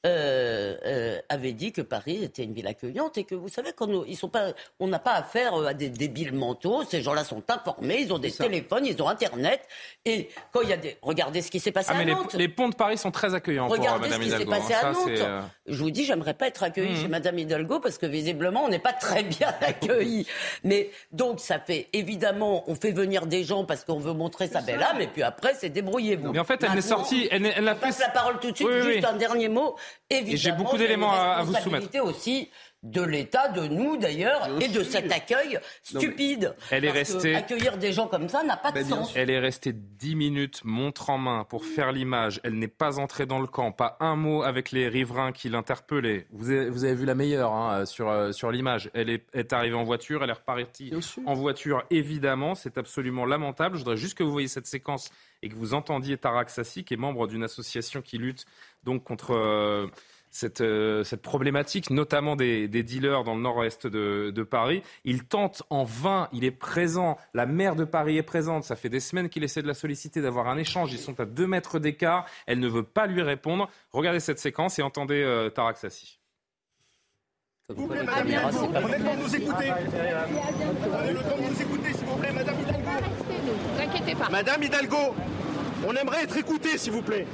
euh, 0.06 0.76
euh, 0.86 1.18
avait 1.28 1.52
dit 1.52 1.72
que 1.72 1.82
Paris 1.82 2.24
était 2.24 2.42
une 2.42 2.54
ville 2.54 2.66
accueillante 2.66 3.18
et 3.18 3.24
que 3.24 3.34
vous 3.34 3.50
savez 3.50 3.72
qu'on 3.72 4.04
ils 4.06 4.16
sont 4.16 4.30
pas, 4.30 4.52
on 4.78 4.88
n'a 4.88 4.98
pas 4.98 5.12
affaire 5.12 5.54
à 5.54 5.74
des 5.74 5.90
débiles 5.90 6.32
mentaux. 6.32 6.84
Ces 6.84 7.02
gens-là 7.02 7.22
sont 7.22 7.42
informés, 7.50 7.98
ils 8.00 8.12
ont 8.12 8.18
des 8.18 8.30
téléphones, 8.30 8.86
ils 8.86 9.02
ont 9.02 9.08
Internet. 9.08 9.60
Et 10.06 10.30
quand 10.52 10.62
il 10.62 10.70
y 10.70 10.72
a 10.72 10.78
des, 10.78 10.96
regardez 11.02 11.42
ce 11.42 11.50
qui 11.50 11.60
s'est 11.60 11.70
passé 11.70 11.90
ah, 11.92 11.96
à 11.96 12.04
mais 12.04 12.12
Nantes. 12.12 12.32
Les, 12.32 12.48
ponts 12.48 12.70
de 12.70 12.74
Paris 12.74 12.96
sont 12.96 13.10
très 13.10 13.34
accueillants 13.34 13.68
regardez 13.68 14.08
pour 14.08 14.16
ce 14.16 14.22
qui 14.22 14.30
s'est 14.30 14.46
passé 14.46 14.72
à 14.72 14.90
Nantes. 14.90 15.50
Je 15.66 15.82
vous 15.82 15.90
dis, 15.90 16.06
j'aimerais 16.06 16.32
pas 16.34 16.46
être 16.46 16.62
accueilli 16.62 16.94
mmh. 16.94 17.02
chez 17.02 17.08
Madame 17.08 17.38
Hidalgo 17.38 17.80
parce 17.80 17.98
que 17.98 18.06
visiblement 18.06 18.64
on 18.64 18.68
n'est 18.68 18.78
pas 18.78 18.94
très 18.94 19.22
bien 19.22 19.48
accueillis. 19.60 20.26
mais 20.64 20.90
donc 21.12 21.40
ça 21.40 21.58
fait 21.58 21.88
évidemment, 21.92 22.64
on 22.68 22.74
fait 22.74 22.92
venir 22.92 23.26
des 23.26 23.44
gens 23.44 23.66
parce 23.66 23.84
qu'on 23.84 23.98
veut 23.98 24.14
montrer 24.14 24.48
sa 24.48 24.62
belle 24.62 24.82
âme 24.82 25.02
et 25.02 25.08
puis 25.08 25.22
après 25.22 25.52
c'est 25.54 25.68
débrouillez-vous. 25.68 26.32
Mais 26.32 26.38
en 26.38 26.44
fait, 26.44 26.64
elle 26.64 26.78
est 26.78 26.80
sortie, 26.80 27.28
elle, 27.30 27.44
elle 27.44 27.68
a 27.68 27.74
fait. 27.74 27.98
la 28.00 28.08
parole 28.08 28.40
tout 28.40 28.50
de 28.50 28.56
suite. 28.56 28.82
juste 28.82 29.04
un 29.04 29.16
dernier 29.16 29.50
mot. 29.50 29.76
Évidemment 30.08 30.56
beaucoup 30.58 30.76
d'éléments 30.76 31.12
à, 31.12 31.42
vous 31.42 31.54
soumettre. 31.54 31.88
aussi 32.02 32.50
de 32.82 33.02
l'État, 33.02 33.48
de 33.48 33.66
nous 33.66 33.98
d'ailleurs, 33.98 34.48
et 34.60 34.68
de 34.68 34.82
cet 34.82 35.12
accueil 35.12 35.58
stupide. 35.82 36.56
elle 36.70 36.86
est 36.86 36.90
restée. 36.90 37.34
accueillir 37.34 37.76
des 37.76 37.92
gens 37.92 38.08
comme 38.08 38.28
ça 38.28 38.42
n'a 38.42 38.56
pas 38.56 38.72
de 38.72 38.82
sens. 38.82 39.12
Elle 39.14 39.28
est 39.28 39.38
restée 39.38 39.72
dix 39.74 40.14
minutes, 40.14 40.62
montre 40.64 41.10
en 41.10 41.18
main, 41.18 41.44
pour 41.44 41.66
faire 41.66 41.92
l'image. 41.92 42.40
Elle 42.42 42.58
n'est 42.58 42.68
pas 42.68 42.98
entrée 42.98 43.26
dans 43.26 43.38
le 43.38 43.46
camp, 43.46 43.70
pas 43.70 43.98
un 44.00 44.16
mot 44.16 44.42
avec 44.42 44.72
les 44.72 44.88
riverains 44.88 45.32
qui 45.32 45.50
l'interpellaient. 45.50 46.26
Vous 46.30 46.50
avez, 46.50 46.70
vous 46.70 46.84
avez 46.84 46.94
vu 46.94 47.04
la 47.04 47.14
meilleure 47.14 47.52
hein, 47.52 47.84
sur, 47.84 48.08
euh, 48.08 48.32
sur 48.32 48.50
l'image. 48.50 48.90
Elle 48.94 49.10
est, 49.10 49.26
est, 49.34 49.52
arrivée 49.52 49.76
en 49.76 49.84
voiture, 49.84 50.24
elle 50.24 50.30
est 50.30 50.34
repartie 50.34 50.92
en 51.26 51.34
voiture, 51.34 51.84
évidemment. 51.90 52.54
C'est 52.54 52.78
absolument 52.78 53.26
lamentable. 53.26 53.76
Je 53.76 53.80
voudrais 53.80 53.98
juste 53.98 54.16
que 54.16 54.22
vous 54.22 54.32
voyez 54.32 54.48
cette 54.48 54.66
séquence 54.66 55.10
et 55.42 55.48
que 55.48 55.54
vous 55.54 55.74
entendiez 55.74 56.18
Tarak 56.18 56.50
Sassi, 56.50 56.84
qui 56.84 56.94
est 56.94 56.98
membre 56.98 57.26
d'une 57.26 57.42
association 57.42 58.02
qui 58.02 58.18
lutte 58.18 58.46
donc 58.84 59.04
contre. 59.04 59.34
Euh, 59.34 59.86
cette, 60.30 60.60
euh, 60.60 61.04
cette 61.04 61.22
problématique, 61.22 61.90
notamment 61.90 62.36
des, 62.36 62.68
des, 62.68 62.82
dealers 62.82 63.24
dans 63.24 63.34
le 63.34 63.42
nord-est 63.42 63.86
de, 63.86 64.30
de, 64.30 64.42
Paris. 64.42 64.82
Il 65.04 65.24
tente 65.24 65.62
en 65.70 65.84
vain, 65.84 66.28
il 66.32 66.44
est 66.44 66.50
présent, 66.50 67.18
la 67.34 67.46
maire 67.46 67.76
de 67.76 67.84
Paris 67.84 68.16
est 68.16 68.22
présente, 68.22 68.64
ça 68.64 68.76
fait 68.76 68.88
des 68.88 69.00
semaines 69.00 69.28
qu'il 69.28 69.44
essaie 69.44 69.62
de 69.62 69.66
la 69.66 69.74
solliciter, 69.74 70.22
d'avoir 70.22 70.48
un 70.48 70.56
échange, 70.56 70.92
ils 70.92 70.98
sont 70.98 71.18
à 71.20 71.24
deux 71.24 71.46
mètres 71.46 71.78
d'écart, 71.78 72.26
elle 72.46 72.60
ne 72.60 72.68
veut 72.68 72.84
pas 72.84 73.06
lui 73.06 73.22
répondre. 73.22 73.68
Regardez 73.92 74.20
cette 74.20 74.38
séquence 74.38 74.78
et 74.78 74.82
entendez 74.82 75.22
euh, 75.22 75.50
Tarak 75.50 75.76
Sassi. 75.76 76.20
Vous 77.68 77.86
plaît, 77.86 78.02
Madame 78.02 78.26
on 78.26 78.88
est 78.88 78.98
le 78.98 79.04
temps 79.04 79.14
de 79.14 79.22
nous 79.22 79.36
écouter. 79.36 79.70
On 79.70 81.04
est 81.04 81.12
le 81.12 81.20
temps 81.20 81.36
de 81.36 81.42
nous 81.42 81.62
écouter, 81.62 81.92
s'il 81.92 82.06
vous 82.06 82.16
plaît, 82.16 82.32
Madame 82.32 82.49
Madame 84.30 84.62
Hidalgo, 84.62 85.14
on 85.86 85.94
aimerait 85.94 86.24
être 86.24 86.36
écouté, 86.36 86.78
s'il 86.78 86.92
vous 86.92 87.02
plaît. 87.02 87.26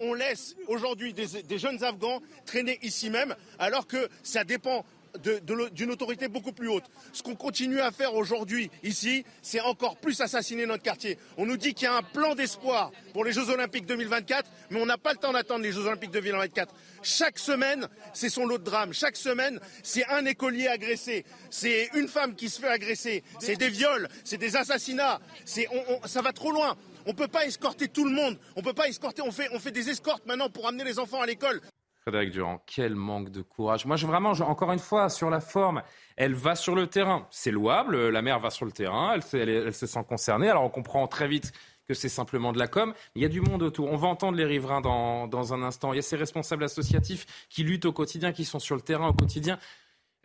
On 0.00 0.14
laisse 0.14 0.56
aujourd'hui 0.68 1.12
des, 1.12 1.58
jeunes 1.58 1.82
Afghans 1.82 2.20
traîner 2.44 2.78
ici 2.82 3.10
même, 3.10 3.34
alors 3.58 3.86
que 3.86 4.08
ça 4.22 4.44
dépend 4.44 4.84
d'une 5.18 5.90
autorité 5.90 6.28
beaucoup 6.28 6.52
plus 6.52 6.68
haute. 6.68 6.84
Ce 7.12 7.22
qu'on 7.22 7.34
continue 7.34 7.80
à 7.80 7.90
faire 7.90 8.14
aujourd'hui 8.14 8.70
ici, 8.82 9.24
c'est 9.42 9.60
encore 9.60 9.96
plus 9.96 10.20
assassiner 10.20 10.66
notre 10.66 10.82
quartier. 10.82 11.18
On 11.36 11.46
nous 11.46 11.56
dit 11.56 11.74
qu'il 11.74 11.84
y 11.84 11.88
a 11.88 11.94
un 11.96 12.02
plan 12.02 12.34
d'espoir 12.34 12.92
pour 13.12 13.24
les 13.24 13.32
Jeux 13.32 13.50
Olympiques 13.50 13.86
2024, 13.86 14.50
mais 14.70 14.80
on 14.80 14.86
n'a 14.86 14.98
pas 14.98 15.12
le 15.12 15.18
temps 15.18 15.32
d'attendre 15.32 15.62
les 15.62 15.72
Jeux 15.72 15.86
Olympiques 15.86 16.10
2024. 16.10 16.74
Chaque 17.02 17.38
semaine, 17.38 17.88
c'est 18.12 18.28
son 18.28 18.46
lot 18.46 18.58
de 18.58 18.64
drame. 18.64 18.92
Chaque 18.92 19.16
semaine, 19.16 19.60
c'est 19.82 20.06
un 20.08 20.24
écolier 20.26 20.68
agressé, 20.68 21.24
c'est 21.50 21.90
une 21.94 22.08
femme 22.08 22.34
qui 22.34 22.48
se 22.48 22.60
fait 22.60 22.68
agresser, 22.68 23.22
c'est 23.38 23.56
des 23.56 23.68
viols, 23.68 24.08
c'est 24.24 24.38
des 24.38 24.56
assassinats. 24.56 25.20
ça 25.44 26.22
va 26.22 26.32
trop 26.32 26.50
loin. 26.50 26.76
On 27.06 27.10
ne 27.10 27.16
peut 27.16 27.28
pas 27.28 27.46
escorter 27.46 27.88
tout 27.88 28.04
le 28.04 28.10
monde. 28.10 28.36
On 28.56 28.62
peut 28.62 28.72
pas 28.72 28.88
escorter. 28.88 29.22
On 29.22 29.30
fait 29.30 29.70
des 29.70 29.88
escortes 29.88 30.26
maintenant 30.26 30.50
pour 30.50 30.66
amener 30.66 30.82
les 30.82 30.98
enfants 30.98 31.20
à 31.20 31.26
l'école. 31.26 31.60
Frédéric 32.06 32.30
Durand, 32.30 32.62
quel 32.66 32.94
manque 32.94 33.30
de 33.30 33.42
courage. 33.42 33.84
Moi, 33.84 33.96
je, 33.96 34.06
vraiment, 34.06 34.30
encore 34.30 34.70
une 34.70 34.78
fois, 34.78 35.08
sur 35.08 35.28
la 35.28 35.40
forme, 35.40 35.82
elle 36.16 36.34
va 36.34 36.54
sur 36.54 36.76
le 36.76 36.86
terrain. 36.86 37.26
C'est 37.32 37.50
louable, 37.50 38.10
la 38.10 38.22
mère 38.22 38.38
va 38.38 38.50
sur 38.50 38.64
le 38.64 38.70
terrain, 38.70 39.18
elle, 39.32 39.48
elle 39.48 39.74
se 39.74 39.88
sent 39.88 40.04
concernée. 40.08 40.48
Alors 40.48 40.62
on 40.62 40.68
comprend 40.68 41.08
très 41.08 41.26
vite 41.26 41.52
que 41.88 41.94
c'est 41.94 42.08
simplement 42.08 42.52
de 42.52 42.60
la 42.60 42.68
com. 42.68 42.94
Il 43.16 43.22
y 43.22 43.24
a 43.24 43.28
du 43.28 43.40
monde 43.40 43.64
autour. 43.64 43.90
On 43.90 43.96
va 43.96 44.06
entendre 44.06 44.38
les 44.38 44.44
riverains 44.44 44.80
dans, 44.82 45.26
dans 45.26 45.52
un 45.52 45.64
instant. 45.64 45.92
Il 45.92 45.96
y 45.96 45.98
a 45.98 46.02
ces 46.02 46.14
responsables 46.14 46.62
associatifs 46.62 47.26
qui 47.48 47.64
luttent 47.64 47.86
au 47.86 47.92
quotidien, 47.92 48.30
qui 48.30 48.44
sont 48.44 48.60
sur 48.60 48.76
le 48.76 48.82
terrain 48.82 49.08
au 49.08 49.12
quotidien 49.12 49.58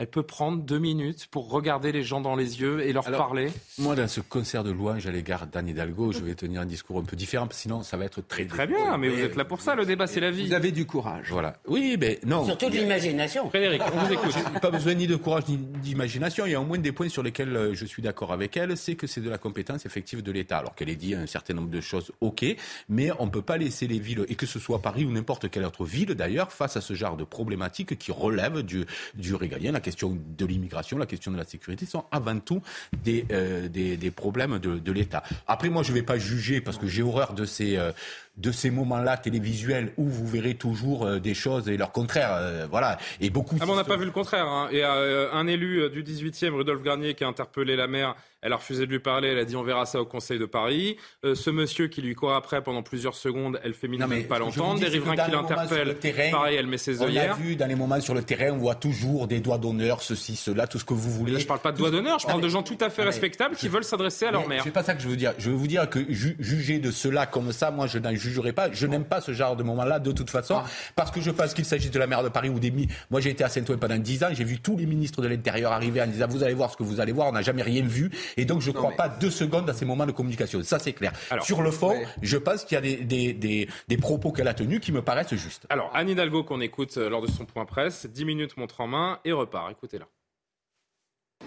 elle 0.02 0.08
peut 0.08 0.24
prendre 0.24 0.64
deux 0.64 0.80
minutes 0.80 1.28
pour 1.30 1.52
regarder 1.52 1.92
les 1.92 2.02
gens 2.02 2.22
dans 2.22 2.36
les 2.36 2.60
yeux 2.60 2.82
et 2.82 2.92
leur 2.92 3.04
parler 3.04 3.52
Moi, 3.78 3.94
dans 3.94 4.08
ce 4.08 4.20
concert 4.20 4.64
de 4.64 4.72
louanges 4.72 5.06
à 5.06 5.12
l'égard 5.12 5.46
d'Anne 5.46 5.68
Hidalgo, 5.68 6.12
je 6.12 6.22
vais 6.22 6.34
tenir 6.34 6.62
un 6.62 6.66
discours 6.66 6.98
un 6.98 7.04
peu 7.04 7.16
différent, 7.16 7.48
sinon 7.52 7.84
ça 7.84 7.98
va 7.98 8.06
être 8.06 8.20
très... 8.28 8.46
Très 8.46 8.66
bien, 8.66 8.98
mais 8.98 9.10
vous 9.10 9.20
êtes 9.20 9.36
là 9.36 9.46
pour 9.46 9.62
ça, 9.62 9.76
le 9.76 9.86
débat, 9.86 10.08
c'est 10.08 10.20
la 10.20 10.32
vie. 10.32 10.48
Vous 10.48 10.54
avez 10.56 10.72
du 10.72 10.88
courage. 10.88 11.28
Voilà. 11.30 11.54
Oui, 11.68 11.98
mais 12.00 12.20
non. 12.26 12.46
Surtout 12.46 12.72
de 12.72 12.78
l'imagination. 12.78 13.48
Frédéric, 13.50 13.84
on 13.94 14.00
vous 14.00 14.14
écoute. 14.14 14.34
Pas 14.60 14.72
besoin 14.72 14.96
ni 14.96 15.06
de 15.06 15.16
courage 15.18 15.44
ni 15.48 15.58
d'imagination. 15.58 16.48
Il 16.48 16.54
y 16.54 16.56
a 16.56 16.62
au 16.62 16.66
moins 16.66 16.80
des 16.80 16.92
points 16.92 17.10
sur 17.10 17.22
lesquels 17.22 17.56
euh, 17.56 17.76
je 17.76 17.86
suis 17.86 18.02
d'accord 18.02 18.34
avec 18.34 18.58
elle, 18.58 18.76
c'est 18.78 18.96
que 18.96 19.06
c'est 19.06 19.22
de 19.22 19.30
la 19.30 19.38
compétence 19.38 19.86
effective 19.86 20.24
de 20.24 20.32
l'État. 20.32 20.58
Alors 20.58 20.74
qu'elle 20.74 20.90
ait 20.90 20.96
dit 20.96 21.14
un 21.14 21.28
certain 21.28 21.54
nombre 21.54 21.70
de 21.70 21.80
choses, 21.80 22.12
ok, 22.22 22.44
mais 22.90 23.12
on 23.20 23.28
ne 23.28 23.32
peut 23.32 23.44
pas 23.44 23.58
laisser 23.58 23.86
les 23.86 24.00
villes, 24.00 24.26
et 24.30 24.34
que 24.34 24.48
ce 24.48 24.58
soit 24.58 24.82
Paris 24.82 25.06
ou 25.06 25.12
n'importe 25.12 25.52
quelle 25.52 25.64
autre 25.64 25.86
ville 25.86 26.16
d'ailleurs, 26.16 26.52
face 26.52 26.76
à 26.76 26.82
ce 26.82 26.96
genre 26.96 27.18
de 27.18 27.24
problématiques 27.24 28.00
qui 28.00 28.12
relèvent 28.12 28.64
du, 28.64 28.88
du 29.14 29.36
régalien, 29.36 29.72
la 29.72 29.80
question 29.92 30.18
de 30.38 30.46
l'immigration 30.46 30.98
la 30.98 31.06
question 31.06 31.32
de 31.32 31.38
la 31.38 31.44
sécurité 31.44 31.86
sont 31.86 32.06
avant 32.12 32.40
tout 32.40 32.62
des, 33.04 33.26
euh, 33.32 33.68
des, 33.68 34.12
problèmes 34.12 34.60
de, 34.60 34.92
l'État. 34.92 35.24
Après, 35.48 35.70
moi, 35.70 35.84
je 35.84 35.92
ne 35.92 35.96
vais 35.96 36.04
pas 36.04 36.18
juger 36.18 36.62
parce 36.62 36.78
que 36.78 36.88
j'ai 36.88 37.04
horreur 37.04 37.34
de 37.34 37.46
ces, 37.46 37.78
euh, 37.78 37.92
de 38.38 38.52
ces 38.52 38.72
moments-là 38.72 39.18
télévisuels 39.18 39.94
où 39.98 40.06
vous 40.06 40.28
verrez 40.28 40.56
toujours 40.56 41.06
euh, 41.06 41.20
des 41.20 41.34
choses 41.34 41.70
et 41.70 41.78
leur 41.78 41.92
contraire. 41.92 42.68
voilà. 42.70 42.98
Et 43.20 43.30
beaucoup. 43.30 43.58
Ah, 43.60 43.66
on 43.68 43.76
n'a 43.76 43.84
pas 43.84 43.98
vu 43.98 44.06
le 44.06 44.12
contraire. 44.12 44.48
Hein. 44.48 44.70
Et 44.72 44.84
un 44.84 45.48
élu 45.48 45.90
du 45.90 46.04
18e, 46.04 46.50
Rudolf 46.52 46.82
Garnier, 46.82 47.14
qui 47.14 47.24
a 47.24 47.28
interpellé 47.28 47.76
la 47.76 47.88
maire 47.88 48.16
elle 48.42 48.54
a 48.54 48.56
refusé 48.56 48.86
de 48.86 48.92
lui 48.92 49.00
parler. 49.00 49.30
Elle 49.30 49.40
a 49.40 49.46
dit 49.46 49.56
on 49.56 49.64
verra 49.64 49.86
ça 49.86 50.02
au 50.02 50.06
Conseil 50.06 50.40
de 50.40 50.46
Paris. 50.46 50.98
Euh, 51.24 51.36
ce 51.36 51.50
monsieur 51.50 51.88
qui 51.88 52.02
lui 52.02 52.16
court 52.16 52.34
après 52.34 52.64
pendant 52.64 52.84
plusieurs 52.84 53.16
secondes, 53.16 53.60
elle 53.64 53.74
fait 53.74 53.88
mine 53.88 54.02
de 54.02 54.16
ne 54.16 54.24
pas 54.24 54.40
l'entendre. 54.40 54.80
Des 54.80 54.88
riverains 54.88 55.16
qui 55.16 55.32
l'interpellent. 55.32 56.32
Pareil, 56.32 56.58
elle 56.58 56.68
met 56.68 56.78
ses 56.78 57.02
œillères. 57.02 57.36
On 57.38 57.42
a 57.42 57.44
vu 57.44 57.56
dans 57.56 57.68
les 57.68 57.76
moments 57.76 58.00
sur 58.02 58.14
le 58.14 58.24
terrain, 58.24 58.52
on 58.54 58.58
voit 58.58 58.76
toujours 58.76 59.28
des 59.28 59.40
doigts 59.40 59.58
d'honneur, 59.58 60.02
ceci, 60.02 60.36
cela, 60.36 60.68
tout 60.68 60.80
ce 60.80 60.86
que 60.86 60.94
vous 60.94 61.12
voulez. 61.12 61.34
Je 61.34 61.40
je 61.40 61.48
parle 61.48 61.60
pas 61.60 61.72
de 61.72 61.78
doigts 61.78 61.92
d'honneur. 61.92 62.20
Je 62.20 62.28
parle 62.28 62.42
de 62.42 62.50
gens 62.50 62.64
tout 62.64 62.78
à 62.80 62.90
fait 62.90 63.04
respectables 63.04 63.56
qui 63.56 63.68
veulent 63.68 63.84
s'adresser 63.84 64.26
à 64.26 64.32
leur 64.32 64.48
mère. 64.48 64.64
C'est 64.64 64.72
pas 64.72 64.84
ça 64.84 64.94
que 64.94 65.02
je 65.02 65.08
veux 65.08 65.16
dire. 65.16 65.34
Je 65.38 65.50
veux 65.50 65.56
vous 65.56 65.68
dire 65.68 65.90
que 65.90 66.00
juger 66.10 66.80
de 66.80 66.92
cela 66.92 67.26
comme 67.26 67.52
ça, 67.52 67.72
moi, 67.72 67.88
je 67.88 68.00
n'en 68.00 68.16
jugerai 68.16 68.54
pas. 68.54 68.72
Je 68.72 68.88
n'aime 68.88 69.06
pas 69.06 69.22
ce 69.22 69.34
genre 69.34 69.56
de 69.56 69.64
moment-là 69.64 70.00
de 70.00 70.12
toute 70.12 70.30
façon, 70.30 70.56
ah. 70.58 70.66
parce 70.96 71.12
que 71.12 71.22
je 71.22 71.32
pense 71.32 71.54
qu'il 71.54 71.66
s'agit 71.66 71.90
de 71.90 72.00
la 72.00 72.08
maire 72.08 72.24
de 72.24 72.30
Paris 72.30 72.50
ou 72.50 72.60
des. 72.60 72.72
Moi, 73.10 73.20
j'ai 73.20 73.32
été 73.32 73.44
à 73.44 73.50
Saint-Ouen 73.50 73.78
pendant 73.78 73.98
10 73.98 74.24
ans. 74.24 74.28
J'ai 74.32 74.46
vu 74.46 74.60
tous 74.60 74.78
les 74.78 74.86
ministres 74.86 75.22
de 75.22 75.28
l'Intérieur 75.28 75.72
arriver 75.72 76.02
en 76.02 76.08
disant 76.08 76.28
vous 76.30 76.44
allez 76.44 76.54
voir 76.54 76.72
ce 76.72 76.78
que 76.78 76.84
vous 76.84 77.00
allez 77.00 77.12
voir. 77.12 77.28
On 77.28 77.34
n'a 77.34 77.42
jamais 77.42 77.64
rien 77.64 77.84
vu. 77.84 78.10
Et 78.38 78.46
donc, 78.46 78.62
je 78.62 78.70
ne 78.70 78.76
crois 78.76 78.92
pas 78.92 79.10
deux 79.10 79.30
secondes 79.30 79.70
à 79.70 79.74
ces 79.74 79.86
moments 79.86 80.06
de 80.06 80.12
communication. 80.12 80.62
Ça, 80.64 80.80
c'est 80.80 80.94
clair. 80.94 81.14
Sur 81.42 81.62
le 81.62 81.72
fond, 81.72 81.96
je 82.22 82.38
pense 82.38 82.64
qu'il 82.64 82.76
y 82.76 82.78
a 82.78 82.82
des, 82.82 83.34
des, 83.34 83.68
des, 83.88 83.98
propos 83.98 84.32
qu'elle 84.32 84.48
a 84.48 84.54
tenus 84.54 84.80
qui 84.80 84.92
me 84.92 85.02
paraissent 85.02 85.34
justes. 85.36 85.66
Alors, 85.70 85.92
Anne 85.94 86.10
Hidalgo, 86.10 86.44
qu'on 86.44 86.62
écoute 86.62 86.98
euh, 86.98 87.10
lors 87.10 87.22
de 87.22 87.28
son 87.28 87.46
point 87.46 87.66
presse, 87.66 88.06
10 88.06 88.26
minutes 88.26 88.58
montre 88.58 88.82
en 88.82 88.88
main 88.88 89.20
et 89.26 89.32
repart. 89.32 89.72
Écoutez-la. 89.72 90.06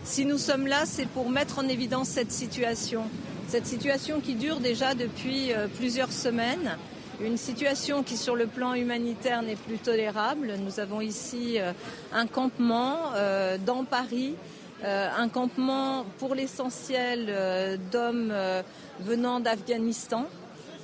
Si 0.02 0.24
nous 0.24 0.38
sommes 0.38 0.66
là, 0.66 0.86
c'est 0.86 1.06
pour 1.06 1.30
mettre 1.30 1.58
en 1.58 1.68
évidence 1.68 2.08
cette 2.08 2.32
situation. 2.32 3.04
Cette 3.48 3.66
situation 3.66 4.20
qui 4.20 4.34
dure 4.34 4.60
déjà 4.60 4.94
depuis 4.94 5.52
euh, 5.52 5.66
plusieurs 5.68 6.12
semaines. 6.12 6.76
Une 7.20 7.36
situation 7.36 8.02
qui, 8.02 8.16
sur 8.16 8.34
le 8.34 8.46
plan 8.46 8.74
humanitaire, 8.74 9.42
n'est 9.42 9.56
plus 9.56 9.78
tolérable. 9.78 10.54
Nous 10.58 10.80
avons 10.80 11.00
ici 11.00 11.60
euh, 11.60 11.72
un 12.12 12.26
campement 12.26 13.12
dans 13.64 13.84
Paris 13.84 14.34
un 14.82 15.28
campement 15.28 16.04
pour 16.18 16.34
l'essentiel 16.34 17.26
euh, 17.28 17.76
d'hommes 17.90 18.30
euh, 18.32 18.62
venant 19.00 19.40
d'Afghanistan 19.40 20.26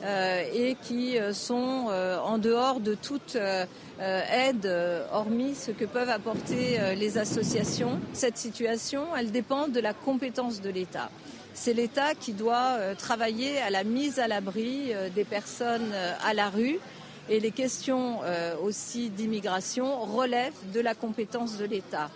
et 0.03 0.79
qui 0.83 1.19
sont 1.35 1.89
en 2.25 2.39
dehors 2.39 2.81
de 2.81 2.95
toute 2.95 3.37
aide, 4.01 4.75
hormis 5.13 5.55
ce 5.55 5.73
que 5.73 5.85
peuvent 5.85 6.09
apporter 6.09 6.79
les 6.97 7.19
associations. 7.19 8.01
Cette 8.15 8.39
situation, 8.39 9.15
elle 9.15 9.31
dépend 9.31 9.69
de 9.69 9.79
la 9.79 9.93
compétence 9.93 10.63
de 10.63 10.71
l'État. 10.71 11.11
C'est 11.53 11.75
l'État 11.75 12.15
qui 12.15 12.33
doit 12.33 12.79
travailler 12.97 13.59
à 13.59 13.69
la 13.69 13.85
mise 13.85 14.19
à 14.19 14.27
l'abri 14.27 14.95
des 15.15 15.25
personnes 15.25 15.93
à 16.25 16.33
la 16.33 16.49
rue. 16.49 16.79
Et 17.29 17.39
les 17.39 17.51
questions 17.51 18.21
aussi 18.65 19.11
d'immigration 19.11 20.01
relèvent 20.01 20.73
de 20.73 20.81
la 20.81 20.95
compétence 20.95 21.59
de 21.59 21.67
l'État. 21.67 22.09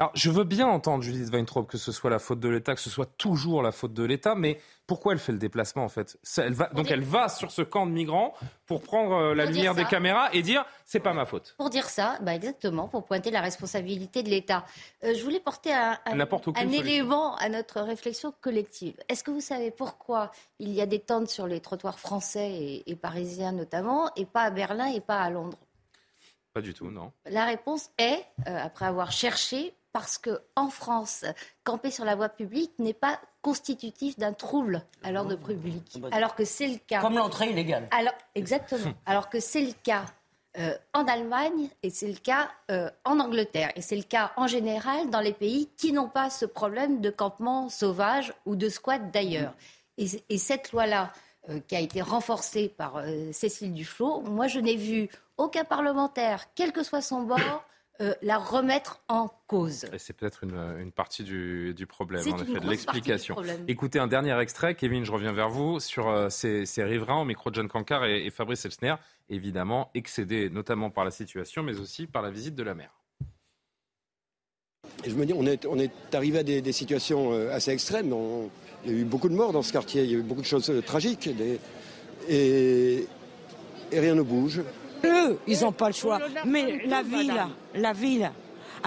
Alors, 0.00 0.12
je 0.14 0.30
veux 0.30 0.44
bien 0.44 0.66
entendre 0.66 1.02
Judith 1.02 1.30
Weintraub 1.30 1.66
que 1.66 1.76
ce 1.76 1.92
soit 1.92 2.08
la 2.08 2.18
faute 2.18 2.40
de 2.40 2.48
l'État, 2.48 2.74
que 2.74 2.80
ce 2.80 2.88
soit 2.88 3.04
toujours 3.18 3.62
la 3.62 3.70
faute 3.70 3.92
de 3.92 4.02
l'État, 4.02 4.34
mais 4.34 4.58
pourquoi 4.86 5.12
elle 5.12 5.18
fait 5.18 5.30
le 5.30 5.38
déplacement 5.38 5.84
en 5.84 5.90
fait? 5.90 6.18
Elle 6.38 6.54
va, 6.54 6.68
Donc 6.68 6.90
elle 6.90 7.02
va 7.02 7.28
sur 7.28 7.50
ce 7.50 7.60
camp 7.60 7.84
de 7.84 7.92
migrants 7.92 8.32
pour 8.64 8.80
prendre 8.80 9.12
euh, 9.12 9.34
la 9.34 9.44
lumière 9.44 9.74
des 9.74 9.84
caméras 9.84 10.30
et 10.32 10.40
dire 10.40 10.64
c'est 10.86 11.00
pas 11.00 11.12
ma 11.12 11.26
faute. 11.26 11.54
Pour 11.58 11.68
dire 11.68 11.84
ça, 11.84 12.16
bah 12.22 12.34
exactement, 12.34 12.88
pour 12.88 13.04
pointer 13.04 13.30
la 13.30 13.42
responsabilité 13.42 14.22
de 14.22 14.30
l'État. 14.30 14.64
Euh, 15.04 15.12
je 15.14 15.22
voulais 15.22 15.38
porter 15.38 15.74
un, 15.74 15.98
un, 16.06 16.68
élément 16.70 17.36
à 17.36 17.50
notre 17.50 17.82
réflexion 17.82 18.32
collective. 18.40 18.94
Est-ce 19.10 19.22
que 19.22 19.30
vous 19.30 19.42
savez 19.42 19.70
pourquoi 19.70 20.30
il 20.58 20.70
y 20.70 20.80
a 20.80 20.86
des 20.86 21.00
tentes 21.00 21.28
sur 21.28 21.46
les 21.46 21.60
trottoirs 21.60 21.98
français 21.98 22.82
et, 22.86 22.96
parisiens 22.96 23.52
notamment, 23.52 24.10
et 24.16 24.24
pas 24.24 24.44
à 24.44 24.50
Berlin 24.50 24.86
et 24.86 25.00
pas 25.00 25.20
à 25.20 25.28
Londres? 25.28 25.58
Pas 26.54 26.62
du 26.62 26.72
tout, 26.72 26.90
non. 26.90 27.12
La 27.26 27.44
réponse 27.44 27.90
est, 27.98 28.24
euh, 28.48 28.64
après 28.64 28.86
avoir 28.86 29.12
cherché, 29.12 29.74
parce 29.92 30.18
que 30.18 30.40
en 30.56 30.68
France, 30.68 31.24
camper 31.64 31.90
sur 31.90 32.04
la 32.04 32.14
voie 32.14 32.28
publique 32.28 32.72
n'est 32.78 32.94
pas 32.94 33.20
constitutif 33.42 34.18
d'un 34.18 34.32
trouble 34.32 34.82
à 35.02 35.12
l'ordre 35.12 35.36
public, 35.36 35.98
alors 36.12 36.34
que 36.34 36.44
c'est 36.44 36.68
le 36.68 36.78
cas. 36.78 37.00
Comme 37.00 37.16
l'entrée 37.16 37.50
illégale. 37.50 37.88
Alors 37.90 38.14
exactement. 38.34 38.92
alors 39.06 39.28
que 39.28 39.40
c'est 39.40 39.62
le 39.62 39.72
cas 39.82 40.04
euh, 40.58 40.76
en 40.94 41.06
Allemagne 41.06 41.68
et 41.82 41.90
c'est 41.90 42.08
le 42.08 42.18
cas 42.18 42.50
euh, 42.70 42.90
en 43.04 43.20
Angleterre 43.20 43.70
et 43.76 43.82
c'est 43.82 43.96
le 43.96 44.02
cas 44.02 44.32
en 44.36 44.46
général 44.46 45.08
dans 45.08 45.20
les 45.20 45.32
pays 45.32 45.70
qui 45.76 45.92
n'ont 45.92 46.08
pas 46.08 46.28
ce 46.28 46.44
problème 46.44 47.00
de 47.00 47.10
campement 47.10 47.68
sauvage 47.68 48.32
ou 48.46 48.56
de 48.56 48.68
squat 48.68 49.10
d'ailleurs. 49.12 49.54
Et, 49.96 50.38
cette 50.38 50.72
loi-là, 50.72 51.12
euh, 51.50 51.60
qui 51.68 51.76
a 51.76 51.80
été 51.80 52.00
renforcée 52.00 52.68
par 52.68 53.02
Cécile 53.32 53.74
Duflot, 53.74 54.22
moi 54.22 54.46
je 54.46 54.58
n'ai 54.60 54.76
vu 54.76 55.08
aucun 55.36 55.64
parlementaire, 55.64 56.46
quel 56.54 56.72
que 56.72 56.82
soit 56.82 57.02
son 57.02 57.22
bord, 57.22 57.64
euh, 58.00 58.14
la 58.22 58.38
remettre 58.38 59.02
en 59.08 59.28
cause. 59.46 59.84
C'est 59.98 60.14
peut-être 60.14 60.44
une, 60.44 60.90
partie 60.90 61.22
du, 61.22 61.74
problème, 61.86 62.22
en 62.32 62.38
effet, 62.38 62.58
de 62.58 62.66
l'explication. 62.66 63.36
Écoutez 63.68 63.98
un 63.98 64.06
dernier 64.06 64.38
extrait. 64.40 64.74
Kevin, 64.74 65.04
je 65.04 65.12
reviens 65.12 65.32
vers 65.32 65.50
vous 65.50 65.80
sur 65.80 66.08
euh, 66.08 66.30
ces, 66.30 66.64
riverains 66.78 67.20
au 67.20 67.26
micro 67.26 67.50
de 67.50 67.56
John 67.56 67.68
Cancard 67.68 68.06
et, 68.06 68.30
Fabrice 68.30 68.64
Elsner, 68.64 68.94
évidemment 69.28 69.90
excédés 69.94 70.48
notamment 70.48 70.88
par 70.88 71.04
la 71.04 71.10
situation, 71.10 71.62
mais 71.62 71.78
aussi 71.78 72.06
par 72.06 72.22
la 72.22 72.30
visite 72.30 72.54
de 72.54 72.62
la 72.62 72.74
mer. 72.74 72.90
je 75.06 75.14
me 75.14 75.26
dis, 75.26 75.34
on 75.34 75.44
est, 75.44 75.66
on 75.66 75.78
est 75.78 75.92
arrivé 76.14 76.38
à 76.38 76.42
des, 76.42 76.72
situations 76.72 77.34
euh, 77.34 77.52
assez 77.52 77.70
extrêmes. 77.70 78.14
il 78.86 78.92
y 78.92 78.94
a 78.94 78.98
eu 78.98 79.04
beaucoup 79.04 79.28
de 79.28 79.34
morts 79.34 79.52
dans 79.52 79.62
ce 79.62 79.74
quartier, 79.74 80.04
il 80.04 80.10
y 80.10 80.14
a 80.14 80.18
eu 80.18 80.22
beaucoup 80.22 80.40
de 80.40 80.46
choses 80.46 80.72
tragiques. 80.86 81.28
et 82.28 83.06
rien 83.92 84.14
ne 84.14 84.22
bouge. 84.22 84.62
Eux, 85.04 85.38
ils 85.46 85.60
n'ont 85.60 85.72
pas 85.72 85.88
le 85.88 85.94
choix. 85.94 86.18
Mais 86.44 86.82
la 86.86 87.02
ville, 87.02 87.40
la 87.74 87.92
ville, 87.92 88.30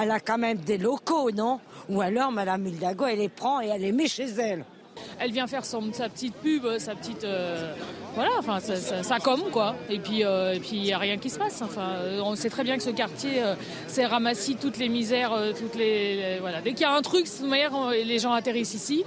elle 0.02 0.12
a 0.12 0.20
quand 0.20 0.38
même 0.38 0.58
des 0.58 0.78
locaux, 0.78 1.32
non? 1.32 1.60
Ou 1.90 2.02
alors, 2.02 2.32
Madame 2.32 2.66
Hildago, 2.68 3.06
elle 3.06 3.20
les 3.20 3.30
prend 3.30 3.62
et 3.62 3.68
elle 3.68 3.82
les 3.82 3.92
met 3.92 4.08
chez 4.08 4.26
elle. 4.26 4.66
Elle 5.20 5.32
vient 5.32 5.48
faire 5.48 5.66
son, 5.66 5.92
sa 5.92 6.08
petite 6.08 6.36
pub, 6.36 6.66
sa 6.78 6.96
petite. 6.96 7.24
Euh, 7.24 7.74
voilà, 8.14 8.32
enfin, 8.38 8.60
ça, 8.60 9.20
comme, 9.20 9.50
quoi. 9.52 9.76
Et 9.90 10.00
puis, 10.00 10.24
euh, 10.24 10.56
il 10.72 10.82
n'y 10.82 10.94
a 10.94 10.98
rien 10.98 11.18
qui 11.18 11.30
se 11.30 11.40
passe. 11.40 11.62
Enfin, 11.62 11.96
euh, 11.98 12.22
on 12.24 12.36
sait 12.36 12.50
très 12.50 12.64
bien 12.64 12.78
que 12.78 12.84
ce 12.84 12.92
quartier 12.92 13.42
s'est 13.88 14.06
ramassé 14.06 14.56
toutes 14.56 14.78
les 14.78 14.90
misères, 14.90 15.34
toutes 15.60 15.76
les. 15.76 16.38
voilà. 16.42 16.62
Dès 16.62 16.72
qu'il 16.72 16.82
y 16.82 16.86
a 16.86 16.94
un 16.94 17.02
truc, 17.02 17.26
les 17.92 18.20
gens 18.20 18.34
atterrissent 18.34 18.76
ici. 18.76 19.04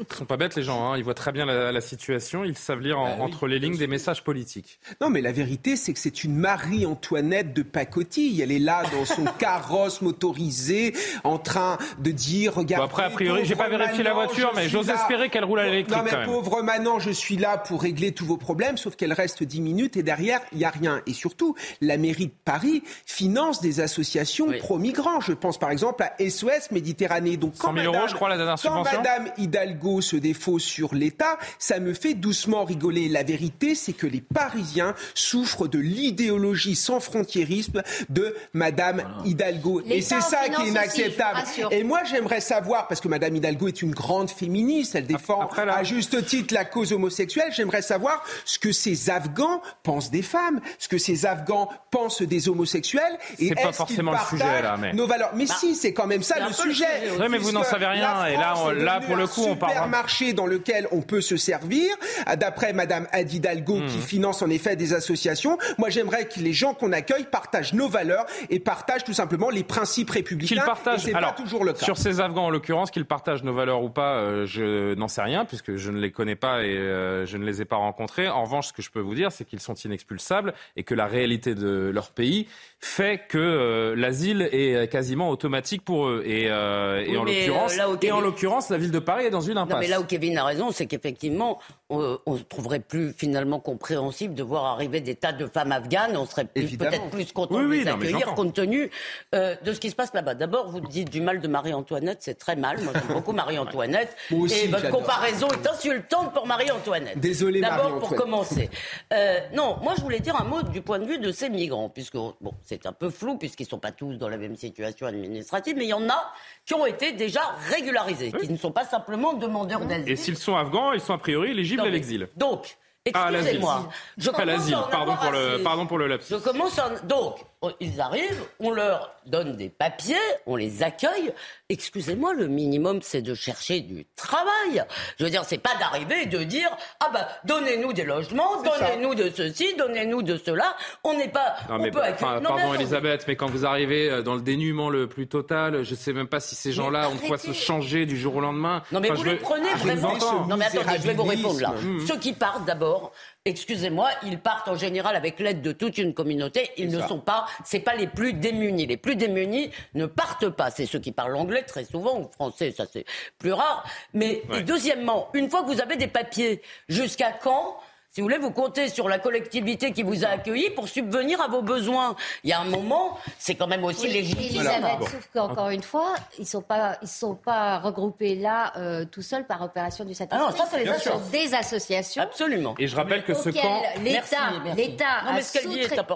Ils 0.00 0.16
sont 0.16 0.24
pas 0.24 0.36
bêtes 0.36 0.56
les 0.56 0.62
gens, 0.62 0.90
hein. 0.92 0.96
ils 0.96 1.04
voient 1.04 1.14
très 1.14 1.32
bien 1.32 1.46
la, 1.46 1.80
situation, 1.80 2.44
ils 2.44 2.56
savent 2.56 2.80
lire 2.80 2.98
bah 2.98 3.16
entre 3.20 3.46
les 3.46 3.58
lignes 3.58 3.76
des 3.76 3.86
messages 3.86 4.22
politiques. 4.22 4.78
Non 5.00 5.10
mais 5.10 5.20
la 5.20 5.32
vérité 5.32 5.76
c'est 5.76 5.92
que 5.92 5.98
c'est 5.98 6.24
une 6.24 6.36
Marie-Antoinette 6.36 7.52
de 7.52 7.62
pacotille, 7.62 8.40
elle 8.40 8.52
est 8.52 8.58
là 8.58 8.82
dans 8.92 9.04
son 9.04 9.24
carrosse 9.38 10.02
motorisé 10.02 10.94
en 11.24 11.38
train 11.38 11.78
de 11.98 12.10
dire 12.10 12.54
regardez... 12.54 12.84
après 12.84 13.04
a 13.04 13.10
priori 13.10 13.44
j'ai 13.44 13.56
pas 13.56 13.68
vérifié 13.68 14.02
la 14.02 14.14
voiture 14.14 14.52
mais 14.54 14.68
j'ose 14.68 14.90
espérer 14.90 15.28
qu'elle 15.28 15.44
roule 15.44 15.60
à 15.60 15.66
l'électrique 15.66 15.96
Non 15.96 16.04
mais 16.04 16.24
pauvre 16.24 16.62
Manon 16.62 16.98
je 16.98 17.10
suis 17.10 17.36
là 17.36 17.58
pour 17.58 17.82
régler 17.82 18.12
tous 18.12 18.26
vos 18.26 18.36
problèmes 18.36 18.76
sauf 18.76 18.96
qu'elle 18.96 19.12
reste 19.12 19.42
10 19.42 19.60
minutes 19.60 19.96
et 19.96 20.02
derrière 20.02 20.40
il 20.52 20.58
y 20.58 20.64
a 20.64 20.70
rien. 20.70 21.02
Et 21.06 21.12
surtout 21.12 21.54
la 21.80 21.96
mairie 21.96 22.26
de 22.26 22.32
Paris 22.44 22.82
finance 23.06 23.60
des 23.60 23.80
associations 23.80 24.52
pro-migrants. 24.58 25.20
Je 25.20 25.32
pense 25.32 25.58
par 25.58 25.70
exemple 25.70 26.02
à 26.02 26.12
SOS 26.18 26.70
Méditerranée. 26.70 27.36
Donc, 27.36 27.54
100 27.56 27.74
000 27.74 27.94
euros 27.94 28.06
je 28.08 28.14
crois 28.14 28.28
la 28.28 28.36
dernière 28.36 28.58
subvention. 28.58 28.98
Madame 28.98 29.30
Hidalgo 29.36 29.87
Hidalgo 29.88 30.00
se 30.00 30.16
défausse 30.16 30.64
sur 30.64 30.94
l'État, 30.94 31.38
ça 31.58 31.80
me 31.80 31.94
fait 31.94 32.14
doucement 32.14 32.64
rigoler. 32.64 33.08
La 33.08 33.22
vérité, 33.22 33.74
c'est 33.74 33.92
que 33.92 34.06
les 34.06 34.20
Parisiens 34.20 34.94
souffrent 35.14 35.68
de 35.68 35.78
l'idéologie 35.78 36.76
sans 36.76 37.00
frontiérisme 37.00 37.82
de 38.08 38.34
Madame 38.52 39.02
Hidalgo. 39.24 39.82
Et 39.86 40.02
c'est 40.02 40.20
ça 40.20 40.48
qui 40.48 40.62
est 40.62 40.68
inacceptable. 40.68 41.40
Et 41.70 41.84
moi, 41.84 42.00
j'aimerais 42.04 42.40
savoir, 42.40 42.88
parce 42.88 43.00
que 43.00 43.08
Madame 43.08 43.36
Hidalgo 43.36 43.68
est 43.68 43.82
une 43.82 43.92
grande 43.92 44.30
féministe, 44.30 44.94
elle 44.94 45.06
défend 45.06 45.48
à 45.48 45.84
juste 45.84 46.24
titre 46.26 46.54
la 46.54 46.64
cause 46.64 46.92
homosexuelle, 46.92 47.52
j'aimerais 47.52 47.82
savoir 47.82 48.22
ce 48.44 48.58
que 48.58 48.72
ces 48.72 49.10
Afghans 49.10 49.62
pensent 49.82 50.10
des 50.10 50.22
femmes, 50.22 50.60
ce 50.78 50.88
que 50.88 50.98
ces 50.98 51.26
Afghans 51.26 51.68
pensent 51.90 52.22
des 52.22 52.48
homosexuels. 52.48 53.18
Et 53.38 53.48
c'est 53.48 53.54
pas 53.54 53.72
forcément 53.72 54.12
le 54.12 54.18
sujet 54.30 54.62
là, 54.62 54.76
mais 54.76 54.92
nos 54.92 55.06
valeurs. 55.06 55.30
Mais 55.34 55.46
bah, 55.46 55.54
si, 55.58 55.74
c'est 55.74 55.92
quand 55.92 56.06
même 56.06 56.22
ça 56.22 56.46
le 56.46 56.52
sujet. 56.52 56.86
Oui, 57.18 57.26
mais 57.30 57.38
vous 57.38 57.52
n'en 57.52 57.64
savez 57.64 57.86
rien. 57.86 58.26
Et 58.26 58.36
là, 58.36 58.54
là, 58.74 59.00
pour 59.00 59.16
le 59.16 59.26
coup, 59.26 59.44
on 59.46 59.56
parle. 59.56 59.77
Supermarché 59.78 60.32
dans 60.32 60.46
lequel 60.46 60.86
on 60.92 61.02
peut 61.02 61.20
se 61.20 61.36
servir. 61.36 61.94
Ah, 62.26 62.36
d'après 62.36 62.72
Madame 62.72 63.06
Adidalgo, 63.12 63.80
qui 63.88 63.98
hmm. 63.98 64.02
finance 64.02 64.42
en 64.42 64.50
effet 64.50 64.76
des 64.76 64.92
associations. 64.92 65.58
Moi, 65.78 65.90
j'aimerais 65.90 66.26
que 66.26 66.40
les 66.40 66.52
gens 66.52 66.74
qu'on 66.74 66.92
accueille 66.92 67.24
partagent 67.24 67.72
nos 67.72 67.88
valeurs 67.88 68.26
et 68.50 68.60
partagent 68.60 69.04
tout 69.04 69.12
simplement 69.12 69.50
les 69.50 69.64
principes 69.64 70.10
républicains. 70.10 70.56
Qu'ils 70.56 70.64
partagent. 70.64 71.04
C'est 71.04 71.12
pas 71.12 71.32
toujours 71.32 71.64
le 71.64 71.72
cas. 71.72 71.84
Sur 71.84 71.96
ces 71.96 72.20
Afghans, 72.20 72.46
en 72.46 72.50
l'occurrence, 72.50 72.90
qu'ils 72.90 73.04
partagent 73.04 73.42
nos 73.42 73.54
valeurs 73.54 73.82
ou 73.82 73.90
pas, 73.90 74.16
euh, 74.16 74.46
je 74.46 74.94
n'en 74.94 75.08
sais 75.08 75.22
rien 75.22 75.44
puisque 75.44 75.76
je 75.76 75.90
ne 75.90 75.98
les 75.98 76.10
connais 76.10 76.36
pas 76.36 76.64
et 76.64 76.76
euh, 76.76 77.26
je 77.26 77.36
ne 77.36 77.44
les 77.44 77.62
ai 77.62 77.64
pas 77.64 77.76
rencontrés. 77.76 78.28
En 78.28 78.44
revanche, 78.44 78.68
ce 78.68 78.72
que 78.72 78.82
je 78.82 78.90
peux 78.90 79.00
vous 79.00 79.14
dire, 79.14 79.32
c'est 79.32 79.44
qu'ils 79.44 79.60
sont 79.60 79.74
inexpulsables 79.74 80.54
et 80.76 80.82
que 80.82 80.94
la 80.94 81.06
réalité 81.06 81.54
de 81.54 81.90
leur 81.92 82.10
pays 82.10 82.48
fait 82.80 83.22
que 83.28 83.38
euh, 83.38 83.96
l'asile 83.96 84.48
est 84.52 84.90
quasiment 84.90 85.30
automatique 85.30 85.84
pour 85.84 86.08
eux. 86.08 86.22
Et, 86.24 86.50
en 86.50 87.24
l'occurrence, 87.24 87.76
et 88.02 88.12
en 88.12 88.20
l'occurrence, 88.20 88.70
la 88.70 88.78
ville 88.78 88.90
de 88.90 88.98
Paris 88.98 89.26
est 89.26 89.30
dans 89.30 89.40
une 89.40 89.58
Non, 89.68 89.78
mais 89.78 89.86
là 89.86 90.00
où 90.00 90.04
Kevin 90.04 90.38
a 90.38 90.44
raison, 90.44 90.70
c'est 90.70 90.86
qu'effectivement, 90.86 91.58
on, 91.90 92.18
on 92.26 92.36
trouverait 92.38 92.80
plus 92.80 93.12
finalement 93.12 93.60
compréhensible 93.60 94.34
de 94.34 94.42
voir 94.42 94.64
arriver 94.66 95.00
des 95.00 95.14
tas 95.14 95.32
de 95.32 95.46
femmes 95.46 95.72
afghanes. 95.72 96.16
On 96.16 96.26
serait 96.26 96.44
peut-être 96.44 97.10
plus 97.10 97.32
content 97.32 97.60
de 97.60 97.66
les 97.66 97.86
accueillir 97.88 98.34
compte 98.34 98.54
tenu 98.54 98.90
euh, 99.34 99.56
de 99.64 99.72
ce 99.72 99.80
qui 99.80 99.90
se 99.90 99.94
passe 99.96 100.12
là-bas. 100.14 100.34
D'abord, 100.34 100.68
vous 100.68 100.80
dites 100.80 101.10
du 101.10 101.20
mal 101.20 101.40
de 101.40 101.48
Marie-Antoinette, 101.48 102.18
c'est 102.20 102.38
très 102.38 102.56
mal. 102.56 102.80
Moi, 102.82 102.92
j'aime 102.94 103.14
beaucoup 103.14 103.32
Marie-Antoinette. 103.32 104.16
et 104.30 104.68
votre 104.68 104.90
comparaison 104.90 105.48
est 105.48 105.66
insultante 105.66 106.32
pour 106.32 106.46
Marie-Antoinette. 106.46 107.18
Désolé, 107.18 107.60
D'abord, 107.60 107.98
pour 107.98 108.14
commencer. 108.14 108.70
Euh, 109.12 109.38
non, 109.54 109.78
moi, 109.82 109.94
je 109.96 110.02
voulais 110.02 110.20
dire 110.20 110.40
un 110.40 110.44
mot 110.44 110.62
du 110.62 110.82
point 110.82 110.98
de 110.98 111.04
vue 111.04 111.18
de 111.18 111.32
ces 111.32 111.48
migrants, 111.48 111.88
puisque 111.88 112.14
bon, 112.16 112.52
c'est 112.62 112.86
un 112.86 112.92
peu 112.92 113.10
flou, 113.10 113.36
puisqu'ils 113.36 113.64
ne 113.64 113.68
sont 113.70 113.78
pas 113.78 113.92
tous 113.92 114.14
dans 114.14 114.28
la 114.28 114.36
même 114.36 114.56
situation 114.56 115.06
administrative, 115.06 115.74
mais 115.76 115.84
il 115.84 115.90
y 115.90 115.94
en 115.94 116.08
a 116.08 116.32
qui 116.64 116.74
ont 116.74 116.86
été 116.86 117.12
déjà 117.12 117.40
régularisés, 117.70 118.32
qui 118.32 118.50
ne 118.50 118.56
sont 118.56 118.72
pas 118.72 118.84
simplement 118.84 119.34
demandeurs 119.64 119.88
d'asile. 119.88 120.12
Et 120.12 120.16
s'ils 120.16 120.36
sont 120.36 120.56
afghans, 120.56 120.92
ils 120.92 121.00
sont 121.00 121.14
a 121.14 121.18
priori 121.18 121.50
éligibles 121.50 121.82
à 121.82 121.88
l'exil. 121.88 122.28
Donc, 122.36 122.76
excusez-moi. 123.04 123.88
Ah, 124.34 124.44
l'asile. 124.44 124.76
Pardon 124.90 125.16
pour 125.16 125.30
le, 125.30 125.62
pardon 125.62 125.86
pour 125.86 125.98
le 125.98 126.06
lapsus. 126.06 126.34
Je 126.34 126.38
commence 126.38 126.78
en... 126.78 127.06
Donc, 127.06 127.36
ils 127.80 128.00
arrivent, 128.00 128.44
on 128.60 128.70
leur 128.70 129.14
donne 129.26 129.56
des 129.56 129.68
papiers, 129.68 130.16
on 130.46 130.56
les 130.56 130.82
accueille. 130.82 131.32
Excusez-moi, 131.68 132.32
le 132.32 132.46
minimum, 132.46 133.00
c'est 133.02 133.20
de 133.20 133.34
chercher 133.34 133.80
du 133.80 134.06
travail. 134.16 134.84
Je 135.18 135.24
veux 135.24 135.30
dire, 135.30 135.44
c'est 135.44 135.58
pas 135.58 135.74
d'arriver 135.78 136.22
et 136.22 136.26
de 136.26 136.42
dire 136.44 136.70
ah 137.00 137.10
bah 137.12 137.28
donnez-nous 137.44 137.92
des 137.92 138.04
logements, 138.04 138.62
donnez-nous 138.62 139.14
de 139.14 139.30
ceci, 139.34 139.74
donnez-nous 139.76 140.22
de 140.22 140.36
cela. 140.36 140.76
On 141.04 141.14
n'est 141.14 141.28
pas. 141.28 141.56
Non, 141.68 141.78
mais, 141.78 141.90
pardon, 141.90 142.74
Elisabeth, 142.74 143.26
mais 143.26 143.36
quand 143.36 143.50
vous 143.50 143.66
arrivez 143.66 144.10
euh, 144.10 144.22
dans 144.22 144.34
le 144.34 144.40
dénuement 144.42 144.88
le 144.88 145.08
plus 145.08 145.26
total, 145.26 145.82
je 145.82 145.94
sais 145.94 146.12
même 146.12 146.28
pas 146.28 146.40
si 146.40 146.54
ces 146.54 146.72
gens-là 146.72 147.10
ont 147.10 147.16
quoi 147.16 147.38
se 147.38 147.52
changer 147.52 148.06
du 148.06 148.16
jour 148.16 148.36
au 148.36 148.40
lendemain. 148.40 148.82
Non, 148.92 149.00
mais 149.00 149.10
vous 149.10 149.24
les 149.24 149.36
prenez 149.36 149.74
vraiment. 149.74 150.46
Non, 150.46 150.56
mais 150.56 150.66
attendez, 150.66 150.98
je 151.00 151.06
vais 151.06 151.14
vous 151.14 151.24
répondre 151.24 151.60
là. 151.60 151.74
Ceux 152.06 152.18
qui 152.18 152.32
partent 152.32 152.64
d'abord, 152.64 153.12
excusez-moi, 153.48 154.10
ils 154.24 154.38
partent 154.38 154.68
en 154.68 154.76
général 154.76 155.16
avec 155.16 155.40
l'aide 155.40 155.62
de 155.62 155.72
toute 155.72 155.98
une 155.98 156.14
communauté. 156.14 156.70
Ils 156.76 156.90
ne 156.90 157.00
sont 157.06 157.20
pas, 157.20 157.46
c'est 157.64 157.80
pas 157.80 157.94
les 157.94 158.06
plus 158.06 158.32
démunis. 158.32 158.86
Les 158.86 158.96
plus 158.96 159.16
démunis 159.16 159.70
ne 159.94 160.06
partent 160.06 160.48
pas. 160.48 160.70
C'est 160.70 160.86
ceux 160.86 160.98
qui 160.98 161.12
parlent 161.12 161.36
anglais 161.36 161.62
très 161.62 161.84
souvent 161.84 162.20
ou 162.20 162.28
français, 162.28 162.72
ça 162.72 162.84
c'est 162.90 163.04
plus 163.38 163.52
rare. 163.52 163.84
Mais 164.14 164.42
deuxièmement, 164.66 165.28
une 165.34 165.50
fois 165.50 165.62
que 165.62 165.68
vous 165.68 165.80
avez 165.80 165.96
des 165.96 166.06
papiers, 166.06 166.62
jusqu'à 166.88 167.32
quand 167.32 167.78
si 168.18 168.22
vous 168.22 168.26
voulez, 168.26 168.38
vous 168.38 168.50
comptez 168.50 168.88
sur 168.88 169.08
la 169.08 169.20
collectivité 169.20 169.92
qui 169.92 170.02
vous 170.02 170.24
a 170.24 170.30
accueilli 170.30 170.70
pour 170.70 170.88
subvenir 170.88 171.40
à 171.40 171.46
vos 171.46 171.62
besoins. 171.62 172.16
Il 172.42 172.50
y 172.50 172.52
a 172.52 172.58
un 172.58 172.64
moment, 172.64 173.16
c'est 173.38 173.54
quand 173.54 173.68
même 173.68 173.84
aussi 173.84 174.08
légitime. 174.08 174.56
Elisabeth, 174.56 175.02
sauf 175.02 175.28
qu'encore 175.32 175.70
une 175.70 175.84
fois, 175.84 176.16
ils 176.36 176.40
ne 176.40 176.46
sont, 176.46 176.60
pas, 176.60 176.98
ils 177.00 177.06
sont 177.06 177.36
pas 177.36 177.78
regroupés 177.78 178.34
là 178.34 178.72
euh, 178.76 179.04
tout 179.04 179.22
seuls 179.22 179.46
par 179.46 179.62
opération 179.62 180.04
du 180.04 180.14
satisfait. 180.14 180.42
Ah 180.44 180.50
non, 180.50 180.56
ça, 180.56 180.66
c'est 180.68 180.84
les 180.84 180.98
sont 180.98 181.20
des 181.30 181.54
associations. 181.54 182.24
Absolument. 182.24 182.74
Et 182.80 182.88
je 182.88 182.96
rappelle 182.96 183.22
que 183.22 183.34
ce 183.34 183.50
camp... 183.50 183.82
L'État 184.02 185.22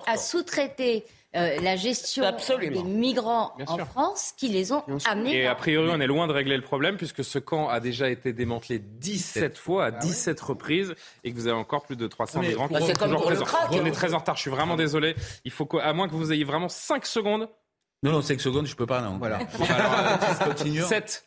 a 0.09 0.17
sous-traité 0.17 1.05
euh, 1.35 1.59
la 1.61 1.77
gestion 1.77 2.25
des 2.61 2.83
migrants 2.83 3.55
en 3.67 3.79
France 3.79 4.35
qui 4.37 4.49
les 4.49 4.73
ont 4.73 4.83
amenés. 5.07 5.39
Et 5.39 5.47
a 5.47 5.55
priori, 5.55 5.91
on 5.91 6.01
est 6.01 6.07
loin 6.07 6.27
de 6.27 6.33
régler 6.33 6.57
le 6.57 6.63
problème 6.63 6.97
puisque 6.97 7.25
ce 7.25 7.39
camp 7.39 7.69
a 7.69 7.81
déjà 7.81 8.11
été 8.11 8.33
démantelé 8.33 8.79
17 8.79 9.57
fois, 9.57 9.87
à 9.87 9.91
17 9.91 10.39
ah 10.41 10.47
reprises, 10.47 10.95
et 11.25 11.33
que 11.33 11.37
vous 11.37 11.47
avez 11.47 11.57
encore 11.57 11.85
plus 11.85 11.97
de 11.97 12.07
300 12.07 12.41
migrants 12.41 12.69
qui 12.69 12.75
sont 12.75 12.93
toujours 12.93 13.23
présents. 13.23 13.47
On 13.71 13.87
est 13.87 13.93
très 13.93 14.15
en 14.15 14.19
retard, 14.19 14.37
je 14.37 14.43
suis 14.43 14.51
vraiment 14.51 14.77
désolé. 14.77 15.15
Il 15.45 15.51
faut 15.51 15.65
qu'à 15.65 15.93
moins 15.93 16.09
que 16.09 16.15
vous 16.15 16.33
ayez 16.33 16.45
vraiment 16.45 16.69
5 16.69 17.07
secondes. 17.07 17.49
Non, 18.03 18.13
non, 18.13 18.21
5 18.21 18.41
secondes, 18.41 18.67
je 18.67 18.77
peux 18.77 18.87
pas, 18.87 19.01
non. 19.01 19.19
Voilà. 19.19 19.39
Alors, 19.69 20.87
7. 20.87 21.25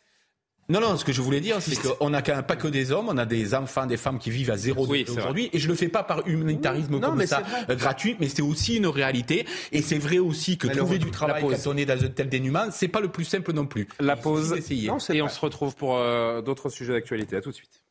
Non, 0.68 0.80
non, 0.80 0.96
ce 0.96 1.04
que 1.04 1.12
je 1.12 1.22
voulais 1.22 1.40
dire, 1.40 1.62
c'est 1.62 1.76
qu'on 1.80 2.10
n'a 2.10 2.22
pas 2.22 2.56
que 2.56 2.66
des 2.66 2.90
hommes, 2.90 3.08
on 3.08 3.18
a 3.18 3.24
des 3.26 3.54
enfants, 3.54 3.86
des 3.86 3.96
femmes 3.96 4.18
qui 4.18 4.30
vivent 4.30 4.50
à 4.50 4.56
zéro 4.56 4.86
oui, 4.86 5.04
aujourd'hui. 5.08 5.48
Et 5.52 5.58
je 5.60 5.68
le 5.68 5.74
fais 5.74 5.88
pas 5.88 6.02
par 6.02 6.26
humanitarisme 6.26 7.00
comme 7.00 7.26
ça, 7.26 7.42
euh, 7.68 7.76
gratuit, 7.76 8.16
mais 8.18 8.28
c'est 8.28 8.42
aussi 8.42 8.76
une 8.76 8.88
réalité. 8.88 9.46
Et 9.70 9.82
c'est 9.82 9.98
vrai 9.98 10.18
aussi 10.18 10.58
que 10.58 10.66
trouver 10.66 10.98
du 10.98 11.10
travail 11.10 11.42
quand 11.42 11.70
on 11.70 11.76
est 11.76 11.86
dans 11.86 12.02
un 12.02 12.08
tel 12.08 12.28
dénuement, 12.28 12.66
c'est 12.70 12.88
pas 12.88 13.00
le 13.00 13.08
plus 13.08 13.24
simple 13.24 13.52
non 13.52 13.66
plus. 13.66 13.88
La 14.00 14.16
pause. 14.16 14.50
Non, 14.86 14.98
et 15.10 15.22
on 15.22 15.28
se 15.28 15.40
retrouve 15.40 15.76
pour 15.76 15.96
euh, 15.96 16.42
d'autres 16.42 16.68
sujets 16.68 16.92
d'actualité. 16.92 17.36
À 17.36 17.40
tout 17.40 17.50
de 17.50 17.54
suite. 17.54 17.82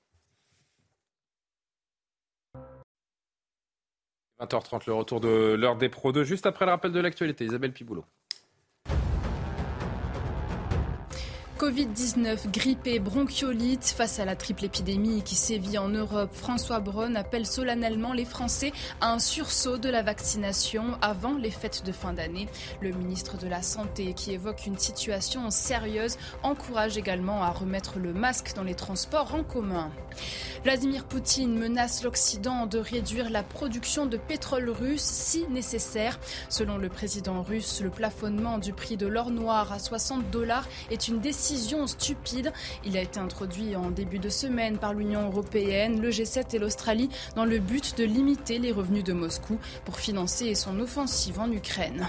20h30, 4.42 4.82
le 4.88 4.94
retour 4.94 5.22
de 5.22 5.56
l'heure 5.58 5.78
des 5.78 5.88
Pro 5.88 6.12
2, 6.12 6.26
juste 6.26 6.46
après 6.46 6.66
le 6.66 6.72
rappel 6.72 6.92
de 6.92 7.00
l'actualité. 7.00 7.46
Isabelle 7.46 7.72
Piboulot. 7.72 8.04
Covid-19, 11.66 12.52
grippe 12.52 12.86
et 12.86 13.00
bronchiolite. 13.00 13.86
Face 13.98 14.20
à 14.20 14.26
la 14.26 14.36
triple 14.36 14.66
épidémie 14.66 15.24
qui 15.24 15.34
sévit 15.34 15.80
en 15.80 15.90
Europe, 15.90 16.30
François 16.32 16.80
Braun 16.80 17.16
appelle 17.16 17.48
solennellement 17.48 18.14
les 18.14 18.24
Français 18.24 18.72
à 19.02 19.12
un 19.12 19.18
sursaut 19.18 19.80
de 19.80 19.90
la 19.90 20.04
vaccination 20.04 20.84
avant 21.02 21.36
les 21.40 21.50
fêtes 21.50 21.82
de 21.84 21.92
fin 21.92 22.14
d'année. 22.14 22.48
Le 22.82 22.92
ministre 22.92 23.40
de 23.40 23.48
la 23.48 23.64
Santé, 23.64 24.14
qui 24.14 24.32
évoque 24.32 24.68
une 24.68 24.78
situation 24.78 25.50
sérieuse, 25.50 26.18
encourage 26.44 27.00
également 27.00 27.42
à 27.42 27.50
remettre 27.50 27.98
le 27.98 28.14
masque 28.14 28.54
dans 28.56 28.64
les 28.64 28.76
transports 28.76 29.34
en 29.34 29.42
commun. 29.42 29.90
Vladimir 30.64 31.06
Poutine 31.06 31.58
menace 31.58 32.04
l'Occident 32.04 32.68
de 32.68 32.78
réduire 32.78 33.32
la 33.32 33.42
production 33.42 34.06
de 34.06 34.18
pétrole 34.18 34.70
russe 34.70 35.02
si 35.02 35.48
nécessaire. 35.50 36.20
Selon 36.48 36.78
le 36.78 36.90
président 36.90 37.42
russe, 37.42 37.82
le 37.82 37.90
plafonnement 37.90 38.60
du 38.60 38.72
prix 38.72 38.98
de 38.98 39.08
l'or 39.08 39.32
noir 39.32 39.74
à 39.74 39.80
60 39.80 40.30
dollars 40.30 40.68
est 40.92 41.08
une 41.08 41.20
décision 41.20 41.55
stupide. 41.88 42.52
Il 42.84 42.98
a 42.98 43.02
été 43.02 43.20
introduit 43.20 43.76
en 43.76 43.92
début 43.92 44.20
de 44.20 44.30
semaine 44.30 44.78
par 44.78 44.94
l'Union 44.94 45.28
européenne, 45.28 46.02
le 46.02 46.10
G7 46.10 46.56
et 46.56 46.60
l'Australie 46.60 47.10
dans 47.36 47.46
le 47.46 47.60
but 47.60 47.98
de 47.98 48.04
limiter 48.04 48.60
les 48.60 48.72
revenus 48.72 49.04
de 49.04 49.14
Moscou 49.14 49.58
pour 49.86 50.00
financer 50.00 50.56
son 50.56 50.80
offensive 50.80 51.40
en 51.40 51.52
Ukraine. 51.52 52.08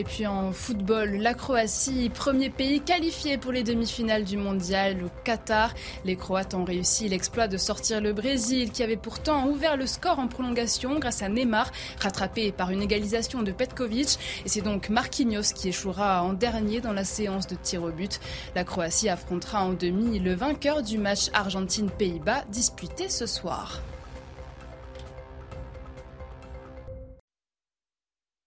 Et 0.00 0.04
puis 0.04 0.28
en 0.28 0.52
football, 0.52 1.16
la 1.16 1.34
Croatie, 1.34 2.08
premier 2.08 2.50
pays 2.50 2.80
qualifié 2.80 3.36
pour 3.36 3.50
les 3.50 3.64
demi-finales 3.64 4.22
du 4.22 4.36
mondial 4.36 5.02
au 5.02 5.08
Qatar. 5.24 5.74
Les 6.04 6.14
Croates 6.14 6.54
ont 6.54 6.62
réussi 6.62 7.08
l'exploit 7.08 7.48
de 7.48 7.56
sortir 7.56 8.00
le 8.00 8.12
Brésil 8.12 8.70
qui 8.70 8.84
avait 8.84 8.96
pourtant 8.96 9.48
ouvert 9.48 9.76
le 9.76 9.88
score 9.88 10.20
en 10.20 10.28
prolongation 10.28 11.00
grâce 11.00 11.20
à 11.22 11.28
Neymar, 11.28 11.72
rattrapé 11.98 12.52
par 12.52 12.70
une 12.70 12.80
égalisation 12.80 13.42
de 13.42 13.50
Petkovic. 13.50 14.20
Et 14.46 14.48
c'est 14.48 14.60
donc 14.60 14.88
Marquinhos 14.88 15.52
qui 15.52 15.70
échouera 15.70 16.22
en 16.22 16.32
dernier 16.32 16.80
dans 16.80 16.92
la 16.92 17.04
séance 17.04 17.48
de 17.48 17.56
tir 17.56 17.82
au 17.82 17.90
but. 17.90 18.20
La 18.54 18.62
Croatie 18.62 19.08
affrontera 19.08 19.64
en 19.64 19.72
demi 19.72 20.20
le 20.20 20.32
vainqueur 20.32 20.84
du 20.84 20.98
match 20.98 21.28
Argentine-Pays-Bas 21.34 22.44
disputé 22.52 23.08
ce 23.08 23.26
soir. 23.26 23.82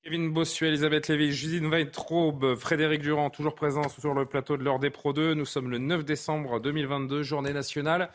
Kevin 0.04 0.34
Bossuet, 0.34 0.70
Elisabeth 0.70 1.10
Lévy, 1.10 1.32
Justine 1.32 1.68
Weintraub, 1.68 2.56
Frédéric 2.56 3.04
Durand, 3.04 3.30
toujours 3.30 3.54
présents 3.54 3.88
sur 3.88 4.16
le 4.16 4.26
plateau 4.26 4.58
de 4.58 4.64
l'heure 4.64 4.80
des 4.80 4.90
Pro 4.90 5.14
2. 5.14 5.36
Nous 5.36 5.46
sommes 5.46 5.70
le 5.70 5.78
9 5.78 6.04
décembre 6.04 6.60
2022, 6.60 7.22
journée 7.22 7.54
nationale 7.54 8.10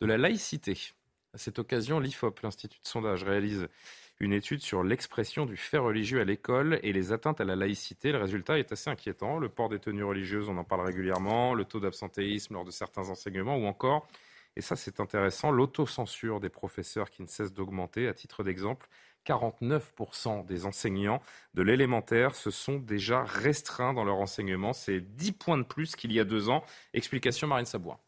de 0.00 0.06
la 0.06 0.16
laïcité. 0.16 0.78
À 1.32 1.38
cette 1.38 1.58
occasion, 1.58 1.98
l'IFOP, 1.98 2.38
l'Institut 2.44 2.78
de 2.80 2.86
sondage, 2.86 3.24
réalise 3.24 3.66
une 4.20 4.32
étude 4.32 4.60
sur 4.60 4.84
l'expression 4.84 5.44
du 5.44 5.56
fait 5.56 5.78
religieux 5.78 6.20
à 6.20 6.24
l'école 6.24 6.78
et 6.84 6.92
les 6.92 7.10
atteintes 7.10 7.40
à 7.40 7.44
la 7.44 7.56
laïcité. 7.56 8.12
Le 8.12 8.18
résultat 8.18 8.60
est 8.60 8.70
assez 8.70 8.88
inquiétant. 8.88 9.40
Le 9.40 9.48
port 9.48 9.68
des 9.68 9.80
tenues 9.80 10.04
religieuses, 10.04 10.48
on 10.48 10.56
en 10.56 10.62
parle 10.62 10.86
régulièrement, 10.86 11.52
le 11.54 11.64
taux 11.64 11.80
d'absentéisme 11.80 12.54
lors 12.54 12.64
de 12.64 12.70
certains 12.70 13.08
enseignements 13.08 13.56
ou 13.56 13.66
encore 13.66 14.06
Et 14.54 14.60
ça, 14.60 14.76
c'est 14.76 15.00
intéressant. 15.00 15.50
L'autocensure 15.50 16.38
des 16.38 16.48
professeurs 16.48 17.10
qui 17.10 17.22
ne 17.22 17.26
cesse 17.26 17.52
d'augmenter. 17.52 18.06
À 18.06 18.14
titre 18.14 18.44
d'exemple, 18.44 18.88
49% 19.26 20.46
des 20.46 20.66
enseignants 20.66 21.20
de 21.54 21.62
l'élémentaire 21.62 22.34
se 22.34 22.50
sont 22.50 22.78
déjà 22.78 23.24
restreints 23.24 23.94
dans 23.94 24.04
leur 24.04 24.16
enseignement. 24.16 24.72
C'est 24.72 25.00
10 25.00 25.32
points 25.32 25.58
de 25.58 25.64
plus 25.64 25.96
qu'il 25.96 26.12
y 26.12 26.20
a 26.20 26.24
deux 26.24 26.48
ans. 26.48 26.62
Explication 26.92 27.46
Marine 27.46 27.66
Sabouin. 27.66 27.98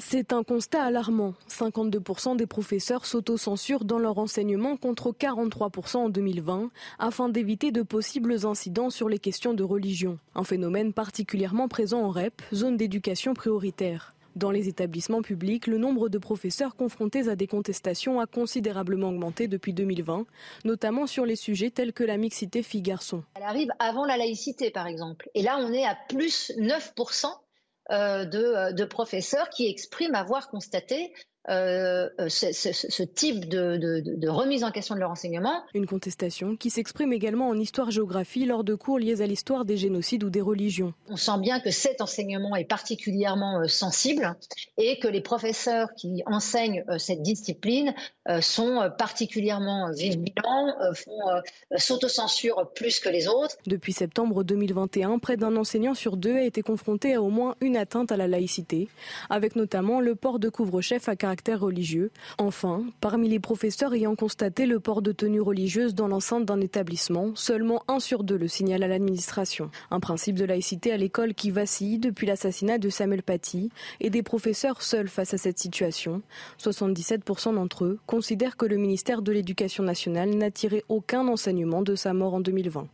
C'est 0.00 0.32
un 0.32 0.44
constat 0.44 0.84
alarmant. 0.84 1.34
52% 1.48 2.36
des 2.36 2.46
professeurs 2.46 3.04
s'autocensurent 3.04 3.84
dans 3.84 3.98
leur 3.98 4.18
enseignement 4.18 4.76
contre 4.76 5.10
43% 5.10 5.96
en 5.96 6.08
2020 6.08 6.70
afin 7.00 7.28
d'éviter 7.28 7.72
de 7.72 7.82
possibles 7.82 8.46
incidents 8.46 8.90
sur 8.90 9.08
les 9.08 9.18
questions 9.18 9.54
de 9.54 9.64
religion. 9.64 10.20
Un 10.36 10.44
phénomène 10.44 10.92
particulièrement 10.92 11.66
présent 11.66 12.02
en 12.02 12.10
REP, 12.10 12.42
zone 12.54 12.76
d'éducation 12.76 13.34
prioritaire. 13.34 14.14
Dans 14.36 14.50
les 14.50 14.68
établissements 14.68 15.22
publics, 15.22 15.66
le 15.66 15.78
nombre 15.78 16.08
de 16.08 16.18
professeurs 16.18 16.76
confrontés 16.76 17.28
à 17.28 17.36
des 17.36 17.46
contestations 17.46 18.20
a 18.20 18.26
considérablement 18.26 19.08
augmenté 19.08 19.48
depuis 19.48 19.72
2020, 19.72 20.26
notamment 20.64 21.06
sur 21.06 21.24
les 21.24 21.36
sujets 21.36 21.70
tels 21.70 21.92
que 21.92 22.04
la 22.04 22.16
mixité 22.16 22.62
filles-garçons. 22.62 23.24
Elle 23.34 23.42
arrive 23.42 23.70
avant 23.78 24.04
la 24.04 24.16
laïcité, 24.16 24.70
par 24.70 24.86
exemple. 24.86 25.28
Et 25.34 25.42
là, 25.42 25.58
on 25.60 25.72
est 25.72 25.84
à 25.84 25.96
plus 26.08 26.52
9% 26.58 27.26
euh, 27.90 28.24
de, 28.24 28.72
de, 28.72 28.84
professeurs 28.84 29.48
qui 29.48 29.66
expriment 29.66 30.14
avoir 30.14 30.50
constaté 30.50 31.12
euh, 31.48 32.08
ce, 32.28 32.52
ce, 32.52 32.72
ce, 32.72 33.02
type 33.02 33.48
de, 33.48 33.76
de, 33.78 34.02
de, 34.04 34.28
remise 34.28 34.64
en 34.64 34.70
question 34.70 34.94
de 34.94 35.00
leur 35.00 35.10
enseignement. 35.10 35.62
Une 35.72 35.86
contestation 35.86 36.56
qui 36.56 36.68
s'exprime 36.68 37.12
également 37.12 37.48
en 37.48 37.58
histoire-géographie 37.58 38.44
lors 38.44 38.64
de 38.64 38.74
cours 38.74 38.98
liés 38.98 39.22
à 39.22 39.26
l'histoire 39.26 39.64
des 39.64 39.78
génocides 39.78 40.24
ou 40.24 40.30
des 40.30 40.42
religions. 40.42 40.92
On 41.08 41.16
sent 41.16 41.38
bien 41.40 41.60
que 41.60 41.70
cet 41.70 42.02
enseignement 42.02 42.54
est 42.54 42.66
particulièrement 42.66 43.60
euh, 43.60 43.68
sensible 43.68 44.36
et 44.76 44.98
que 44.98 45.08
les 45.08 45.22
professeurs 45.22 45.88
qui 45.96 46.22
enseignent 46.26 46.84
euh, 46.90 46.98
cette 46.98 47.22
discipline 47.22 47.94
euh, 48.28 48.42
sont 48.42 48.90
particulièrement 48.98 49.90
vigilants, 49.92 50.74
font 50.94 51.18
s'autocensurent 51.76 52.70
plus 52.74 53.00
que 53.00 53.08
les 53.08 53.26
autres. 53.26 53.56
Depuis 53.66 53.92
septembre 53.92 54.44
2021, 54.44 55.18
près 55.18 55.36
d'un 55.36 55.56
enseignant 55.56 55.94
sur 55.94 56.16
deux 56.16 56.36
a 56.36 56.42
été 56.42 56.62
confronté 56.62 57.14
à 57.14 57.22
au 57.22 57.30
moins 57.30 57.56
une 57.60 57.76
atteinte 57.76 58.12
à 58.12 58.16
la 58.16 58.28
laïcité, 58.28 58.88
avec 59.30 59.56
notamment 59.56 60.00
le 60.00 60.14
port 60.14 60.38
de 60.38 60.48
couvre-chef 60.48 61.08
à 61.08 61.16
caractère 61.16 61.37
Enfin, 62.38 62.84
parmi 63.00 63.28
les 63.28 63.40
professeurs 63.40 63.94
ayant 63.94 64.14
constaté 64.14 64.66
le 64.66 64.80
port 64.80 65.02
de 65.02 65.12
tenue 65.12 65.40
religieuse 65.40 65.94
dans 65.94 66.08
l'enceinte 66.08 66.44
d'un 66.44 66.60
établissement, 66.60 67.34
seulement 67.34 67.82
un 67.88 68.00
sur 68.00 68.24
deux 68.24 68.36
le 68.36 68.48
signale 68.48 68.82
à 68.82 68.88
l'administration. 68.88 69.70
Un 69.90 70.00
principe 70.00 70.36
de 70.36 70.44
laïcité 70.44 70.92
à 70.92 70.96
l'école 70.96 71.34
qui 71.34 71.50
vacille 71.50 71.98
depuis 71.98 72.26
l'assassinat 72.26 72.78
de 72.78 72.88
Samuel 72.88 73.22
Paty 73.22 73.70
et 74.00 74.10
des 74.10 74.22
professeurs 74.22 74.82
seuls 74.82 75.08
face 75.08 75.34
à 75.34 75.38
cette 75.38 75.58
situation. 75.58 76.22
77% 76.60 77.54
d'entre 77.54 77.84
eux 77.84 77.98
considèrent 78.06 78.56
que 78.56 78.66
le 78.66 78.76
ministère 78.76 79.22
de 79.22 79.32
l'Éducation 79.32 79.84
nationale 79.84 80.30
n'a 80.30 80.50
tiré 80.50 80.84
aucun 80.88 81.26
enseignement 81.28 81.82
de 81.82 81.94
sa 81.94 82.12
mort 82.12 82.34
en 82.34 82.40
2020. 82.40 82.88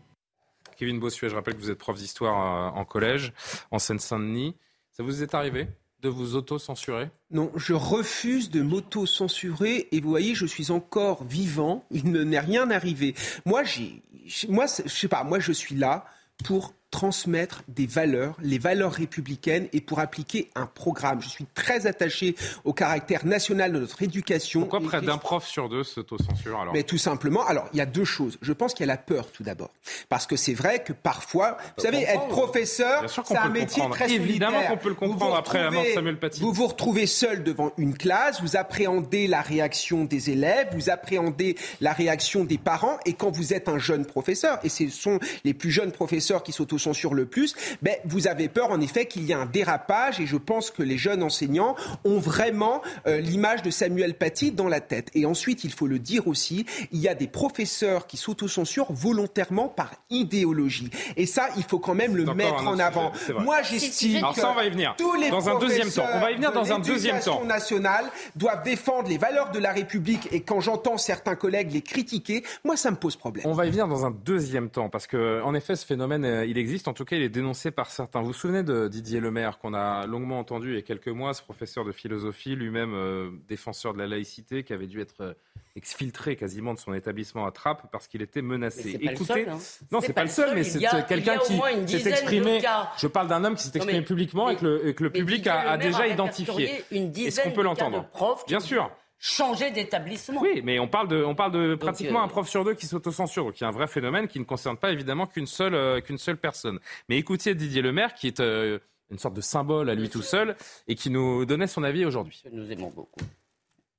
Kevin 0.77 0.99
Bossuet, 0.99 1.29
je 1.29 1.35
rappelle 1.35 1.55
que 1.55 1.61
vous 1.61 1.71
êtes 1.71 1.79
prof 1.79 1.97
d'histoire 1.97 2.77
en 2.77 2.85
collège 2.85 3.33
en 3.71 3.79
Seine-Saint-Denis. 3.79 4.57
Ça 4.93 5.03
vous 5.03 5.23
est 5.23 5.35
arrivé 5.35 5.69
vous 6.09 6.37
auto-censurer? 6.37 7.11
Non, 7.31 7.51
je 7.57 7.73
refuse 7.73 8.51
de 8.51 8.63
m'auto-censurer 8.63 9.89
et 9.93 10.01
vous 10.01 10.11
voyez, 10.11 10.35
je 10.35 10.47
suis 10.47 10.71
encore 10.71 11.25
vivant, 11.25 11.85
il 11.91 12.11
ne 12.11 12.25
m'est 12.25 12.41
rien 12.41 12.71
arrivé. 12.71 13.15
Moi, 13.45 13.65
j'ai, 13.65 14.03
moi, 14.49 14.67
je 14.67 14.89
sais 14.89 15.09
pas, 15.09 15.25
moi 15.25 15.41
je 15.41 15.53
suis 15.53 15.75
là 15.75 16.05
pour 16.45 16.75
transmettre 16.95 17.65
des 17.67 17.89
valeurs, 17.89 18.37
les 18.41 18.59
valeurs 18.59 18.93
républicaines 18.93 19.67
et 19.73 19.81
pour 19.81 19.99
appliquer 19.99 20.49
un 20.55 20.67
programme. 20.67 21.21
Je 21.21 21.29
suis 21.29 21.45
très 21.53 21.89
attaché 21.89 22.37
au 22.63 22.73
caractère 22.73 23.27
national 23.27 23.73
de 23.73 23.81
notre 23.81 24.01
éducation. 24.05 24.61
Pourquoi 24.61 24.81
près 24.81 25.01
d'un 25.01 25.19
prof 25.19 25.45
sur 25.45 25.69
deux 25.69 25.83
s'autocensure 25.83 26.61
alors? 26.61 26.73
Mais 26.73 26.85
tout 26.85 26.97
simplement, 26.97 27.45
alors 27.47 27.69
il 27.73 27.79
y 27.79 27.81
a 27.81 27.87
deux 27.87 28.05
choses. 28.05 28.39
Je 28.43 28.53
pense 28.53 28.75
qu'il 28.75 28.87
y 28.87 28.89
a 28.89 28.93
la 28.93 28.97
peur 28.97 29.33
tout 29.33 29.43
d'abord. 29.43 29.71
Parce 30.09 30.29
que 30.29 30.37
c'est 30.37 30.55
vrai 30.55 30.85
que 30.85 30.93
parfois, 30.93 31.57
vous 31.77 31.83
savez, 31.83 32.03
être 32.03 32.29
professeur, 32.29 33.11
c'est 33.11 33.37
un 33.37 33.49
métier 33.49 33.83
très. 33.91 34.13
Évidemment 34.13 34.63
qu'on 34.63 34.77
peut 34.77 34.91
le 34.91 34.95
comprendre 34.95 35.35
après 35.35 35.65
la 35.65 35.73
mort 35.73 35.83
de 35.83 35.95
Samuel 35.95 36.21
Paty. 36.21 36.41
Vous 36.41 36.53
vous 36.53 36.69
retrouvez 36.69 37.07
seul 37.07 37.43
devant 37.43 37.73
une 37.77 37.99
classe, 37.99 38.41
vous 38.41 38.57
appréhendez 38.57 39.27
la 39.27 39.41
réaction 39.41 40.05
des 40.05 40.31
élèves, 40.31 40.69
vous 40.73 40.91
appréhendez 40.91 41.57
la 41.81 41.93
réaction 41.93 42.45
des 42.45 42.59
parents 42.59 42.99
et 43.05 43.15
quand 43.15 43.33
vous 43.33 43.53
êtes 43.53 43.69
un 43.69 43.79
jeune 43.79 44.07
professeur, 44.07 44.61
et 44.63 44.69
ce 44.69 44.89
sont 44.91 45.19
les 45.43 45.55
plus 45.55 45.73
jeunes 45.73 45.91
professeurs 45.91 46.45
qui 46.45 46.53
s'autocensurent 46.53 46.84
sur 46.93 47.15
le 47.15 47.27
plus, 47.27 47.55
ben, 47.83 47.95
vous 48.05 48.27
avez 48.27 48.49
peur 48.49 48.71
en 48.71 48.81
effet 48.81 49.07
qu'il 49.07 49.25
y 49.25 49.33
ait 49.33 49.35
un 49.35 49.47
dérapage 49.47 50.21
et 50.21 50.27
je 50.27 50.37
pense 50.37 50.71
que 50.71 50.83
les 50.83 50.99
jeunes 50.99 51.23
enseignants 51.23 51.77
ont 52.05 52.19
vraiment 52.19 52.83
euh, 53.07 53.19
l'image 53.19 53.63
de 53.63 53.71
Samuel 53.71 54.15
Paty 54.15 54.53
dans 54.53 54.69
la 54.69 54.81
tête. 54.81 55.11
Et 55.15 55.27
ensuite, 55.27 55.65
il 55.65 55.73
faut 55.73 55.87
le 55.87 55.99
dire 55.99 56.27
aussi, 56.29 56.67
il 56.93 57.01
y 57.01 57.09
a 57.09 57.15
des 57.15 57.27
professeurs 57.27 58.07
qui 58.07 58.17
s'autocensurent 58.17 58.93
volontairement 58.93 59.69
par 59.69 59.93
idéologie. 60.11 60.91
Et 61.17 61.27
ça, 61.27 61.49
il 61.57 61.63
faut 61.63 61.79
quand 61.79 61.95
même 61.95 62.17
le 62.17 62.25
mettre 62.35 62.67
en 62.67 62.79
avant. 62.79 63.13
Moi, 63.41 63.63
j'estime 63.63 64.23
que 64.35 64.41
ça, 64.41 64.51
on 64.51 64.55
va 64.55 64.67
y 64.67 64.71
venir. 64.71 64.95
tous 64.97 65.15
les 65.15 65.31
dans 65.31 65.49
un 65.49 65.59
deuxième 65.59 65.91
temps. 65.91 66.07
On 66.13 66.21
va 66.21 66.31
y 66.31 66.35
venir 66.35 66.53
dans 66.53 66.73
un 66.73 66.79
deuxième 66.79 67.21
temps. 67.21 67.45
nationale 67.45 68.07
doivent 68.37 68.63
défendre 68.63 69.09
les 69.09 69.19
valeurs 69.19 69.51
de 69.51 69.59
la 69.59 69.73
République 69.73 70.29
et 70.33 70.41
quand 70.41 70.61
j'entends 70.61 70.99
certains 70.99 71.37
collègues 71.37 71.73
les 71.73 71.83
critiquer, 71.83 72.45
moi, 72.65 72.77
ça 72.77 72.91
me 72.91 72.97
pose 72.97 73.17
problème. 73.17 73.47
On 73.47 73.53
va 73.53 73.67
y 73.67 73.71
venir 73.71 73.89
dans 73.89 74.05
un 74.05 74.11
deuxième 74.11 74.71
temps 74.71 74.89
parce 74.89 75.07
que, 75.07 75.43
en 75.43 75.55
effet, 75.55 75.77
ce 75.77 75.87
phénomène, 75.87 76.25
euh, 76.25 76.47
il 76.47 76.59
existe 76.59 76.74
en 76.87 76.93
tout 76.93 77.05
cas, 77.05 77.17
il 77.17 77.23
est 77.23 77.29
dénoncé 77.29 77.71
par 77.71 77.91
certains. 77.91 78.21
Vous 78.21 78.29
vous 78.29 78.33
souvenez 78.33 78.63
de 78.63 78.89
Didier 78.89 79.21
Lemaire, 79.21 79.59
qu'on 79.59 79.75
a 79.75 80.07
longuement 80.07 80.39
entendu 80.39 80.71
il 80.71 80.75
y 80.75 80.79
a 80.79 80.83
quelques 80.83 81.09
mois, 81.09 81.35
ce 81.35 81.43
professeur 81.43 81.85
de 81.85 81.93
philosophie, 81.93 82.55
lui-même 82.55 82.95
euh, 82.95 83.31
défenseur 83.49 83.93
de 83.93 83.99
la 83.99 84.07
laïcité, 84.07 84.63
qui 84.65 84.73
avait 84.73 84.87
dû 84.87 85.01
être 85.01 85.21
euh, 85.21 85.35
exfiltré 85.77 86.37
quasiment 86.37 86.75
de 86.75 86.79
son 86.79 86.95
établissement 86.95 87.47
à 87.47 87.51
Trappes 87.51 87.91
parce 87.91 88.07
qu'il 88.09 88.23
était 88.23 88.43
menacé. 88.43 88.99
Écoutez, 89.01 89.49
hein. 89.49 89.59
non, 89.91 90.01
c'est 90.01 90.13
pas, 90.13 90.23
le 90.23 90.29
seul, 90.29 90.55
mais 90.55 90.65
c'est 90.65 90.81
quelqu'un 91.07 91.39
qui 91.39 91.99
s'est 91.99 92.11
exprimé. 92.11 92.61
Je 92.99 93.07
parle 93.07 93.29
d'un 93.29 93.45
homme 93.45 93.55
qui 93.55 93.65
s'est 93.65 93.77
exprimé 93.77 94.03
publiquement 94.03 94.51
et 94.51 94.57
que 94.57 95.05
le, 95.05 95.11
public 95.11 95.47
a, 95.47 95.77
déjà 95.77 96.07
identifié. 96.07 96.85
Est-ce 96.91 97.41
qu'on 97.41 97.53
peut 97.53 97.63
l'entendre? 97.63 98.07
Bien 98.47 98.61
sûr 98.61 98.91
changer 99.25 99.71
d'établissement. 99.71 100.43
Oui, 100.43 100.61
mais 100.63 100.79
on 100.79 100.87
parle 100.87 101.09
de, 101.09 101.25
on 101.25 101.35
parle 101.35 101.53
de 101.53 101.75
pratiquement 101.77 102.21
euh, 102.21 102.25
un 102.25 102.29
prof 102.29 102.47
sur 102.47 102.63
deux 102.63 102.75
qui 102.75 102.87
s'autocensure, 102.87 103.47
donc 103.47 103.59
il 103.59 103.63
y 103.63 103.65
a 103.65 103.69
un 103.69 103.73
vrai 103.73 103.87
phénomène 103.87 104.29
qui 104.29 104.39
ne 104.39 104.45
concerne 104.45 104.77
pas 104.77 104.93
évidemment 104.93 105.27
qu'une 105.27 105.47
seule, 105.47 105.75
euh, 105.75 106.01
qu'une 106.03 106.19
seule 106.19 106.37
personne. 106.37 106.79
Mais 107.09 107.17
écoutez 107.17 107.55
Didier 107.55 107.81
Lemaire, 107.81 108.13
qui 108.13 108.27
est 108.27 108.41
euh, 108.41 108.79
une 109.11 109.19
sorte 109.19 109.35
de 109.35 109.41
symbole 109.41 109.89
à 109.89 109.95
lui 109.95 110.11
tout 110.11 110.21
seul, 110.21 110.57
et 110.89 110.95
qui 110.95 111.09
nous 111.09 111.47
donnait 111.47 111.67
son 111.67 111.85
avis 111.85 112.05
aujourd'hui. 112.05 112.43
Nous 112.53 112.71
aimons 112.71 112.91
beaucoup. 112.91 113.21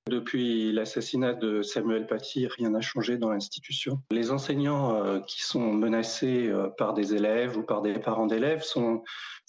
Depuis 0.07 0.71
l'assassinat 0.71 1.33
de 1.33 1.63
Samuel 1.63 2.05
Paty, 2.05 2.45
rien 2.45 2.69
n'a 2.69 2.81
changé 2.81 3.17
dans 3.17 3.31
l'institution. 3.31 3.99
Les 4.11 4.29
enseignants 4.29 5.19
qui 5.21 5.41
sont 5.41 5.73
menacés 5.73 6.53
par 6.77 6.93
des 6.93 7.15
élèves 7.15 7.57
ou 7.57 7.63
par 7.63 7.81
des 7.81 7.93
parents 7.93 8.27
d'élèves 8.27 8.61
sont 8.61 9.03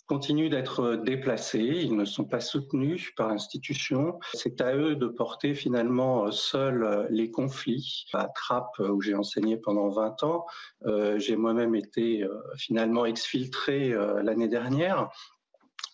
continuent 0.07 0.51
d'être 0.51 0.97
déplacés, 0.97 1.59
ils 1.83 1.97
ne 1.97 2.05
sont 2.05 2.25
pas 2.25 2.40
soutenus 2.40 3.12
par 3.16 3.29
l'institution. 3.29 4.19
C'est 4.35 4.61
à 4.61 4.75
eux 4.77 4.95
de 4.95 5.07
porter 5.07 5.55
finalement 5.55 6.31
seuls 6.31 7.07
les 7.11 7.31
conflits. 7.31 8.07
À 8.12 8.29
Trappes, 8.29 8.79
où 8.79 9.01
j'ai 9.01 9.14
enseigné 9.14 9.57
pendant 9.57 9.88
20 9.88 10.23
ans, 10.23 10.47
euh, 10.87 11.19
j'ai 11.19 11.37
moi-même 11.37 11.75
été 11.75 12.23
euh, 12.23 12.40
finalement 12.57 13.05
exfiltré 13.05 13.92
euh, 13.92 14.23
l'année 14.23 14.49
dernière, 14.49 15.11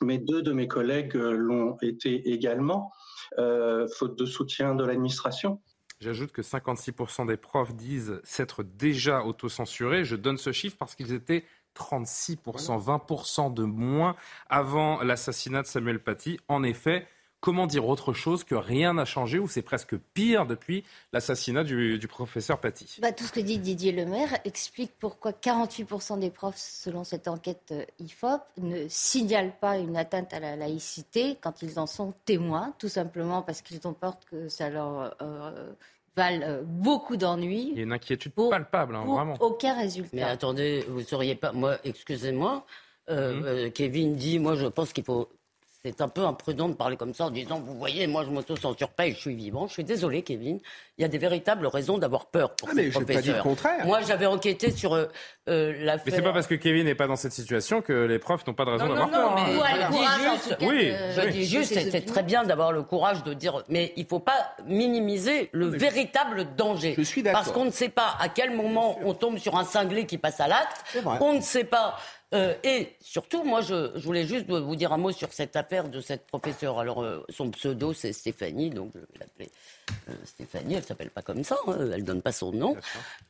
mais 0.01 0.18
deux 0.18 0.42
de 0.42 0.53
mes 0.53 0.68
collègues 0.68 1.14
l'ont 1.14 1.77
été 1.81 2.31
également, 2.31 2.92
faute 3.37 4.18
de 4.18 4.27
soutien 4.27 4.75
de 4.75 4.85
l'administration. 4.85 5.61
J'ajoute 6.01 6.33
que 6.33 6.42
56% 6.42 7.29
des 7.29 7.37
profs 7.37 7.75
disent 7.75 8.20
s'être 8.25 8.64
déjà 8.64 9.25
autocensurés. 9.25 10.05
Je 10.05 10.16
donne 10.16 10.37
ce 10.37 10.51
chiffre 10.51 10.77
parce 10.77 10.96
qu'ils 10.96 11.12
étaient 11.12 11.44
36%, 11.77 12.37
20% 12.79 13.55
de 13.55 13.65
moins 13.65 14.17
avant 14.49 15.03
l'assassinat 15.03 15.63
de 15.63 15.67
Samuel 15.67 15.99
Paty. 15.99 16.39
En 16.49 16.63
effet, 16.63 17.07
comment 17.43 17.67
dire 17.67 17.87
autre 17.89 18.15
chose 18.15 18.45
que 18.45 18.55
rien 18.55 18.95
n'a 18.95 19.05
changé 19.05 19.39
ou 19.39 19.49
c'est 19.49 19.63
presque 19.63 19.97
pire 20.15 20.47
depuis 20.47 20.85
l'assassinat 21.13 21.65
du, 21.65 22.09
professeur 22.09 22.61
Paty? 22.61 22.99
Bah, 23.03 23.13
Tout 23.13 23.25
ce 23.25 23.33
que 23.33 23.41
dit 23.41 23.59
Didier 23.59 23.93
Lemaire 23.93 24.39
explique 24.45 24.93
pourquoi 24.99 25.33
48% 25.33 26.21
des 26.21 26.31
profs, 26.31 26.57
selon 26.57 27.05
cette 27.05 27.29
enquête 27.29 27.73
euh, 27.73 27.85
IFOP, 27.99 28.41
ne 28.59 28.87
signalent 28.89 29.57
pas 29.61 29.77
une 29.77 29.97
atteinte 29.97 30.33
à 30.33 30.41
la 30.41 30.57
laïcité 30.57 31.37
quand 31.41 31.63
ils 31.63 31.79
en 31.79 31.87
sont 31.87 32.15
témoins, 32.25 32.75
tout 32.79 32.89
simplement 32.89 33.43
parce 33.43 33.61
qu'ils 33.61 33.87
ont 33.87 33.93
peur 33.93 34.17
que 34.31 34.49
ça 34.49 34.71
leur 34.71 35.17
euh, 35.21 35.73
valent 36.16 36.42
euh, 36.42 36.62
beaucoup 36.64 37.16
d'ennuis. 37.16 37.68
Il 37.72 37.79
y 37.79 37.81
a 37.81 37.85
une 37.85 37.92
inquiétude 37.92 38.33
palpable, 38.33 38.96
hein, 38.96 39.05
vraiment. 39.05 39.35
Aucun 39.40 39.75
résultat. 39.75 40.11
Mais 40.12 40.22
attendez, 40.22 40.85
vous 40.88 41.01
ne 41.01 41.05
seriez 41.05 41.35
pas. 41.35 41.53
Moi, 41.53 41.77
excusez-moi, 41.85 42.64
euh, 43.11 43.35
mhm. 43.35 43.44
euh, 43.44 43.70
Kevin 43.70 44.16
dit 44.16 44.38
moi, 44.38 44.55
je 44.55 44.66
pense 44.66 44.92
qu'il 44.92 45.05
faut 45.05 45.29
c'est 45.85 46.01
un 46.01 46.09
peu 46.09 46.25
imprudent 46.25 46.68
de 46.68 46.75
parler 46.75 46.97
comme 46.97 47.12
ça 47.12 47.25
en 47.25 47.31
disant, 47.31 47.59
vous 47.59 47.75
voyez, 47.75 48.07
moi 48.07 48.23
je 48.25 48.31
m'auto-censure 48.31 48.90
pas 48.90 49.07
et 49.09 49.14
je 49.14 49.18
suis 49.18 49.35
vivant. 49.35 49.66
Je 49.66 49.73
suis 49.73 49.85
désolé, 49.85 50.23
Kevin. 50.23 50.61
Il 50.97 51.03
y 51.03 51.05
a 51.05 51.09
des 51.09 51.18
véritables 51.18 51.66
raisons 51.66 51.99
d'avoir 51.99 52.26
peur 52.26 52.55
pour 52.55 52.68
Ah, 52.70 52.72
mais 52.76 52.85
ces 52.85 52.91
je 52.93 52.99
n'ai 53.01 53.05
pas 53.05 53.20
dit 53.20 53.28
le 53.30 53.39
professeurs. 53.39 53.43
contraire. 53.43 53.87
Moi, 53.87 54.01
j'avais 54.03 54.26
enquêté 54.26 54.70
sur 54.70 54.95
euh, 54.95 55.07
euh, 55.49 55.72
l'affaire. 55.80 56.05
Mais 56.07 56.12
c'est 56.12 56.22
pas 56.22 56.33
parce 56.33 56.47
que 56.47 56.55
Kevin 56.55 56.85
n'est 56.85 56.95
pas 56.95 57.09
dans 57.09 57.16
cette 57.16 57.33
situation 57.33 57.83
que 57.83 57.93
les 57.93 58.20
profs 58.20 58.47
n'ont 58.47 58.55
pas 58.55 58.64
de 58.64 58.70
raison 58.70 58.87
d'avoir 58.87 59.09
non, 59.11 59.18
non, 59.18 59.35
peur. 59.35 59.35
mais 59.35 59.59
hein. 59.61 59.89
je 59.91 59.97
dis 59.97 60.30
juste, 60.30 60.57
Oui, 60.61 60.93
je 61.16 61.20
oui. 61.20 61.33
dis 61.33 61.45
juste, 61.47 61.74
c'était 61.74 62.03
très 62.03 62.22
bien 62.22 62.45
d'avoir 62.45 62.70
le 62.70 62.85
courage 62.85 63.24
de 63.24 63.35
dire, 63.35 63.64
mais 63.68 63.93
il 63.97 64.07
faut 64.07 64.20
pas 64.20 64.55
minimiser 64.66 65.51
le 65.53 65.66
véritable 65.66 66.55
danger. 66.57 66.95
Je 66.97 67.03
suis 67.03 67.24
d'accord. 67.24 67.41
Parce 67.41 67.53
qu'on 67.53 67.64
ne 67.64 67.70
sait 67.72 67.89
pas 67.89 68.14
à 68.20 68.28
quel 68.28 68.55
moment 68.55 69.01
on 69.05 69.14
tombe 69.14 69.39
sur 69.39 69.57
un 69.57 69.64
cinglé 69.64 70.07
qui 70.07 70.16
passe 70.16 70.39
à 70.39 70.47
l'acte. 70.47 70.85
vrai. 71.03 71.18
On 71.20 71.33
ne 71.35 71.41
sait 71.41 71.64
pas. 71.64 71.97
Euh, 72.33 72.55
et 72.64 72.97
surtout, 73.01 73.45
moi, 73.45 73.61
je, 73.61 73.93
je 73.95 74.05
voulais 74.05 74.26
juste 74.26 74.49
vous 74.49 74.76
dire 74.76 74.93
un 74.93 74.97
mot 74.97 75.12
sur 75.12 75.33
cette 75.33 75.57
affaire 75.57 75.89
de 75.89 76.01
cette 76.01 76.26
professeure. 76.26 76.78
Alors, 76.78 77.03
euh, 77.03 77.24
son 77.28 77.51
pseudo, 77.51 77.93
c'est 77.93 78.12
Stéphanie, 78.12 78.70
donc 78.70 78.93
je 78.95 79.01
vais 79.01 79.07
l'appeler 79.20 79.51
euh, 80.09 80.12
Stéphanie. 80.24 80.74
Elle 80.74 80.85
s'appelle 80.85 81.11
pas 81.11 81.22
comme 81.22 81.45
ça, 81.45 81.57
hein, 81.66 81.76
elle 81.93 82.05
donne 82.05 82.22
pas 82.22 82.33
son 82.33 82.53
nom. 82.53 82.76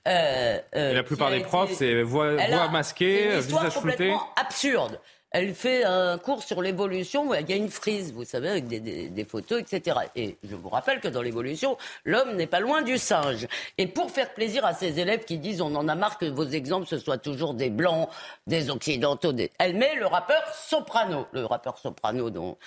Euh, 0.06 0.58
euh, 0.76 0.90
Et 0.90 0.94
la 0.94 1.02
plupart 1.02 1.30
des 1.30 1.40
profs, 1.40 1.72
c'est 1.72 2.02
voix, 2.02 2.34
voix 2.36 2.68
masquée, 2.68 3.38
histoire 3.38 3.64
visage 3.64 3.80
flouté. 3.80 3.96
complètement 3.96 4.28
absurde. 4.36 5.00
Elle 5.32 5.54
fait 5.54 5.84
un 5.84 6.18
cours 6.18 6.42
sur 6.42 6.60
l'évolution 6.60 7.28
où 7.28 7.34
il 7.34 7.48
y 7.48 7.52
a 7.52 7.56
une 7.56 7.70
frise, 7.70 8.12
vous 8.12 8.24
savez, 8.24 8.50
avec 8.50 8.66
des, 8.66 8.80
des- 8.80 9.08
des 9.08 9.24
photos, 9.24 9.60
etc. 9.60 9.96
Et 10.14 10.36
je 10.42 10.54
vous 10.54 10.68
rappelle 10.68 11.00
que 11.00 11.08
dans 11.08 11.22
l'évolution, 11.22 11.78
l'homme 12.04 12.36
n'est 12.36 12.46
pas 12.46 12.60
loin 12.60 12.82
du 12.82 12.98
singe. 12.98 13.46
Et 13.78 13.86
pour 13.86 14.10
faire 14.10 14.34
plaisir 14.34 14.64
à 14.66 14.74
ces 14.74 15.00
élèves 15.00 15.24
qui 15.24 15.38
disent 15.38 15.60
on 15.62 15.74
en 15.74 15.88
a 15.88 15.94
marre 15.94 16.18
que 16.18 16.26
vos 16.26 16.44
exemples 16.46 16.86
ce 16.86 16.98
soient 16.98 17.18
toujours 17.18 17.54
des 17.54 17.70
blancs, 17.70 18.08
des 18.46 18.68
occidentaux, 18.70 19.32
des... 19.32 19.50
elle 19.58 19.74
met 19.76 19.94
le 19.94 20.06
rappeur 20.06 20.42
Soprano, 20.54 21.26
le 21.32 21.46
rappeur 21.46 21.78
Soprano 21.78 22.28
dont 22.30 22.58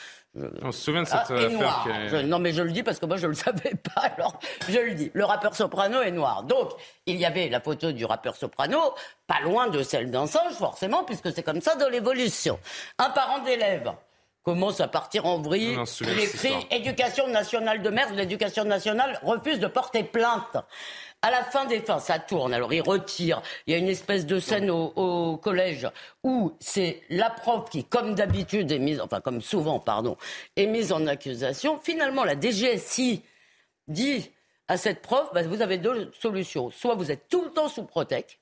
On 0.61 0.71
se 0.71 0.81
souvient 0.81 1.03
de 1.03 1.07
ah, 1.11 1.23
cette 1.27 1.51
noir. 1.51 1.87
est- 1.89 2.09
Je- 2.09 2.15
non, 2.17 2.39
mais 2.39 2.51
je 2.51 2.61
le 2.61 2.71
dis 2.71 2.83
parce 2.83 2.99
que 2.99 3.05
moi, 3.05 3.15
je 3.17 3.23
ne 3.23 3.29
le 3.31 3.35
savais 3.35 3.73
pas, 3.75 4.01
alors 4.17 4.37
je 4.67 4.79
le 4.79 4.93
dis. 4.93 5.11
Le 5.13 5.23
rappeur 5.23 5.55
soprano 5.55 6.01
est 6.01 6.11
noir. 6.11 6.43
Donc, 6.43 6.71
il 7.05 7.15
y 7.15 7.25
avait 7.25 7.47
la 7.49 7.61
photo 7.61 7.91
du 7.91 8.03
rappeur 8.05 8.35
soprano, 8.35 8.79
pas 9.27 9.39
loin 9.43 9.67
de 9.67 9.81
celle 9.81 10.11
d'un 10.11 10.27
singe, 10.27 10.53
forcément, 10.53 11.03
puisque 11.03 11.31
c'est 11.33 11.43
comme 11.43 11.61
ça 11.61 11.75
dans 11.75 11.89
l'évolution. 11.89 12.59
Un 12.97 13.09
parent 13.11 13.39
d'élève 13.39 13.91
commence 14.45 14.79
à 14.79 14.87
partir 14.87 15.25
en 15.25 15.41
vrille. 15.41 15.77
Il 16.01 16.19
écrit. 16.19 16.53
Éducation 16.71 17.27
nationale 17.27 17.81
de 17.81 17.89
merde. 17.89 18.13
L'éducation 18.15 18.63
nationale 18.63 19.19
refuse 19.23 19.59
de 19.59 19.67
porter 19.67 20.03
plainte. 20.03 20.55
À 21.21 21.31
la 21.31 21.43
fin 21.43 21.65
des 21.65 21.79
fins, 21.79 21.97
ça 21.97 22.19
tourne. 22.19 22.53
Alors, 22.53 22.71
il 22.71 22.81
retire. 22.81 23.41
Il 23.65 23.71
y 23.71 23.75
a 23.75 23.79
une 23.79 23.87
espèce 23.87 24.27
de 24.27 24.39
scène 24.39 24.69
au, 24.69 24.93
au 24.95 25.37
collège 25.37 25.89
où 26.23 26.55
c'est 26.59 27.01
la 27.09 27.31
prof 27.31 27.67
qui, 27.71 27.83
comme 27.83 28.13
d'habitude, 28.13 28.71
est 28.71 28.79
mise, 28.79 29.01
enfin, 29.01 29.21
comme 29.21 29.41
souvent, 29.41 29.79
pardon, 29.79 30.17
est 30.55 30.67
mise 30.67 30.93
en 30.93 31.07
accusation. 31.07 31.79
Finalement, 31.81 32.23
la 32.23 32.39
DGSI 32.39 33.23
dit 33.87 34.31
à 34.67 34.77
cette 34.77 35.01
prof, 35.01 35.29
bah, 35.33 35.41
vous 35.41 35.63
avez 35.63 35.79
deux 35.79 36.11
solutions. 36.19 36.69
Soit 36.69 36.93
vous 36.93 37.11
êtes 37.11 37.27
tout 37.27 37.43
le 37.43 37.51
temps 37.51 37.69
sous 37.69 37.83
protect, 37.83 38.37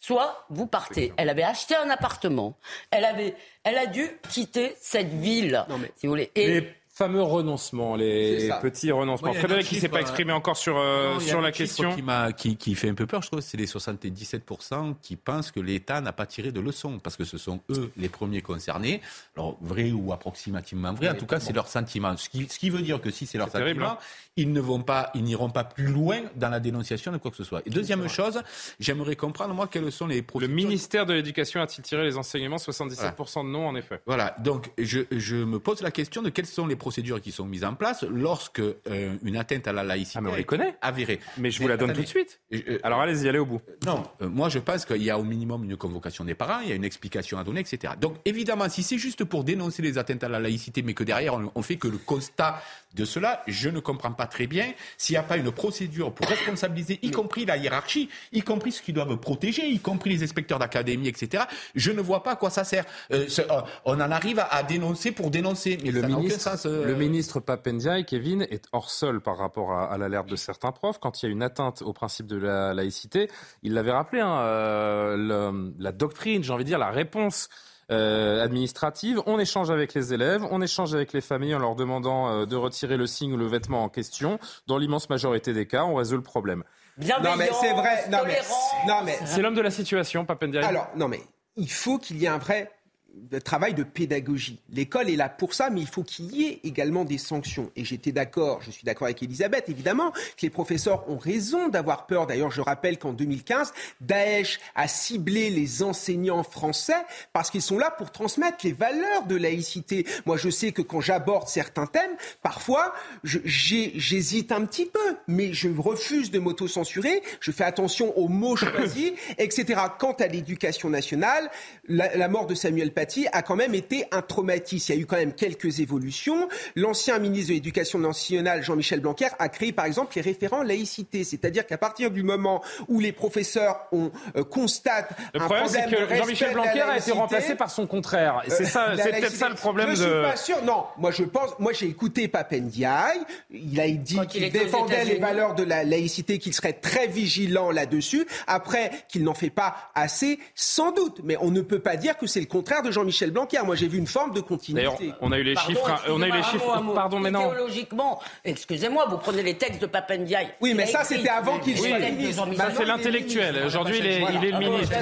soit 0.00 0.46
vous 0.50 0.66
partez. 0.66 1.12
Elle 1.16 1.28
avait 1.28 1.44
acheté 1.44 1.76
un 1.76 1.90
appartement. 1.90 2.56
Elle 2.90 3.04
avait, 3.04 3.36
elle 3.62 3.78
a 3.78 3.86
dû 3.86 4.10
quitter 4.30 4.74
cette 4.80 5.12
ville, 5.12 5.64
si 5.96 6.06
vous 6.06 6.12
voulez. 6.12 6.32
Et 6.34 6.66
fameux 7.00 7.22
renoncements, 7.22 7.96
C'est 7.96 8.02
les 8.04 8.50
petits 8.60 8.92
renoncements. 8.92 9.30
Moi, 9.30 9.38
Frédéric, 9.38 9.66
qui 9.66 9.76
s'est 9.76 9.80
chiffre, 9.82 9.92
pas 9.92 9.98
euh, 9.98 10.02
exprimé 10.02 10.32
encore 10.32 10.58
sur, 10.58 10.76
euh, 10.76 11.14
Non, 11.14 11.18
il 11.18 11.22
y 11.22 11.26
a 11.26 11.30
sur 11.30 11.38
un 11.38 11.42
la 11.42 11.52
question. 11.52 11.94
Qui, 11.94 12.02
qui, 12.36 12.56
qui 12.56 12.74
fait 12.74 12.90
un 12.90 12.94
peu 12.94 13.06
peur, 13.06 13.22
je 13.22 13.28
trouve, 13.28 13.40
c'est 13.40 13.56
les 13.56 13.66
77% 13.66 14.96
qui 15.00 15.16
pensent 15.16 15.50
que 15.50 15.60
l'État 15.60 16.02
n'a 16.02 16.12
pas 16.12 16.26
tiré 16.26 16.52
de 16.52 16.60
leçons, 16.60 16.98
parce 16.98 17.16
que 17.16 17.24
ce 17.24 17.38
sont 17.38 17.60
eux 17.70 17.90
les 17.96 18.10
premiers 18.10 18.42
concernés. 18.42 19.00
Alors, 19.34 19.56
vrai 19.62 19.92
ou 19.92 20.12
approximativement 20.12 20.92
vrai, 20.92 21.08
en 21.08 21.14
tout 21.14 21.24
cas, 21.24 21.40
c'est 21.40 21.54
leur 21.54 21.68
sentiment. 21.68 22.14
Ce 22.18 22.28
qui, 22.28 22.46
ce 22.50 22.58
qui 22.58 22.68
veut 22.68 22.82
dire 22.82 23.00
que 23.00 23.10
si 23.10 23.24
c'est 23.24 23.38
leur 23.38 23.50
terrible, 23.50 23.80
sentiment, 23.80 23.98
hein. 23.98 24.32
ils 24.36 24.52
ne 24.52 24.60
vont 24.60 24.82
pas, 24.82 25.10
ils 25.14 25.24
n'iront 25.24 25.50
pas 25.50 25.64
plus 25.64 25.86
loin 25.86 26.18
dans 26.36 26.50
la 26.50 26.60
dénonciation 26.60 27.12
de 27.12 27.16
quoi 27.16 27.30
que 27.30 27.38
ce 27.38 27.44
soit. 27.44 27.62
Et 27.64 27.70
deuxième 27.70 28.06
chose, 28.08 28.42
j'aimerais 28.78 29.16
comprendre, 29.16 29.54
moi, 29.54 29.68
quelles 29.68 29.90
sont 29.90 30.06
les 30.06 30.22
Le 30.38 30.48
ministère 30.48 31.06
de 31.06 31.14
l'Éducation 31.14 31.62
a-t-il 31.62 31.82
tiré 31.82 32.04
les 32.04 32.18
enseignements? 32.18 32.56
77% 32.56 33.46
de 33.46 33.48
non, 33.48 33.68
en 33.68 33.74
effet. 33.74 34.02
Voilà, 34.04 34.36
donc 34.40 34.70
je, 34.76 35.00
je 35.10 35.36
me 35.36 35.58
pose 35.58 35.80
la 35.80 35.90
question 35.90 36.20
de 36.20 36.28
quelles 36.28 36.44
sont 36.44 36.66
les 36.66 36.76
procédures 36.76 36.89
qui 36.90 37.32
sont 37.32 37.44
mises 37.46 37.64
en 37.64 37.74
place 37.74 38.02
lorsque 38.04 38.60
euh, 38.60 39.14
une 39.22 39.36
atteinte 39.36 39.66
à 39.68 39.72
la 39.72 39.82
laïcité 39.82 40.18
Ah, 40.18 40.20
mais 40.22 40.30
on 40.30 40.34
les 40.34 40.40
est 40.40 40.44
connaît. 40.44 40.74
avérée. 40.82 41.20
Mais 41.38 41.50
je 41.50 41.60
vous 41.62 41.68
la 41.68 41.76
donne 41.76 41.90
attendez, 41.90 42.06
tout 42.06 42.12
de 42.12 42.26
suite. 42.26 42.40
euh, 42.52 42.78
Alors 42.82 43.00
allez-y, 43.00 43.28
allez 43.28 43.38
au 43.38 43.46
bout. 43.46 43.60
non, 43.86 44.02
euh, 44.22 44.28
moi 44.28 44.48
je 44.48 44.58
pense 44.58 44.84
qu'il 44.84 45.02
y 45.02 45.10
a 45.10 45.18
au 45.18 45.24
minimum 45.24 45.64
une 45.64 45.76
convocation 45.76 46.24
des 46.24 46.34
parents, 46.34 46.60
il 46.62 46.68
y 46.68 46.72
a 46.72 46.74
une 46.74 46.84
explication 46.84 47.38
à 47.38 47.44
donner, 47.44 47.60
etc. 47.60 47.94
Donc 48.00 48.16
évidemment, 48.24 48.68
si 48.68 48.82
c'est 48.82 48.98
juste 48.98 49.24
pour 49.24 49.44
dénoncer 49.44 49.82
les 49.82 49.98
atteintes 49.98 50.24
à 50.24 50.28
la 50.28 50.40
laïcité, 50.40 50.82
mais 50.82 50.94
que 50.94 51.04
derrière 51.04 51.34
on, 51.34 51.50
on 51.54 51.62
fait 51.62 51.76
que 51.76 51.88
le 51.88 51.98
constat 51.98 52.62
de 52.94 53.04
cela, 53.04 53.42
je 53.46 53.68
ne 53.68 53.78
comprends 53.78 54.12
pas 54.12 54.26
très 54.26 54.46
bien 54.46 54.72
s'il 54.98 55.14
n'y 55.14 55.18
a 55.18 55.22
pas 55.22 55.36
une 55.36 55.52
procédure 55.52 56.12
pour 56.12 56.26
responsabiliser, 56.26 56.98
y 57.02 57.10
compris 57.10 57.44
la 57.46 57.56
hiérarchie, 57.56 58.08
y 58.32 58.42
compris 58.42 58.72
ceux 58.72 58.82
qui 58.82 58.92
doivent 58.92 59.16
protéger, 59.18 59.68
y 59.68 59.78
compris 59.78 60.10
les 60.10 60.22
inspecteurs 60.24 60.58
d'académie, 60.58 61.06
etc. 61.08 61.44
Je 61.74 61.92
ne 61.92 62.00
vois 62.00 62.22
pas 62.22 62.32
à 62.32 62.36
quoi 62.36 62.50
ça 62.50 62.64
sert. 62.64 62.84
Euh, 63.12 63.26
euh, 63.38 63.60
on 63.84 63.94
en 64.00 64.10
arrive 64.10 64.38
à, 64.40 64.44
à 64.52 64.62
dénoncer 64.64 65.12
pour 65.12 65.30
dénoncer, 65.30 65.78
mais 65.84 65.90
le 65.92 66.00
n'a 66.02 66.08
aucun 66.08 66.16
ministre, 66.18 66.40
sens, 66.50 66.66
euh, 66.66 66.84
le 66.84 66.94
ministre 66.96 67.38
Papendiaï, 67.40 68.04
Kevin, 68.04 68.42
est 68.42 68.64
hors 68.72 68.90
sol 68.90 69.20
par 69.20 69.38
rapport 69.38 69.72
à, 69.72 69.92
à 69.92 69.96
l'alerte 69.98 70.28
de 70.28 70.36
certains 70.36 70.72
profs. 70.72 70.98
Quand 70.98 71.22
il 71.22 71.26
y 71.26 71.28
a 71.28 71.32
une 71.32 71.42
atteinte 71.42 71.82
au 71.82 71.92
principe 71.92 72.26
de 72.26 72.36
la 72.36 72.74
laïcité, 72.74 73.28
il 73.62 73.74
l'avait 73.74 73.92
rappelé, 73.92 74.20
hein, 74.20 74.40
euh, 74.40 75.16
le- 75.16 75.74
la 75.78 75.92
doctrine, 75.92 76.42
j'ai 76.42 76.52
envie 76.52 76.64
de 76.64 76.68
dire, 76.68 76.78
la 76.78 76.90
réponse 76.90 77.48
euh, 77.90 78.42
administrative. 78.42 79.20
On 79.26 79.38
échange 79.38 79.70
avec 79.70 79.94
les 79.94 80.14
élèves, 80.14 80.46
on 80.50 80.62
échange 80.62 80.94
avec 80.94 81.12
les 81.12 81.20
familles 81.20 81.54
en 81.54 81.58
leur 81.58 81.74
demandant 81.74 82.28
euh, 82.28 82.46
de 82.46 82.56
retirer 82.56 82.96
le 82.96 83.06
signe 83.06 83.32
ou 83.32 83.36
le 83.36 83.46
vêtement 83.46 83.84
en 83.84 83.88
question. 83.88 84.38
Dans 84.66 84.78
l'immense 84.78 85.10
majorité 85.10 85.52
des 85.52 85.66
cas, 85.66 85.84
on 85.84 85.94
résout 85.94 86.16
le 86.16 86.22
problème. 86.22 86.64
Non, 86.98 87.36
mais 87.36 87.50
c'est 87.60 87.72
vrai. 87.72 88.08
Non, 88.10 88.18
mais, 88.26 88.40
non, 88.86 89.02
mais 89.04 89.18
C'est 89.24 89.40
l'homme 89.42 89.54
de 89.54 89.60
la 89.60 89.70
situation, 89.70 90.24
Papendiaï. 90.24 90.64
Alors, 90.64 90.88
non, 90.96 91.08
mais 91.08 91.20
il 91.56 91.70
faut 91.70 91.98
qu'il 91.98 92.18
y 92.18 92.26
ait 92.26 92.28
un 92.28 92.38
vrai 92.38 92.70
de 93.14 93.38
travail 93.38 93.74
de 93.74 93.82
pédagogie. 93.82 94.60
L'école 94.72 95.08
est 95.08 95.16
là 95.16 95.28
pour 95.28 95.54
ça, 95.54 95.70
mais 95.70 95.80
il 95.80 95.86
faut 95.86 96.02
qu'il 96.02 96.34
y 96.34 96.44
ait 96.44 96.60
également 96.64 97.04
des 97.04 97.18
sanctions. 97.18 97.70
Et 97.76 97.84
j'étais 97.84 98.12
d'accord, 98.12 98.60
je 98.62 98.70
suis 98.70 98.84
d'accord 98.84 99.06
avec 99.06 99.22
Elisabeth, 99.22 99.68
évidemment, 99.68 100.12
que 100.12 100.42
les 100.42 100.50
professeurs 100.50 101.08
ont 101.08 101.18
raison 101.18 101.68
d'avoir 101.68 102.06
peur. 102.06 102.26
D'ailleurs, 102.26 102.50
je 102.50 102.60
rappelle 102.60 102.98
qu'en 102.98 103.12
2015, 103.12 103.72
Daesh 104.00 104.60
a 104.74 104.88
ciblé 104.88 105.50
les 105.50 105.82
enseignants 105.82 106.42
français 106.42 107.02
parce 107.32 107.50
qu'ils 107.50 107.62
sont 107.62 107.78
là 107.78 107.90
pour 107.90 108.10
transmettre 108.10 108.58
les 108.64 108.72
valeurs 108.72 109.26
de 109.26 109.36
laïcité. 109.36 110.06
Moi, 110.26 110.36
je 110.36 110.50
sais 110.50 110.72
que 110.72 110.82
quand 110.82 111.00
j'aborde 111.00 111.48
certains 111.48 111.86
thèmes, 111.86 112.16
parfois, 112.42 112.94
j'hésite 113.24 114.52
un 114.52 114.64
petit 114.64 114.86
peu, 114.86 115.16
mais 115.28 115.52
je 115.52 115.68
refuse 115.68 116.30
de 116.30 116.38
m'auto-censurer. 116.38 117.22
Je 117.40 117.52
fais 117.52 117.64
attention 117.64 118.16
aux 118.18 118.28
mots 118.28 118.56
choisis, 118.56 119.12
etc. 119.38 119.80
Quant 119.98 120.12
à 120.12 120.26
l'éducation 120.26 120.90
nationale, 120.90 121.50
la, 121.86 122.16
la 122.16 122.28
mort 122.28 122.46
de 122.46 122.54
Samuel 122.54 122.92
Paty 122.92 122.99
a 123.32 123.42
quand 123.42 123.56
même 123.56 123.74
été 123.74 124.04
un 124.12 124.22
traumatisme. 124.22 124.92
Il 124.92 124.96
y 124.96 124.98
a 124.98 125.02
eu 125.02 125.06
quand 125.06 125.16
même 125.16 125.32
quelques 125.32 125.80
évolutions. 125.80 126.48
L'ancien 126.76 127.18
ministre 127.18 127.48
de 127.48 127.54
l'Éducation 127.54 127.98
nationale, 127.98 128.62
Jean-Michel 128.62 129.00
Blanquer, 129.00 129.28
a 129.38 129.48
créé 129.48 129.72
par 129.72 129.84
exemple 129.84 130.12
les 130.16 130.22
référents 130.22 130.62
laïcité. 130.62 131.24
C'est-à-dire 131.24 131.66
qu'à 131.66 131.78
partir 131.78 132.10
du 132.10 132.22
moment 132.22 132.62
où 132.88 133.00
les 133.00 133.12
professeurs 133.12 133.86
ont, 133.92 134.10
euh, 134.36 134.44
constatent 134.44 135.10
Le 135.34 135.40
un 135.40 135.44
problème, 135.44 135.68
c'est 135.68 135.80
problème 135.82 136.00
de 136.02 136.06
que 136.06 136.16
Jean-Michel 136.16 136.52
Blanquer 136.52 136.80
a 136.82 136.98
été 136.98 137.12
remplacé 137.12 137.54
par 137.54 137.70
son 137.70 137.86
contraire. 137.86 138.42
C'est 138.48 138.62
euh, 138.62 138.66
ça, 138.66 138.94
la 138.94 139.02
c'est 139.02 139.10
peut-être 139.10 139.30
ça 139.30 139.48
le 139.48 139.54
problème 139.54 139.90
je 139.94 140.02
de. 140.02 140.08
suis 140.08 140.22
pas 140.22 140.36
sûr. 140.36 140.64
Non, 140.64 140.84
moi 140.98 141.10
je 141.10 141.24
pense. 141.24 141.58
Moi 141.58 141.72
j'ai 141.72 141.86
écouté 141.86 142.28
Papendiaï. 142.28 143.18
Il 143.50 143.80
a 143.80 143.88
dit 143.88 144.18
il 144.20 144.26
qu'il 144.26 144.44
aux 144.44 144.48
défendait 144.50 145.04
les 145.04 145.18
valeurs 145.18 145.54
de 145.54 145.62
la 145.62 145.84
laïcité, 145.84 146.38
qu'il 146.38 146.54
serait 146.54 146.74
très 146.74 147.06
vigilant 147.06 147.70
là-dessus. 147.70 148.26
Après, 148.46 148.90
qu'il 149.08 149.24
n'en 149.24 149.34
fait 149.34 149.50
pas 149.50 149.90
assez, 149.94 150.38
sans 150.54 150.92
doute. 150.92 151.20
Mais 151.24 151.36
on 151.40 151.50
ne 151.50 151.60
peut 151.60 151.78
pas 151.78 151.96
dire 151.96 152.16
que 152.16 152.26
c'est 152.26 152.40
le 152.40 152.46
contraire 152.46 152.82
de 152.82 152.89
Jean-Michel 152.90 153.30
Blanquer. 153.30 153.60
Moi 153.64 153.76
j'ai 153.76 153.88
vu 153.88 153.98
une 153.98 154.06
forme 154.06 154.32
de 154.32 154.40
continuité. 154.40 154.86
D'ailleurs, 154.86 155.16
on 155.20 155.32
a 155.32 155.38
eu 155.38 155.42
les 155.42 155.54
Pardon, 155.54 155.68
chiffres. 155.70 155.90
hein, 155.90 155.98
On 156.08 156.22
a 156.22 156.28
eu 156.28 156.32
les 156.32 156.38
excusez-moi, 156.38 156.78
chiffres. 156.78 156.94
Pardon, 156.94 157.18
mais 157.20 157.30
non. 157.30 157.50
Idéologiquement, 157.52 158.20
excusez-moi, 158.44 159.06
vous 159.10 159.18
prenez 159.18 159.42
les 159.42 159.56
textes 159.56 159.80
de 159.80 159.86
Papendiaï. 159.86 160.48
Oui, 160.60 160.74
mais 160.74 160.84
a 160.84 160.86
ça, 160.86 161.04
c'était 161.04 161.28
avant 161.28 161.58
qu'il 161.58 161.76
soit 161.78 161.98
ministre. 161.98 162.44
Ça, 162.54 162.70
c'est 162.70 162.84
Blanquer. 162.84 162.84
l'intellectuel. 162.84 163.62
Aujourd'hui, 163.66 163.98
il 163.98 164.06
est, 164.06 164.22
il 164.34 164.44
est 164.44 164.50
le 164.50 164.58
bon, 164.58 164.72
ministre. 164.72 164.96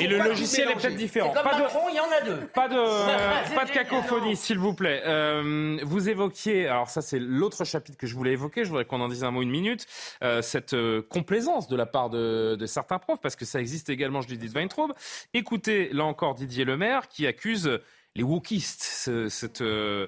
Et, 0.00 0.06
le 0.06 0.18
logiciel 0.18 0.70
est 0.70 0.74
peut-être 0.74 0.96
différent. 0.96 1.32
C'est 1.34 1.42
Pas 1.42 1.58
de, 1.58 1.64
il 1.90 1.96
y 1.96 2.00
en 2.00 2.04
a 2.04 2.20
deux. 2.20 2.46
pas 2.54 2.68
de, 2.68 2.76
C'est 3.48 3.54
pas 3.54 3.64
de 3.64 3.70
cacophonie, 3.70 4.36
s'il 4.36 4.58
vous 4.58 4.74
plaît. 4.74 5.02
Euh, 5.06 5.78
vous 5.82 6.08
évoquiez, 6.08 6.66
alors 6.68 6.88
ça 6.88 7.02
c'est 7.02 7.18
l'autre 7.18 7.64
chapitre 7.64 7.98
que 7.98 8.06
je 8.06 8.14
voulais 8.14 8.32
évoquer, 8.32 8.64
je 8.64 8.68
voudrais 8.68 8.84
qu'on 8.84 9.00
en 9.00 9.08
dise 9.08 9.24
un 9.24 9.30
mot 9.30 9.42
une 9.42 9.50
minute, 9.50 9.86
euh, 10.22 10.42
cette 10.42 10.74
euh, 10.74 11.02
complaisance 11.08 11.68
de 11.68 11.76
la 11.76 11.86
part 11.86 12.10
de, 12.10 12.56
certains 12.66 12.98
profs, 12.98 13.20
parce 13.20 13.36
que 13.36 13.44
ça 13.44 13.60
existe 13.60 13.90
également, 13.90 14.20
je 14.20 14.28
l'ai 14.28 14.36
dit, 14.36 14.48
de 14.48 14.54
Weintraub. 14.54 14.92
Écoutez, 15.34 15.90
là 15.92 16.04
encore, 16.04 16.34
Didier 16.34 16.64
Lemaire, 16.64 17.08
qui 17.08 17.26
accuse 17.32 17.80
les 18.14 18.22
wokistes, 18.22 18.82
ce- 18.82 19.28
cette, 19.28 19.62
euh, 19.62 20.06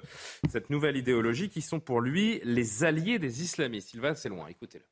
cette 0.49 0.69
nouvelle 0.69 0.95
idéologie, 0.95 1.49
qui 1.49 1.61
sont 1.61 1.79
pour 1.79 2.01
lui 2.01 2.39
les 2.43 2.83
alliés 2.83 3.17
des 3.19 3.41
islamistes. 3.41 3.93
Il 3.93 3.99
va 4.01 4.09
assez 4.09 4.29
loin, 4.29 4.47
écoutez-le. 4.47 4.85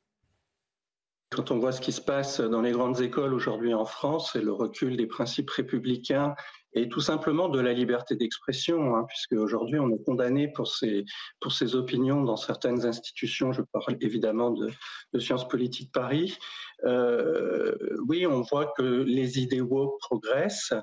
Quand 1.30 1.50
on 1.50 1.58
voit 1.58 1.72
ce 1.72 1.80
qui 1.80 1.92
se 1.92 2.00
passe 2.00 2.40
dans 2.40 2.60
les 2.60 2.72
grandes 2.72 3.00
écoles 3.00 3.34
aujourd'hui 3.34 3.74
en 3.74 3.84
France 3.84 4.36
et 4.36 4.40
le 4.42 4.52
recul 4.52 4.96
des 4.96 5.06
principes 5.06 5.50
républicains 5.50 6.34
et 6.74 6.88
tout 6.88 7.00
simplement 7.00 7.48
de 7.48 7.60
la 7.60 7.72
liberté 7.72 8.16
d'expression, 8.16 8.96
hein, 8.96 9.04
puisque 9.08 9.32
aujourd'hui 9.32 9.78
on 9.78 9.90
est 9.90 10.04
condamné 10.04 10.48
pour 10.48 10.68
ses, 10.68 11.04
pour 11.40 11.52
ses 11.52 11.74
opinions 11.74 12.22
dans 12.22 12.36
certaines 12.36 12.84
institutions. 12.84 13.52
Je 13.52 13.62
parle 13.62 13.96
évidemment 14.00 14.50
de, 14.50 14.70
de 15.12 15.18
Sciences 15.18 15.48
Politiques 15.48 15.92
Paris. 15.92 16.36
Euh, 16.84 17.74
oui, 18.08 18.26
on 18.26 18.42
voit 18.42 18.72
que 18.76 18.82
les 18.82 19.38
idées 19.38 19.60
woke 19.60 19.98
progressent 20.00 20.74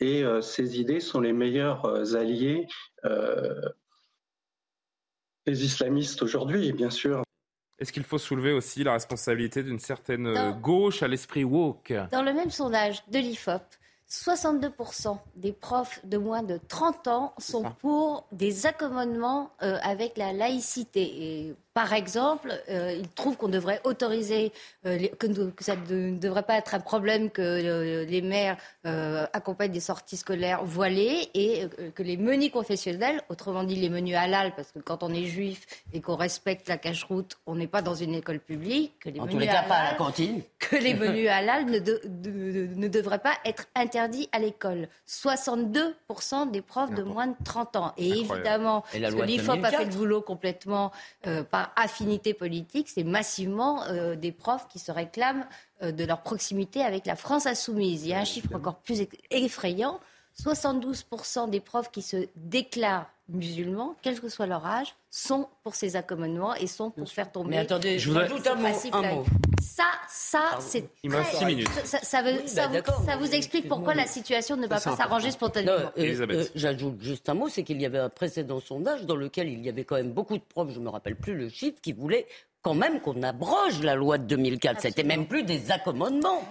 et 0.00 0.22
euh, 0.22 0.40
ces 0.42 0.78
idées 0.78 1.00
sont 1.00 1.20
les 1.20 1.32
meilleurs 1.32 1.84
euh, 1.86 2.14
alliés 2.14 2.66
euh, 3.04 3.60
des 5.46 5.64
islamistes 5.64 6.22
aujourd'hui, 6.22 6.72
bien 6.72 6.90
sûr. 6.90 7.22
Est-ce 7.78 7.92
qu'il 7.92 8.04
faut 8.04 8.18
soulever 8.18 8.52
aussi 8.52 8.84
la 8.84 8.94
responsabilité 8.94 9.62
d'une 9.62 9.78
certaine 9.78 10.58
gauche 10.60 11.02
à 11.02 11.08
l'esprit 11.08 11.44
woke? 11.44 11.92
Dans 12.10 12.22
le 12.22 12.32
même 12.32 12.50
sondage 12.50 13.06
de 13.08 13.18
l'IFOP, 13.18 13.62
62% 14.08 15.18
des 15.34 15.52
profs 15.52 16.04
de 16.04 16.16
moins 16.16 16.42
de 16.42 16.60
30 16.68 17.08
ans 17.08 17.34
sont 17.38 17.64
pour 17.80 18.26
des 18.32 18.66
accommodements 18.66 19.50
euh, 19.62 19.78
avec 19.82 20.16
la 20.16 20.32
laïcité. 20.32 21.02
Et 21.02 21.56
par 21.76 21.92
exemple, 21.92 22.50
euh, 22.70 22.96
ils 22.98 23.06
trouvent 23.10 23.36
qu'on 23.36 23.50
devrait 23.50 23.82
autoriser, 23.84 24.50
euh, 24.86 24.96
les- 24.96 25.10
que, 25.10 25.26
que 25.50 25.62
ça 25.62 25.76
ne 25.76 26.16
devrait 26.18 26.42
pas 26.44 26.56
être 26.56 26.74
un 26.74 26.80
problème 26.80 27.28
que 27.28 27.42
euh, 27.42 28.06
les 28.06 28.22
maires 28.22 28.56
euh, 28.86 29.26
accompagnent 29.34 29.72
des 29.72 29.80
sorties 29.80 30.16
scolaires 30.16 30.64
voilées 30.64 31.28
et 31.34 31.64
euh, 31.64 31.90
que 31.94 32.02
les 32.02 32.16
menus 32.16 32.50
confessionnels, 32.50 33.20
autrement 33.28 33.62
dit 33.62 33.76
les 33.76 33.90
menus 33.90 34.16
halal, 34.16 34.54
parce 34.56 34.72
que 34.72 34.78
quand 34.78 35.02
on 35.02 35.12
est 35.12 35.26
juif 35.26 35.66
et 35.92 36.00
qu'on 36.00 36.16
respecte 36.16 36.66
la 36.66 36.78
cache-route, 36.78 37.36
on 37.46 37.56
n'est 37.56 37.66
pas 37.66 37.82
dans 37.82 37.94
une 37.94 38.14
école 38.14 38.40
publique, 38.40 38.94
que 39.00 39.10
les 39.10 39.20
En 39.20 39.26
tous 39.26 39.34
menus 39.34 39.48
les 39.50 39.54
cas, 39.54 39.62
pas 39.64 39.74
à 39.74 39.82
la 39.82 39.88
halal- 39.90 39.96
cantine. 39.98 40.40
que 40.58 40.76
les 40.76 40.94
menus 41.02 41.28
halal 41.28 41.66
ne, 41.66 41.78
de- 41.78 42.00
de- 42.06 42.68
ne 42.74 42.88
devraient 42.88 43.18
pas 43.18 43.34
être 43.44 43.66
interdits 43.74 44.30
à 44.32 44.38
l'école. 44.38 44.88
62% 45.06 46.50
des 46.50 46.62
profs 46.62 46.94
de 46.94 47.02
moins 47.02 47.26
de 47.26 47.34
30 47.44 47.76
ans. 47.76 47.92
Et 47.98 48.12
Incroyable. 48.12 48.34
évidemment, 48.34 48.84
Et 48.94 48.98
la 48.98 49.08
parce 49.08 49.14
loi 49.16 49.26
que 49.26 49.30
de 49.30 49.36
l'IFOP 49.36 49.50
a 49.52 49.56
2004. 49.56 49.78
fait 49.78 49.84
le 49.84 49.90
boulot 49.90 50.20
complètement 50.22 50.90
euh, 51.26 51.42
par 51.74 51.84
affinité 51.84 52.34
politique, 52.34 52.88
c'est 52.88 53.04
massivement 53.04 53.84
euh, 53.84 54.14
des 54.16 54.32
profs 54.32 54.68
qui 54.68 54.78
se 54.78 54.92
réclament 54.92 55.46
euh, 55.82 55.92
de 55.92 56.04
leur 56.04 56.22
proximité 56.22 56.82
avec 56.82 57.06
la 57.06 57.16
France 57.16 57.46
insoumise. 57.46 58.04
Il 58.04 58.08
y 58.08 58.14
a 58.14 58.18
un 58.18 58.24
chiffre 58.24 58.54
encore 58.54 58.76
plus 58.76 59.00
eff- 59.00 59.18
effrayant. 59.30 60.00
72% 60.38 61.48
des 61.50 61.60
profs 61.60 61.90
qui 61.90 62.02
se 62.02 62.28
déclarent 62.36 63.10
musulmans, 63.28 63.94
quel 64.02 64.20
que 64.20 64.28
soit 64.28 64.46
leur 64.46 64.64
âge, 64.64 64.94
sont 65.10 65.48
pour 65.62 65.74
ces 65.74 65.96
accommodements 65.96 66.54
et 66.54 66.66
sont 66.66 66.90
pour 66.90 67.08
faire 67.08 67.30
tomber 67.32 67.50
Mais 67.50 67.58
attendez, 67.58 67.98
je 67.98 68.08
voudrais- 68.08 68.28
j'ajoute 68.28 68.46
un 68.46 68.54
mot, 68.54 68.68
un. 68.92 69.24
Ça, 69.62 69.84
ça, 70.08 70.58
c'est 70.60 70.88
Il 71.02 71.10
me 71.10 71.16
reste 71.16 71.30
très- 71.30 71.38
six 71.40 71.44
minutes. 71.46 71.68
Ça, 71.84 71.98
ça 71.98 72.22
veut- 72.22 72.32
Oui, 72.42 72.48
ça 72.48 72.68
bah, 72.68 72.80
vous, 72.86 73.04
ça 73.06 73.16
vous 73.16 73.30
explique 73.34 73.68
pourquoi 73.68 73.94
la 73.94 74.06
situation 74.06 74.56
ne 74.56 74.66
va 74.66 74.76
pas 74.80 74.96
s'arranger 74.96 75.30
spontanément. 75.30 75.90
Euh, 75.98 76.26
euh, 76.30 76.44
J'ajoute 76.54 77.00
juste 77.00 77.28
un 77.28 77.34
mot, 77.34 77.48
c'est 77.48 77.62
qu'il 77.64 77.80
y 77.80 77.86
avait 77.86 77.98
un 77.98 78.08
précédent 78.08 78.60
sondage 78.60 79.04
dans 79.06 79.16
lequel 79.16 79.48
il 79.48 79.64
y 79.64 79.68
avait 79.68 79.84
quand 79.84 79.96
même 79.96 80.12
beaucoup 80.12 80.36
de 80.38 80.42
profs, 80.42 80.70
je 80.72 80.80
me 80.80 80.88
rappelle 80.88 81.16
plus 81.16 81.34
le 81.34 81.48
chiffre, 81.48 81.78
qui 81.82 81.92
voulaient 81.92 82.26
quand 82.62 82.74
même 82.74 83.00
qu'on 83.00 83.22
abroge 83.22 83.80
la 83.82 83.94
loi 83.94 84.18
de 84.18 84.24
2004. 84.24 84.80
C'était 84.80 85.04
même 85.04 85.26
plus 85.26 85.42
des 85.42 85.70
accommodements. 85.70 86.42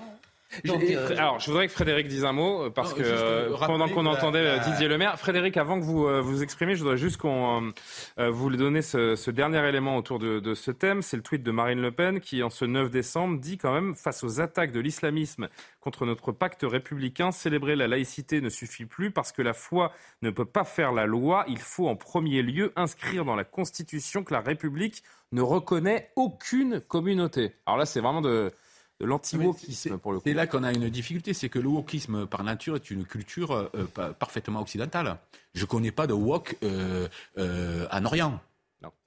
Donc, 0.63 0.83
euh, 0.83 1.15
Alors, 1.17 1.39
je 1.39 1.47
voudrais 1.49 1.67
que 1.67 1.73
Frédéric 1.73 2.07
dise 2.07 2.23
un 2.23 2.31
mot, 2.31 2.63
euh, 2.63 2.69
parce 2.69 2.91
Non, 2.91 2.97
que 2.97 3.03
euh, 3.03 3.57
pendant 3.65 3.89
qu'on 3.89 4.05
entendait 4.05 4.43
la- 4.43 4.59
Didier 4.59 4.87
Lemaire, 4.87 5.19
Frédéric, 5.19 5.57
avant 5.57 5.79
que 5.79 5.83
vous 5.83 6.05
euh, 6.07 6.21
vous 6.21 6.43
exprimez, 6.43 6.75
je 6.75 6.81
voudrais 6.81 6.97
juste 6.97 7.17
qu'on 7.17 7.73
vous 8.17 8.49
donner 8.55 8.81
ce, 8.81 9.15
ce 9.15 9.31
dernier 9.31 9.67
élément 9.67 9.97
autour 9.97 10.19
de, 10.19 10.39
de 10.39 10.53
ce 10.53 10.71
thème. 10.71 11.01
C'est 11.01 11.17
le 11.17 11.23
tweet 11.23 11.43
de 11.43 11.51
Marine 11.51 11.81
Le 11.81 11.91
Pen 11.91 12.19
qui, 12.19 12.41
en 12.43 12.49
ce 12.49 12.63
9 12.65 12.89
décembre, 12.89 13.39
dit 13.39 13.57
quand 13.57 13.73
même, 13.73 13.95
face 13.95 14.23
aux 14.23 14.39
attaques 14.39 14.71
de 14.71 14.79
l'islamisme 14.79 15.49
contre 15.81 16.05
notre 16.05 16.31
pacte 16.31 16.61
républicain, 16.63 17.31
célébrer 17.31 17.75
la 17.75 17.87
laïcité 17.87 18.39
ne 18.41 18.49
suffit 18.49 18.85
plus 18.85 19.11
parce 19.11 19.31
que 19.31 19.41
la 19.41 19.53
foi 19.53 19.91
ne 20.21 20.29
peut 20.29 20.45
pas 20.45 20.63
faire 20.63 20.91
la 20.93 21.05
loi. 21.05 21.43
Il 21.47 21.59
faut 21.59 21.87
en 21.87 21.95
premier 21.95 22.41
lieu 22.41 22.71
inscrire 22.75 23.25
dans 23.25 23.35
la 23.35 23.43
Constitution 23.43 24.23
que 24.23 24.33
la 24.33 24.41
République 24.41 25.03
ne 25.31 25.41
reconnaît 25.41 26.11
aucune 26.15 26.79
communauté. 26.79 27.55
Alors 27.65 27.77
là, 27.77 27.85
c'est 27.85 27.99
vraiment 27.99 28.21
de, 28.21 28.53
de 29.01 29.05
l'anti-wokisme 29.05 29.97
pour 29.97 30.13
le 30.13 30.19
coup. 30.19 30.23
C'est 30.27 30.33
là 30.33 30.47
qu'on 30.47 30.63
a 30.63 30.71
une 30.71 30.89
difficulté, 30.89 31.33
c'est 31.33 31.49
que 31.49 31.59
le 31.59 31.67
wokisme 31.67 32.25
par 32.27 32.43
nature 32.43 32.75
est 32.75 32.89
une 32.91 33.05
culture 33.05 33.51
euh, 33.51 33.69
pa- 33.93 34.13
parfaitement 34.13 34.61
occidentale. 34.61 35.17
Je 35.53 35.61
ne 35.61 35.65
connais 35.65 35.91
pas 35.91 36.07
de 36.07 36.13
wok 36.13 36.57
euh, 36.63 37.07
euh, 37.37 37.87
en 37.91 38.05
Orient. 38.05 38.39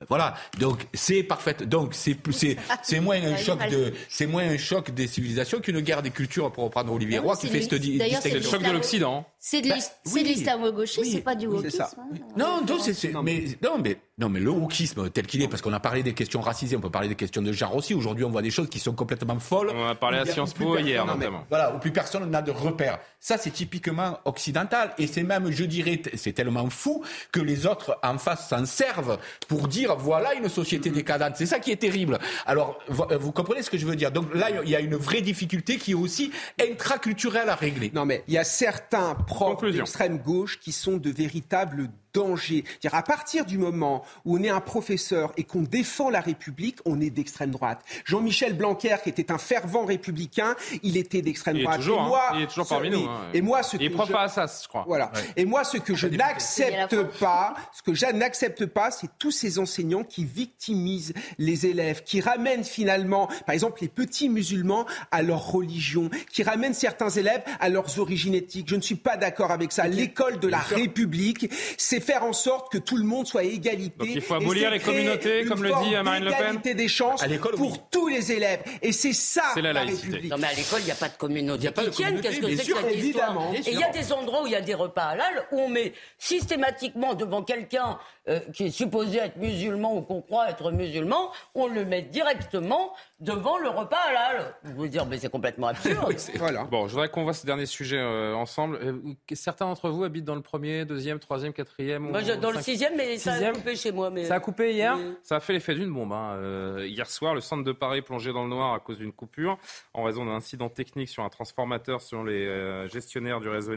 Voilà, 0.08 0.34
donc 0.58 0.88
c'est 0.92 1.22
parfait. 1.22 1.54
Donc 1.64 1.94
c'est 1.94 2.14
plus, 2.14 2.32
c'est, 2.32 2.56
c'est 2.82 2.98
moins 2.98 3.22
un 3.22 3.36
choc 3.46 3.60
de, 3.70 3.92
c'est 4.08 4.26
moins 4.26 4.42
un 4.42 4.58
choc 4.58 4.90
des 4.90 5.06
civilisations 5.06 5.60
qu'une 5.60 5.80
guerre 5.80 6.02
des 6.02 6.10
cultures 6.10 6.50
pour 6.50 6.64
reprendre 6.64 6.92
Olivier 6.92 7.18
Ah 7.18 7.22
Roy 7.22 7.36
qui 7.36 7.46
fait 7.46 7.58
le- 7.58 7.62
cette 7.62 7.74
distinction. 7.80 8.34
le 8.34 8.42
choc 8.42 8.62
de 8.64 8.70
l'Occident. 8.72 9.24
C'est 9.38 9.60
de 9.62 9.68
Bah, 9.68 9.76
l'islamo-gauchisme, 10.16 11.04
c'est 11.12 11.20
pas 11.20 11.36
du 11.36 11.46
wokisme. 11.46 11.70
c'est 11.70 11.76
ça. 11.76 11.90
hein. 11.96 12.08
Non, 12.36 12.60
non, 12.66 12.78
c'est, 12.80 12.92
c'est- 12.92 13.12
mais, 13.22 13.44
non, 13.62 13.78
mais, 13.78 13.98
non, 14.18 14.28
mais 14.28 14.40
le 14.40 14.50
wokisme 14.50 15.10
tel 15.10 15.26
qu'il 15.26 15.42
est, 15.42 15.48
parce 15.48 15.62
qu'on 15.62 15.72
a 15.72 15.80
parlé 15.80 16.02
des 16.02 16.12
questions 16.12 16.40
racisées, 16.40 16.76
on 16.76 16.80
peut 16.80 16.90
parler 16.90 17.08
des 17.08 17.14
questions 17.14 17.40
de 17.40 17.52
genre 17.52 17.76
aussi. 17.76 17.94
Aujourd'hui, 17.94 18.24
on 18.24 18.30
voit 18.30 18.42
des 18.42 18.50
choses 18.50 18.68
qui 18.68 18.80
sont 18.80 18.92
complètement 18.92 19.38
folles. 19.38 19.70
On 19.74 19.86
a 19.86 19.94
parlé 19.94 20.18
à 20.18 20.26
Sciences 20.26 20.54
Po 20.54 20.72
personne- 20.72 20.86
hier, 20.86 21.06
non, 21.06 21.14
mais 21.14 21.26
notamment. 21.26 21.44
Voilà, 21.48 21.74
où 21.74 21.78
plus 21.78 21.92
personne 21.92 22.28
n'a 22.28 22.42
de 22.42 22.50
repères. 22.50 22.98
Ça, 23.20 23.38
c'est 23.38 23.50
typiquement 23.50 24.18
occidental. 24.24 24.92
Et 24.98 25.06
c'est 25.06 25.22
même, 25.22 25.50
je 25.50 25.64
dirais, 25.64 26.02
c'est 26.14 26.32
tellement 26.32 26.68
fou 26.70 27.04
que 27.32 27.40
les 27.40 27.66
autres 27.66 27.98
en 28.02 28.18
face 28.18 28.48
s'en 28.48 28.66
servent 28.66 29.18
pour 29.46 29.68
dire, 29.68 29.96
voilà 29.96 30.34
une 30.34 30.48
société 30.48 30.90
décadente. 30.90 31.34
C'est 31.36 31.46
ça 31.46 31.60
qui 31.60 31.70
est 31.70 31.76
terrible. 31.76 32.18
Alors, 32.46 32.78
euh, 33.10 33.16
vous 33.18 33.32
comprenez 33.32 33.62
ce 33.62 33.70
que 33.70 33.78
je 33.78 33.86
veux 33.86 33.96
dire? 33.96 34.10
Donc 34.10 34.34
là, 34.34 34.48
il 34.64 34.68
y 34.68 34.74
a 34.76 34.80
une 34.80 34.96
vraie 34.96 35.20
difficulté 35.20 35.76
qui 35.76 35.92
est 35.92 35.94
aussi 35.94 36.32
intraculturelle 36.60 37.48
à 37.48 37.54
régler. 37.54 37.90
Non, 37.94 38.04
mais 38.04 38.24
il 38.28 38.34
y 38.34 38.38
a 38.38 38.44
certains 38.44 39.14
profs 39.14 39.62
d'extrême 39.64 40.18
gauche 40.18 40.58
qui 40.60 40.72
sont 40.72 40.96
de 40.96 41.10
véritables 41.10 41.88
dangers. 42.18 42.64
Dire 42.80 42.94
à 42.94 43.02
partir 43.02 43.44
du 43.44 43.58
moment 43.58 44.04
où 44.24 44.36
on 44.38 44.42
est 44.42 44.48
un 44.48 44.60
professeur 44.60 45.32
et 45.36 45.44
qu'on 45.44 45.62
défend 45.62 46.10
la 46.10 46.20
République, 46.20 46.78
on 46.84 47.00
est 47.00 47.10
d'extrême 47.10 47.50
droite. 47.50 47.80
Jean-Michel 48.04 48.54
Blanquer, 48.54 48.96
qui 49.02 49.10
était 49.10 49.30
un 49.30 49.38
fervent 49.38 49.84
républicain, 49.84 50.54
il 50.82 50.96
était 50.96 51.22
d'extrême 51.22 51.56
Il 51.56 51.60
est 51.60 51.64
droite. 51.64 51.78
toujours, 51.78 51.98
et 51.98 52.02
hein. 52.02 52.08
moi, 52.08 52.22
Il 52.34 52.42
est 52.42 52.46
toujours 52.46 52.66
ce- 52.66 52.74
parmi 52.74 52.90
nous, 52.90 53.04
hein. 53.08 53.20
Et 53.34 53.40
moi, 53.40 53.62
ce 53.62 53.76
Il 53.76 53.82
est 53.84 53.90
prof 53.90 54.08
je- 54.08 54.14
à 54.14 54.22
Assas, 54.22 54.62
je 54.64 54.68
crois. 54.68 54.84
Voilà. 54.86 55.12
Ouais. 55.14 55.20
Et 55.36 55.44
moi, 55.44 55.62
ce 55.64 55.76
que 55.78 55.94
je 55.94 56.06
n'accepte 56.08 57.02
pas, 57.20 57.54
ce 57.72 57.82
que 57.82 57.94
je 57.94 58.06
n'accepte 58.06 58.66
pas, 58.66 58.90
c'est 58.90 59.10
tous 59.18 59.30
ces 59.30 59.58
enseignants 59.58 60.04
qui 60.04 60.24
victimisent 60.24 61.14
les 61.38 61.66
élèves, 61.66 62.02
qui 62.04 62.20
ramènent 62.20 62.64
finalement, 62.64 63.28
par 63.46 63.54
exemple, 63.54 63.78
les 63.82 63.88
petits 63.88 64.28
musulmans 64.28 64.86
à 65.10 65.22
leur 65.22 65.50
religion, 65.52 66.10
qui 66.32 66.42
ramènent 66.42 66.74
certains 66.74 67.10
élèves 67.10 67.42
à 67.60 67.68
leurs 67.68 67.98
origines 67.98 68.34
éthiques. 68.34 68.68
Je 68.68 68.76
ne 68.76 68.80
suis 68.80 68.94
pas 68.96 69.16
d'accord 69.16 69.50
avec 69.50 69.72
ça. 69.72 69.86
L'école 69.86 70.40
de 70.40 70.48
la 70.48 70.58
République, 70.58 71.50
c'est 71.76 72.00
faire 72.12 72.24
en 72.24 72.32
sorte 72.32 72.72
que 72.72 72.78
tout 72.78 72.96
le 72.96 73.04
monde 73.04 73.26
soit 73.26 73.42
à 73.42 73.44
égalité. 73.44 73.94
Donc 73.98 74.08
il 74.08 74.20
faut 74.22 74.34
Et 74.34 74.36
abolir 74.38 74.70
les 74.70 74.80
communautés, 74.80 75.44
comme 75.44 75.62
le 75.62 75.70
dit 75.82 75.94
Marine 76.02 76.24
Le 76.24 76.30
Pen. 76.30 76.38
d'égalité 76.40 76.74
des 76.74 76.88
chances 76.88 77.22
pour 77.56 77.88
tous 77.90 78.08
les 78.08 78.32
élèves. 78.32 78.62
Et 78.82 78.92
c'est 78.92 79.12
ça 79.12 79.42
C'est 79.54 79.62
la 79.62 79.72
laïcité. 79.72 80.06
République. 80.06 80.30
Non, 80.32 80.38
mais 80.38 80.46
à 80.48 80.52
l'école, 80.54 80.80
il 80.80 80.86
n'y 80.86 80.90
a 80.90 80.94
pas 80.94 81.08
de 81.08 81.16
communauté 81.16 81.70
pas 81.70 81.84
de 81.84 81.90
communauté, 81.90 82.22
Qu'est-ce 82.22 82.40
que 82.40 82.56
c'est 82.56 82.72
que 82.72 82.78
cette 82.78 82.92
évidemment. 82.92 83.52
histoire 83.52 83.68
Et 83.68 83.72
il 83.72 83.80
y 83.80 83.84
a 83.84 83.90
des 83.90 84.12
endroits 84.12 84.42
où 84.42 84.46
il 84.46 84.52
y 84.52 84.56
a 84.56 84.60
des 84.60 84.74
repas 84.74 85.04
halal 85.04 85.46
où 85.52 85.60
on 85.60 85.68
met 85.68 85.92
systématiquement 86.18 87.14
devant 87.14 87.42
quelqu'un 87.42 87.98
euh, 88.28 88.40
qui 88.52 88.66
est 88.66 88.70
supposé 88.70 89.18
être 89.18 89.36
musulman 89.36 89.96
ou 89.96 90.02
qu'on 90.02 90.20
croit 90.22 90.50
être 90.50 90.70
musulman, 90.70 91.30
on 91.54 91.66
le 91.66 91.84
met 91.84 92.02
directement 92.02 92.92
devant 93.20 93.58
le 93.58 93.68
repas 93.68 93.98
halal. 94.08 94.54
Vous 94.64 94.74
vous 94.76 94.88
dire, 94.88 95.06
mais 95.06 95.18
c'est 95.18 95.30
complètement 95.30 95.66
absurde. 95.74 96.14
Voilà. 96.36 96.64
Bon, 96.64 96.86
je 96.86 96.92
voudrais 96.92 97.08
qu'on 97.08 97.24
voit 97.24 97.32
ce 97.34 97.46
dernier 97.46 97.66
sujet 97.66 97.98
euh, 97.98 98.34
ensemble. 98.34 98.78
Euh, 98.82 98.92
certains 99.34 99.66
d'entre 99.66 99.90
vous 99.90 100.04
habitent 100.04 100.24
dans 100.24 100.34
le 100.34 100.42
premier, 100.42 100.84
deuxième, 100.84 101.18
troisième, 101.18 101.52
quatrième 101.52 101.87
Moi, 101.98 102.20
ou 102.20 102.24
je- 102.24 102.32
dans 102.32 102.50
le 102.50 102.60
sixième, 102.60 102.96
mais 102.96 103.16
ça 103.16 103.30
a 103.30 103.34
Sixième 103.34 103.54
coupé 103.54 103.76
chez 103.76 103.92
moi. 103.92 104.10
Mais... 104.10 104.24
Ça 104.24 104.34
a 104.34 104.40
coupé 104.40 104.74
hier. 104.74 104.98
Ça 105.22 105.36
a 105.36 105.40
fait 105.40 105.52
l'effet 105.54 105.74
d'une 105.74 105.92
bombe. 105.92 106.12
hein. 106.12 106.34
Euh, 106.36 106.86
hier 106.86 107.08
soir, 107.08 107.34
le 107.34 107.40
centre 107.40 107.62
de 107.64 107.72
Paris 107.72 108.02
plongé 108.02 108.32
dans 108.32 108.42
le 108.42 108.50
noir 108.50 108.74
à 108.74 108.80
cause 108.80 108.98
d'une 108.98 109.12
coupure 109.12 109.56
en 109.94 110.02
raison 110.02 110.24
d'un 110.26 110.32
incident 110.32 110.68
technique 110.68 111.08
sur 111.08 111.22
un 111.22 111.28
transformateur 111.28 112.02
selon 112.02 112.24
les 112.24 112.46
euh, 112.46 112.88
gestionnaires 112.88 113.40
du 113.40 113.48
réseau 113.48 113.72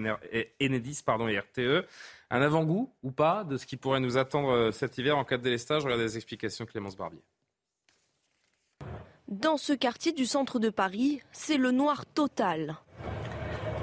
Enedis 0.61 1.03
pardon, 1.05 1.27
et 1.27 1.37
RTE. 1.39 1.85
Un 2.31 2.41
avant-goût 2.41 2.91
ou 3.03 3.11
pas 3.11 3.43
de 3.43 3.57
ce 3.57 3.65
qui 3.65 3.77
pourrait 3.77 3.99
nous 3.99 4.17
attendre 4.17 4.49
euh, 4.51 4.71
cet 4.71 4.97
hiver 4.97 5.17
en 5.17 5.23
cas 5.25 5.37
de 5.37 5.43
délestage? 5.43 5.83
Regardez 5.83 6.03
les 6.05 6.15
explications 6.15 6.65
de 6.65 6.69
Clémence 6.71 6.95
Barbier. 6.97 7.21
Dans 9.27 9.57
ce 9.57 9.73
quartier 9.73 10.11
du 10.11 10.25
centre 10.25 10.59
de 10.59 10.69
Paris, 10.69 11.21
c'est 11.31 11.57
le 11.57 11.71
noir 11.71 12.05
total. 12.05 12.75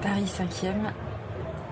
Paris 0.02 0.24
5e, 0.26 0.92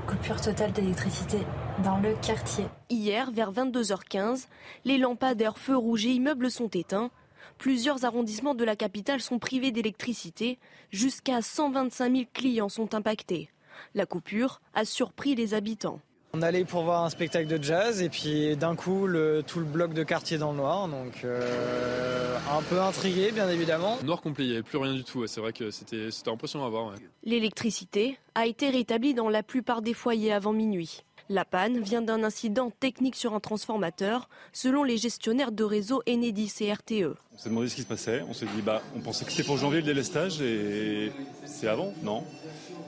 coupure 0.07 0.41
totale 0.41 0.73
d'électricité 0.73 1.39
dans 1.85 1.99
le 1.99 2.15
quartier. 2.27 2.67
Hier, 2.91 3.31
vers 3.31 3.53
22h15, 3.53 4.47
les 4.85 4.99
lampadaires 4.99 5.59
feux 5.59 5.77
rouges 5.77 6.07
et 6.07 6.11
immeubles 6.11 6.51
sont 6.51 6.69
éteints. 6.69 7.11
Plusieurs 7.59 8.05
arrondissements 8.05 8.55
de 8.55 8.65
la 8.65 8.77
capitale 8.77 9.21
sont 9.21 9.39
privés 9.39 9.73
d'électricité. 9.73 10.59
Jusqu'à 10.91 11.43
125 11.43 12.13
000 12.13 12.25
clients 12.33 12.69
sont 12.69 12.95
impactés. 12.95 13.51
La 13.95 14.07
coupure 14.07 14.61
a 14.75 14.85
surpris 14.85 15.35
les 15.35 15.55
habitants. 15.55 16.01
On 16.35 16.43
allait 16.43 16.65
pour 16.65 16.83
voir 16.83 17.05
un 17.05 17.11
spectacle 17.11 17.47
de 17.47 17.63
jazz 17.63 18.03
et 18.03 18.09
puis 18.11 18.57
d'un 18.57 18.77
coup 18.77 19.07
le, 19.07 19.43
tout 19.47 19.59
le 19.59 19.65
bloc 19.65 19.95
de 19.95 20.03
quartier 20.03 20.37
dans 20.39 20.51
le 20.51 20.59
noir. 20.59 20.89
Donc 20.89 21.25
euh, 21.25 22.37
un 22.51 22.63
peu 22.63 22.81
intrigué 22.81 23.33
bien 23.33 23.49
évidemment. 23.49 23.97
Noir 24.03 24.21
complet, 24.21 24.45
il 24.45 24.49
n'y 24.49 24.55
avait 24.55 24.63
plus 24.63 24.79
rien 24.79 24.93
du 24.93 25.05
tout. 25.05 25.27
C'est 25.27 25.41
vrai 25.41 25.53
que 25.53 25.71
c'était 25.71 26.11
c'était 26.11 26.31
impressionnant 26.31 26.67
à 26.67 26.69
voir. 26.69 26.87
ouais. 26.89 26.97
L'électricité 27.25 28.19
a 28.35 28.47
été 28.47 28.69
rétablie 28.69 29.15
dans 29.15 29.31
la 29.31 29.43
plupart 29.43 29.81
des 29.81 29.95
foyers 29.95 30.33
avant 30.33 30.53
minuit. 30.53 31.05
La 31.29 31.45
panne 31.45 31.81
vient 31.81 32.03
d'un 32.03 32.23
incident 32.23 32.71
technique 32.71 33.17
sur 33.17 33.35
un 33.35 33.41
transformateur, 33.41 34.29
selon 34.53 34.85
les 34.85 34.97
gestionnaires 34.97 35.51
de 35.51 35.65
réseau 35.65 36.01
Enedis 36.09 36.53
et 36.61 36.73
RTE. 36.73 37.17
On 37.35 37.39
s'est 37.39 37.49
demandé 37.49 37.69
ce 37.69 37.75
qui 37.75 37.83
se 37.83 37.87
passait. 37.87 38.23
On 38.29 38.33
s'est 38.33 38.47
dit, 38.47 38.63
bah, 38.63 38.81
on 38.95 39.01
pensait 39.01 39.25
que 39.25 39.33
c'était 39.33 39.43
pour 39.43 39.59
janvier 39.59 39.81
le 39.81 39.87
délestage 39.87 40.41
et 40.41 41.11
c'est 41.45 41.67
avant, 41.67 41.93
non? 42.05 42.23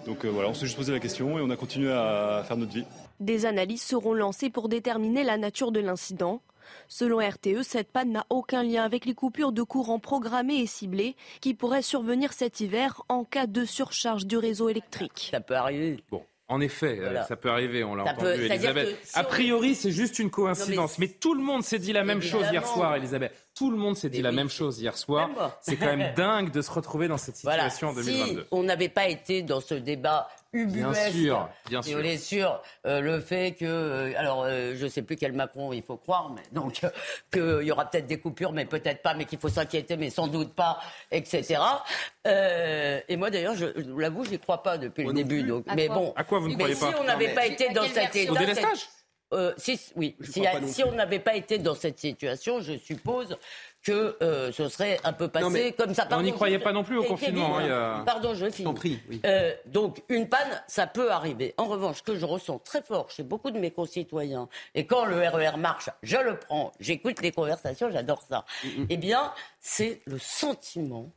Donc 0.07 0.25
euh, 0.25 0.29
voilà, 0.29 0.49
on 0.49 0.55
s'est 0.55 0.67
juste 0.67 0.77
posé 0.77 0.93
la 0.93 1.01
question 1.01 1.37
et 1.39 1.43
on 1.43 1.51
a 1.51 1.57
continué 1.57 1.91
à 1.91 2.45
faire 2.47 2.57
notre 2.57 2.73
vie. 2.73 2.85
Des 3.19 3.45
analyses 3.45 3.83
seront 3.83 4.15
lancées 4.15 4.51
pour 4.51 4.69
déterminer 4.69 5.25
la 5.25 5.37
nature 5.37 5.73
de 5.73 5.81
l'incident. 5.81 6.41
Selon 6.87 7.19
RTE, 7.19 7.63
cette 7.63 7.91
panne 7.91 8.13
n'a 8.13 8.27
aucun 8.31 8.63
lien 8.63 8.85
avec 8.85 9.05
les 9.05 9.15
coupures 9.15 9.53
de 9.53 9.63
courant 9.63 9.99
programmées 9.99 10.61
et 10.61 10.67
ciblées 10.67 11.17
qui 11.41 11.55
pourraient 11.55 11.83
survenir 11.83 12.33
cet 12.33 12.61
hiver 12.61 13.03
en 13.09 13.25
cas 13.25 13.49
de 13.49 13.65
surcharge 13.65 14.27
du 14.27 14.37
réseau 14.37 14.69
électrique. 14.69 15.31
Ça 15.33 15.41
peut 15.41 15.57
arriver. 15.57 16.05
Bon. 16.11 16.23
En 16.51 16.61
effet, 16.63 16.97
euh, 16.99 17.03
Voilà. 17.05 17.25
ça 17.27 17.37
peut 17.37 17.51
arriver, 17.51 17.85
on 17.85 17.95
l'a 17.95 18.05
entendu, 18.05 18.21
peut- 18.23 18.45
Elisabeth. 18.51 18.97
si 19.05 19.19
a 19.19 19.23
on- 19.23 19.25
priori, 19.27 19.75
c'est 19.75 19.91
juste 19.91 20.19
une 20.19 20.31
coïncidence. 20.31 20.99
mais... 20.99 21.09
tout 21.09 21.35
le 21.35 21.43
monde 21.43 21.63
s'est 21.63 21.79
dit 21.79 21.93
la 21.93 22.05
même 22.05 22.23
chose 22.23 22.47
hier 22.51 22.67
soir, 22.67 22.97
Elisabeth. 22.97 23.33
Tout 23.55 23.71
le 23.71 23.77
monde 23.77 23.97
s'est 23.97 24.09
dit 24.09 24.23
la 24.23 24.33
même 24.33 24.49
chose 24.49 24.81
hier 24.81 24.97
soir. 24.97 25.29
C'est 25.61 25.77
quand 25.77 25.95
même 25.95 26.15
dingue 26.17 26.51
de 26.51 26.63
se 26.63 26.71
retrouver 26.71 27.07
dans 27.09 27.19
cette 27.19 27.39
Voilà. 27.43 27.69
situation 27.69 27.89
en 27.89 27.93
2022. 27.93 28.41
Si 28.43 28.47
on 28.51 28.63
n'avait 28.63 28.89
pas 28.89 29.09
été 29.09 29.43
dans 29.43 29.61
ce 29.61 29.75
débat 29.75 30.29
ubuesque, 30.53 30.83
Bien 30.83 31.11
sûr, 31.13 31.49
bien 31.69 31.83
si 31.83 31.91
sûr. 31.91 31.99
on 31.99 32.03
est 32.03 32.17
sûr, 32.17 32.63
euh, 32.87 33.01
le 33.01 33.21
fait 33.21 33.53
que, 33.53 33.65
euh, 33.67 34.13
alors, 34.17 34.45
euh, 34.45 34.75
je 34.77 34.87
sais 34.87 35.03
plus 35.03 35.17
quel 35.17 35.33
Macron 35.33 35.73
il 35.73 35.83
faut 35.83 35.97
croire, 35.97 36.31
mais 36.35 36.43
donc 36.53 36.81
euh, 36.85 36.91
qu'il 37.61 37.67
y 37.67 37.71
aura 37.71 37.85
peut-être 37.91 38.07
des 38.07 38.19
coupures, 38.19 38.53
mais 38.53 38.65
peut-être 38.65 39.03
pas, 39.03 39.15
mais 39.15 39.25
qu'il 39.27 39.39
faut 39.39 39.49
s'inquiéter, 39.51 39.97
mais 39.97 40.11
sans 40.11 40.27
doute 40.27 40.55
pas, 40.55 40.79
etc. 41.11 41.61
Euh, 42.27 43.01
et 43.09 43.17
moi 43.17 43.31
d'ailleurs, 43.31 43.55
je, 43.57 43.67
je 43.77 43.91
vous 43.91 43.99
l'avoue, 43.99 44.25
je 44.25 44.31
n'y 44.31 44.39
crois 44.39 44.63
pas 44.63 44.79
depuis 44.79 45.05
le 45.05 45.13
début. 45.13 45.43
Donc, 45.43 45.65
À 45.69 45.75
mais 45.75 45.87
quoi 45.87 45.97
bon, 45.97 46.13
À 46.17 46.25
quoi 46.25 46.39
vous 46.39 46.47
ne 46.49 46.53
mais 46.53 46.59
croyez 46.59 46.75
si 46.75 46.81
pas 46.81 46.95
on 47.01 47.05
n'avait 47.05 47.35
pas 47.35 47.43
mais- 47.43 47.49
été 47.53 47.69
dans 47.71 47.85
cette 47.85 48.27
dans 48.29 48.35
cette- 48.35 48.89
euh, 49.35 49.53
si, 49.59 49.79
oui, 49.95 50.17
si, 50.23 50.43
si 50.69 50.83
on 50.85 50.93
n'avait 50.93 51.19
pas 51.19 51.35
été 51.37 51.59
dans 51.59 51.75
cette 51.75 51.99
situation, 51.99 52.63
je 52.63 52.79
suppose 52.79 53.37
que 53.89 54.17
euh, 54.23 54.53
ce 54.53 54.69
serait 54.69 54.99
un 55.05 55.13
peu 55.13 55.29
passé 55.29 55.45
Non, 55.45 55.51
mais 55.51 55.73
comme 55.73 55.95
ça. 55.95 56.07
on 56.13 56.23
n'y 56.23 56.33
croyait 56.33 56.59
je- 56.59 56.65
pas 56.65 56.73
non 56.73 56.85
plus 56.85 56.99
au 56.99 57.05
Et 57.05 57.07
confinement, 57.07 57.59
hein, 57.59 58.01
a- 58.01 58.03
Pardon, 58.05 58.35
je 58.35 58.51
finis. 58.51 59.01
Euh, 59.25 59.53
donc, 59.67 60.03
une 60.09 60.29
panne, 60.29 60.63
ça 60.67 60.87
peut 60.87 61.11
arriver. 61.11 61.55
En 61.57 61.65
revanche, 61.67 61.99
ce 61.99 62.03
que 62.03 62.17
je 62.17 62.25
ressens 62.27 62.59
très 62.59 62.83
fort 62.83 63.11
chez 63.11 63.23
beaucoup 63.23 63.51
de 63.51 63.59
mes 63.59 63.71
concitoyens, 63.71 64.49
et 64.75 64.87
quand 64.87 65.05
le 65.05 65.17
RER 65.17 65.57
marche, 65.57 65.91
je 66.03 66.17
le 66.17 66.39
prends, 66.39 66.73
j'écoute 66.81 67.21
les 67.23 67.33
conversations, 67.33 67.91
j'adore 67.91 68.23
ça. 68.29 68.45
Eh 68.91 68.97
bien, 68.97 69.33
c'est 69.61 70.03
le 70.07 70.19
sentiment. 70.19 71.11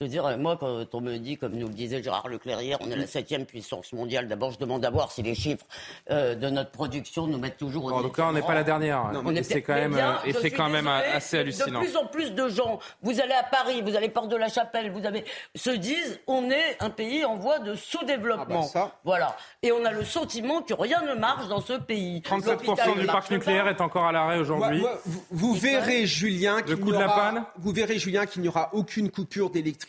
Je 0.00 0.06
veux 0.06 0.10
dire, 0.12 0.26
euh, 0.26 0.36
moi, 0.36 0.56
quand 0.56 0.84
on 0.94 1.00
me 1.00 1.16
dit, 1.16 1.36
comme 1.36 1.54
nous 1.56 1.66
le 1.66 1.74
disait 1.74 2.00
Gérard 2.00 2.28
Leclerc 2.28 2.62
hier, 2.62 2.78
on 2.80 2.88
est 2.88 2.94
la 2.94 3.08
septième 3.08 3.44
puissance 3.44 3.92
mondiale. 3.92 4.28
D'abord, 4.28 4.52
je 4.52 4.58
demande 4.60 4.84
à 4.84 4.90
voir 4.90 5.10
si 5.10 5.24
les 5.24 5.34
chiffres 5.34 5.66
euh, 6.12 6.36
de 6.36 6.48
notre 6.50 6.70
production 6.70 7.26
nous 7.26 7.36
mettent 7.36 7.56
toujours 7.56 7.86
au 7.86 7.90
En 7.92 8.02
tout 8.02 8.10
cas, 8.10 8.26
on 8.28 8.32
n'est 8.32 8.42
pas 8.42 8.54
la 8.54 8.62
dernière. 8.62 9.10
on 9.12 9.34
Et 9.34 9.38
est 9.38 9.42
c'est 9.42 9.60
quand 9.60 9.74
même, 9.74 9.94
bien, 9.94 10.12
euh, 10.12 10.26
et 10.26 10.32
c'est 10.34 10.38
suis 10.38 10.50
quand 10.52 10.68
même 10.68 10.84
désolée, 10.84 11.04
assez 11.16 11.38
hallucinant. 11.38 11.80
De 11.80 11.84
plus 11.84 11.96
en 11.96 12.06
plus 12.06 12.30
de 12.32 12.48
gens, 12.48 12.78
vous 13.02 13.20
allez 13.20 13.32
à 13.32 13.42
Paris, 13.42 13.82
vous 13.82 13.96
allez 13.96 14.08
Porte 14.08 14.28
de 14.28 14.36
la 14.36 14.48
Chapelle, 14.48 14.92
vous 14.92 15.04
avez, 15.04 15.24
se 15.56 15.70
disent, 15.70 16.20
on 16.28 16.48
est 16.48 16.76
un 16.78 16.90
pays 16.90 17.24
en 17.24 17.34
voie 17.34 17.58
de 17.58 17.74
sous-développement. 17.74 18.68
Ah 18.72 18.78
bah 18.78 18.98
Voilà. 19.02 19.36
Et 19.64 19.72
on 19.72 19.84
a 19.84 19.90
le 19.90 20.04
sentiment 20.04 20.62
que 20.62 20.74
rien 20.74 21.02
ne 21.02 21.14
marche 21.18 21.48
dans 21.48 21.60
ce 21.60 21.72
pays. 21.72 22.20
37% 22.20 22.46
L'hôpital 22.46 23.00
du 23.00 23.06
parc 23.06 23.32
nucléaire 23.32 23.64
pas. 23.64 23.70
est 23.70 23.80
encore 23.80 24.06
à 24.06 24.12
l'arrêt 24.12 24.38
aujourd'hui. 24.38 24.80
Vous 25.32 25.54
verrez, 25.54 26.06
Julien, 26.06 26.62
qu'il 26.62 28.42
n'y 28.42 28.48
aura 28.48 28.70
aucune 28.74 29.10
coupure 29.10 29.50
d'électricité. 29.50 29.87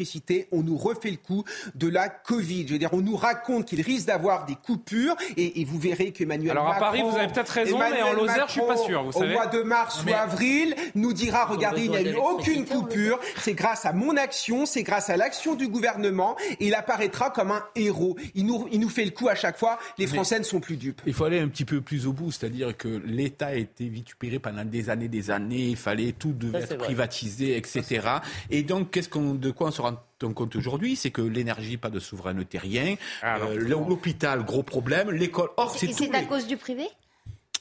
On 0.51 0.63
nous 0.63 0.77
refait 0.77 1.11
le 1.11 1.17
coup 1.17 1.43
de 1.75 1.87
la 1.87 2.09
Covid. 2.09 2.65
Je 2.67 2.73
veux 2.73 2.79
dire, 2.79 2.89
on 2.93 3.01
nous 3.01 3.15
raconte 3.15 3.65
qu'il 3.67 3.81
risque 3.81 4.07
d'avoir 4.07 4.45
des 4.45 4.55
coupures, 4.55 5.15
et, 5.37 5.61
et 5.61 5.65
vous 5.65 5.79
verrez 5.79 6.11
qu'Emmanuel 6.11 6.51
Alors, 6.51 6.67
à 6.67 6.71
Macron, 6.71 6.85
Paris, 6.85 7.01
vous 7.03 7.17
avez 7.17 7.27
peut-être 7.27 7.49
raison, 7.49 7.77
mais 7.79 7.87
Emmanuel 7.87 8.03
en 8.05 8.13
Lozère, 8.13 8.45
je 8.47 8.51
suis 8.53 8.61
pas 8.61 8.67
Macron, 8.69 8.85
sûr, 8.85 9.03
vous 9.03 9.09
Au 9.09 9.19
savez. 9.19 9.33
mois 9.33 9.47
de 9.47 9.61
mars 9.61 10.03
ou 10.05 10.13
avril, 10.13 10.75
nous 10.95 11.13
dira, 11.13 11.45
regardez, 11.45 11.85
il 11.85 11.91
n'y 11.91 11.97
a 11.97 12.01
eu 12.01 12.15
aucune 12.15 12.65
coupure. 12.65 13.19
C'est 13.37 13.53
grâce 13.53 13.85
à 13.85 13.93
mon 13.93 14.15
action, 14.17 14.65
c'est 14.65 14.83
grâce 14.83 15.09
à 15.09 15.17
l'action 15.17 15.55
du 15.55 15.67
gouvernement, 15.67 16.35
et 16.59 16.67
il 16.67 16.73
apparaîtra 16.75 17.29
comme 17.31 17.51
un 17.51 17.63
héros. 17.75 18.15
Il 18.35 18.45
nous, 18.45 18.67
il 18.71 18.79
nous 18.79 18.89
fait 18.89 19.05
le 19.05 19.11
coup 19.11 19.27
à 19.27 19.35
chaque 19.35 19.57
fois. 19.57 19.79
Les 19.97 20.05
Mais- 20.05 20.13
Français 20.13 20.39
ne 20.39 20.43
sont 20.43 20.59
plus 20.59 20.77
dupes. 20.77 21.01
Il 21.05 21.13
faut 21.13 21.25
aller 21.25 21.39
un 21.39 21.47
petit 21.47 21.65
peu 21.65 21.81
plus 21.81 22.07
au 22.07 22.13
bout, 22.13 22.31
c'est-à-dire 22.31 22.75
que 22.75 22.87
l'État 23.05 23.47
a 23.47 23.55
été 23.55 23.87
vitupéré 23.87 24.39
pendant 24.39 24.65
des 24.65 24.89
années, 24.89 25.07
des 25.07 25.31
années. 25.31 25.67
Il 25.69 25.75
fallait 25.77 26.11
tout 26.13 26.33
devait 26.33 26.61
Ça, 26.65 26.73
être 26.75 26.77
privatisé, 26.77 27.57
etc. 27.57 28.01
Et 28.49 28.63
donc, 28.63 28.91
qu'est-ce 28.91 29.09
qu'on, 29.09 29.33
de 29.33 29.51
quoi 29.51 29.67
on 29.67 29.71
se 29.71 29.81
rend 29.89 30.33
compte 30.33 30.55
aujourd'hui 30.55 30.95
C'est 30.95 31.11
que 31.11 31.21
l'énergie, 31.21 31.77
pas 31.77 31.89
de 31.89 31.99
souveraineté, 31.99 32.57
rien. 32.57 32.95
Euh, 33.23 33.55
L'hôpital, 33.57 34.43
gros 34.43 34.63
problème. 34.63 35.11
L'école, 35.11 35.49
or 35.57 35.71
c'est 35.71 35.87
c'est 35.93 36.13
à 36.15 36.23
cause 36.23 36.47
du 36.47 36.57
privé 36.57 36.87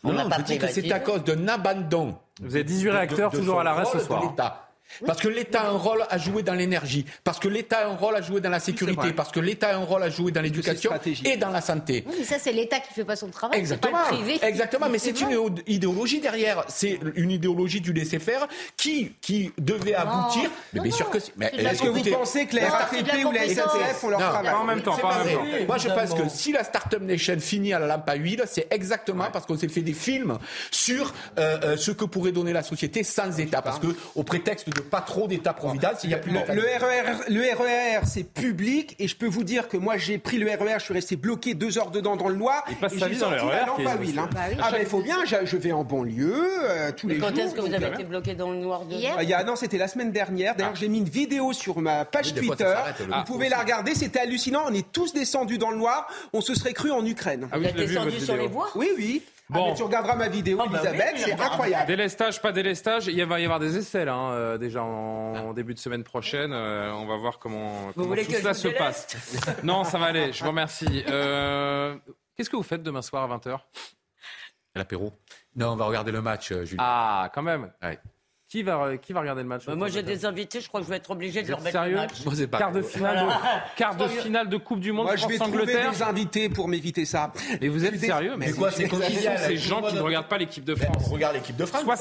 Non, 0.05 0.11
On 0.11 0.13
non, 0.13 0.29
je 0.39 0.43
dis 0.43 0.59
que 0.59 0.67
c'est 0.69 0.93
à 0.93 1.01
cause 1.01 1.25
d'un 1.25 1.49
abandon. 1.49 2.17
Vous 2.41 2.55
avez 2.55 2.65
18 2.65 2.85
de- 2.85 2.91
de- 2.91 2.97
réacteurs 2.97 3.31
de 3.33 3.39
toujours 3.39 3.61
à 3.61 3.65
l'arrêt 3.65 3.85
ce 3.93 3.99
de 3.99 4.03
soir. 4.03 4.21
Parce 5.07 5.21
que 5.21 5.29
l'État 5.29 5.63
a 5.63 5.69
un 5.69 5.77
rôle 5.77 6.05
à 6.09 6.19
jouer 6.19 6.43
dans 6.43 6.55
l'énergie, 6.55 7.05
parce 7.25 7.39
que 7.39 7.49
l'État 7.49 7.79
a 7.81 7.87
un 7.89 7.97
rôle 7.97 8.17
à 8.17 8.23
jouer 8.23 8.41
dans 8.41 8.51
la 8.51 8.61
sécurité, 8.61 9.13
parce 9.13 9.31
que 9.31 9.41
l'État 9.41 9.69
a 9.71 9.77
un 9.77 9.85
rôle 9.85 10.03
à 10.03 10.11
jouer 10.11 10.33
dans 10.33 10.41
l'éducation 10.41 10.91
et 11.25 11.37
dans 11.37 11.51
la 11.51 11.61
santé. 11.61 12.05
Oui, 12.07 12.15
mais 12.19 12.25
ça, 12.25 12.37
c'est 12.39 12.53
l'État 12.53 12.81
qui 12.81 12.93
fait 12.95 13.05
pas 13.05 13.17
son 13.17 13.29
travail. 13.29 13.65
c'est 13.67 13.79
pas 13.81 13.89
Exactement, 13.89 13.99
le 14.11 14.17
privé. 14.25 14.39
exactement. 14.47 14.89
Mais 14.89 14.99
c'est 14.99 15.21
une 15.21 15.29
idéo- 15.29 15.51
idéologie 15.67 16.21
derrière. 16.21 16.65
C'est 16.69 16.99
une 17.17 17.31
idéologie 17.31 17.81
du 17.81 17.93
laisser-faire 17.93 18.47
qui, 18.77 19.13
qui 19.21 19.53
devait 19.59 19.95
aboutir. 19.95 20.51
Mais 20.73 20.81
bien 20.81 20.93
sûr 20.93 21.11
que 21.11 21.19
si. 21.19 21.33
Mais, 21.37 21.51
Est-ce 21.57 21.83
que 21.83 21.89
vous 21.89 22.03
pensez 22.11 22.47
que 22.47 22.57
la 22.57 22.69
RATP 22.71 23.25
ou 23.25 23.33
la. 23.33 23.47
SNCF 23.49 23.97
font 24.01 24.09
leur 24.09 24.21
Non, 24.21 24.27
travail 24.29 24.51
Pas 24.53 24.59
en 24.59 24.65
même 24.65 24.83
temps, 24.83 24.97
pas 24.97 25.21
en 25.21 25.25
même 25.25 25.35
temps. 25.35 25.45
Moi, 25.67 25.79
je 25.79 25.89
pense 25.89 26.15
que 26.15 26.29
si 26.29 26.53
la 26.53 26.65
Startup 26.65 27.01
Nation 27.03 27.39
finit 27.41 27.73
à 27.73 27.79
la 27.79 27.87
lampe 27.87 28.09
à 28.09 28.15
huile, 28.15 28.43
c'est 28.47 28.67
exactement 28.71 29.27
parce 29.33 29.47
qu'on 29.47 29.57
s'est 29.59 29.69
fait 29.69 29.83
des 29.83 29.93
films 29.93 30.39
sur 30.71 31.13
euh, 31.39 31.59
euh, 31.63 31.77
ce 31.77 31.91
que 31.91 32.05
pourrait 32.05 32.33
donner 32.33 32.53
la 32.53 32.63
société 32.63 33.03
sans 33.05 33.39
État. 33.39 33.63
Parce 33.63 33.79
que, 33.79 33.89
au 34.15 34.23
prétexte 34.23 34.69
de 34.69 34.78
pas 34.81 35.01
trop 35.01 35.27
d'État-providence, 35.29 36.05
il 36.05 36.09
n'y 36.09 36.15
a 36.15 36.19
plus 36.19 36.31
Le, 36.33 36.39
d'État. 36.41 36.55
le 36.55 36.63
RER, 36.63 37.25
le 37.29 37.41
RER, 37.57 38.01
c'est 38.07 38.25
public 38.25 38.95
et 38.99 39.09
je 39.09 39.17
peux 39.17 39.27
vous 39.27 39.45
dire 39.45 39.69
que 39.69 39.77
moi 39.77 39.97
j'ai 39.97 40.19
pris 40.19 40.39
le 40.39 40.47
RER, 40.49 40.75
je 40.79 40.85
suis 40.85 40.95
resté 40.95 41.17
bloqué 41.17 41.55
deux 41.55 41.79
heures 41.79 41.91
dedans 41.91 42.17
dans 42.17 42.29
le 42.29 42.37
noir. 42.37 42.65
Il 42.71 42.77
passe 42.77 42.95
et 42.95 42.99
sa 42.99 43.09
vie 43.09 43.19
dans 43.19 43.31
le 43.31 43.37
RER, 43.37 43.51
hein. 43.67 43.73
Bah 43.85 43.93
oui. 44.01 44.15
Ah 44.19 44.71
ben 44.73 44.79
il 44.81 44.87
faut 44.87 45.01
bien, 45.03 45.19
je, 45.25 45.37
je 45.45 45.57
vais 45.57 45.73
en 45.73 45.85
banlieue 45.85 46.45
euh, 46.65 46.91
tous 46.97 47.09
les 47.09 47.19
Quand 47.19 47.29
jours. 47.31 47.39
est-ce 47.41 47.55
que 47.55 47.61
vous 47.61 47.75
avez 47.75 47.87
été 47.89 48.05
bloqué 48.05 48.35
dans 48.35 48.51
le 48.51 48.57
noir 48.59 48.85
de 48.85 48.95
Hier 48.95 49.15
Ah, 49.19 49.23
il 49.23 49.29
y 49.29 49.35
a, 49.35 49.43
non, 49.45 49.57
c'était 49.57 49.79
la 49.79 49.89
semaine 49.89 50.13
dernière. 50.13 50.55
D'ailleurs, 50.57 50.77
j'ai 50.77 50.89
mis 50.89 50.99
une 50.99 51.09
vidéo 51.09 51.53
sur 51.53 51.79
ma 51.81 52.05
page 52.05 52.33
Oui, 52.37 52.47
Twitter. 52.49 52.75
Vous 53.01 53.07
Ah, 53.13 53.25
pouvez 53.27 53.49
la 53.49 53.59
regarder. 53.59 53.95
C'était 53.95 54.21
hallucinant. 54.21 54.63
On 54.69 54.75
est 54.75 54.91
tous 54.93 55.13
descendus 55.13 55.59
dans 55.59 55.71
le 55.71 55.77
noir. 55.77 56.07
On 56.33 56.41
se 56.41 56.55
serait 56.55 56.73
cru 56.73 56.91
en 56.91 57.05
Ukraine. 57.05 57.49
Ah 57.53 57.57
oui, 57.59 57.63
Vous 57.63 57.69
êtes 57.69 57.77
descendu 57.77 58.21
sur 58.21 58.37
les 58.37 58.47
voies? 58.47 58.69
Oui, 58.75 58.91
oui. 58.97 59.23
Ah, 59.51 59.55
Bon. 59.57 59.69
mais 59.69 59.75
tu 59.75 59.83
regarderas 59.83 60.15
ma 60.15 60.29
vidéo, 60.29 60.59
Ah, 60.61 60.67
bah 60.71 60.79
oui, 60.83 60.89
Elisabeth. 60.89 61.15
oui, 61.17 61.23
c'est 61.25 61.41
incroyable. 61.41 61.87
Délestage, 61.87 62.43
pas 62.43 62.53
délestage. 62.53 63.07
Il 63.07 63.25
va 63.25 63.41
y 63.41 63.45
avoir 63.45 63.59
des 63.61 63.79
essais 63.79 64.05
là, 64.05 64.15
hein, 64.15 64.33
euh, 64.33 64.59
déjà 64.59 64.83
en, 64.83 65.35
en 65.37 65.53
début 65.55 65.73
de 65.75 65.79
semaine 65.79 66.05
prochaine. 66.05 66.53
Euh, 66.53 66.93
on 66.93 67.07
va 67.07 67.17
voir 67.17 67.39
comment, 67.39 67.91
comment 67.95 68.15
tout 68.15 68.23
vous 68.31 68.55
se 68.55 68.69
passe. 68.69 69.07
non, 69.63 69.85
ça 69.85 69.99
va 69.99 70.07
aller. 70.07 70.33
Je 70.33 70.43
vous 70.43 70.51
remercie. 70.51 71.03
Euh, 71.09 71.97
Qu'est-ce 72.37 72.51
que 72.51 72.57
vous 72.57 72.63
faites 72.63 72.83
demain 72.83 73.03
soir 73.03 73.25
à 73.31 73.37
20h 73.37 73.59
L'apéro. 74.75 75.13
Non, 75.57 75.71
on 75.73 75.77
va 75.77 75.87
regarder 75.87 76.13
le 76.13 76.21
match, 76.23 76.53
euh, 76.53 76.65
Julien. 76.65 76.85
Ah, 76.87 77.31
quand 77.35 77.43
même. 77.43 77.73
Ouais. 77.83 77.99
Qui 78.49 78.63
va, 78.63 78.97
qui 78.97 79.13
va 79.13 79.21
regarder 79.21 79.43
le 79.43 79.49
match 79.49 79.67
Bah, 79.67 79.75
Moi, 79.75 79.89
j'ai 79.89 80.03
des 80.03 80.25
invités, 80.25 80.63
je 80.63 80.69
crois 80.69 80.81
que 80.81 80.87
je 80.87 80.91
vais 80.91 80.97
être 80.97 81.11
obligé 81.11 81.43
de 81.43 81.49
leur 81.51 81.61
mettre 81.61 81.77
le 81.77 81.83
sérieux 81.83 81.97
match. 81.97 82.25
Moi, 82.25 82.35
c'est 82.35 82.47
pas. 82.47 82.57
Quart 82.57 82.73
de 82.73 82.81
finale, 82.81 83.25
Voilà. 83.27 83.35
de, 83.37 83.77
quart 83.77 83.95
de 83.97 84.09
finale 84.09 84.49
de 84.49 84.57
Coupe 84.57 84.81
du 84.81 84.91
Monde 84.91 85.05
Moi, 85.05 85.17
je 85.17 85.27
vais 85.27 85.37
trouver 85.37 85.67
des 85.67 86.03
invités 86.03 86.49
pour 86.49 86.67
m'éviter 86.67 87.05
ça. 87.05 87.31
Mais 87.61 87.69
vous 87.69 87.85
êtes 87.85 87.99
sérieux 88.01 88.37
Mais 88.39 88.53
quoi, 88.53 88.71
c'est 88.71 88.85
Qui 88.85 88.91
sont 88.91 88.97
convivial, 89.03 89.39
ces 89.39 89.57
gens 89.59 89.83
le 89.83 89.89
qui 89.89 89.97
ne 89.97 90.01
regardent 90.01 90.29
pas 90.29 90.39
l'équipe 90.39 90.65
de 90.65 90.73
Ben, 90.75 90.85
France 90.87 91.05
on 91.11 91.13
regarde 91.13 91.35
l'équipe 91.35 91.57
de 91.57 91.67
France. 91.67 91.83
ça 91.83 91.87
peut 91.87 91.93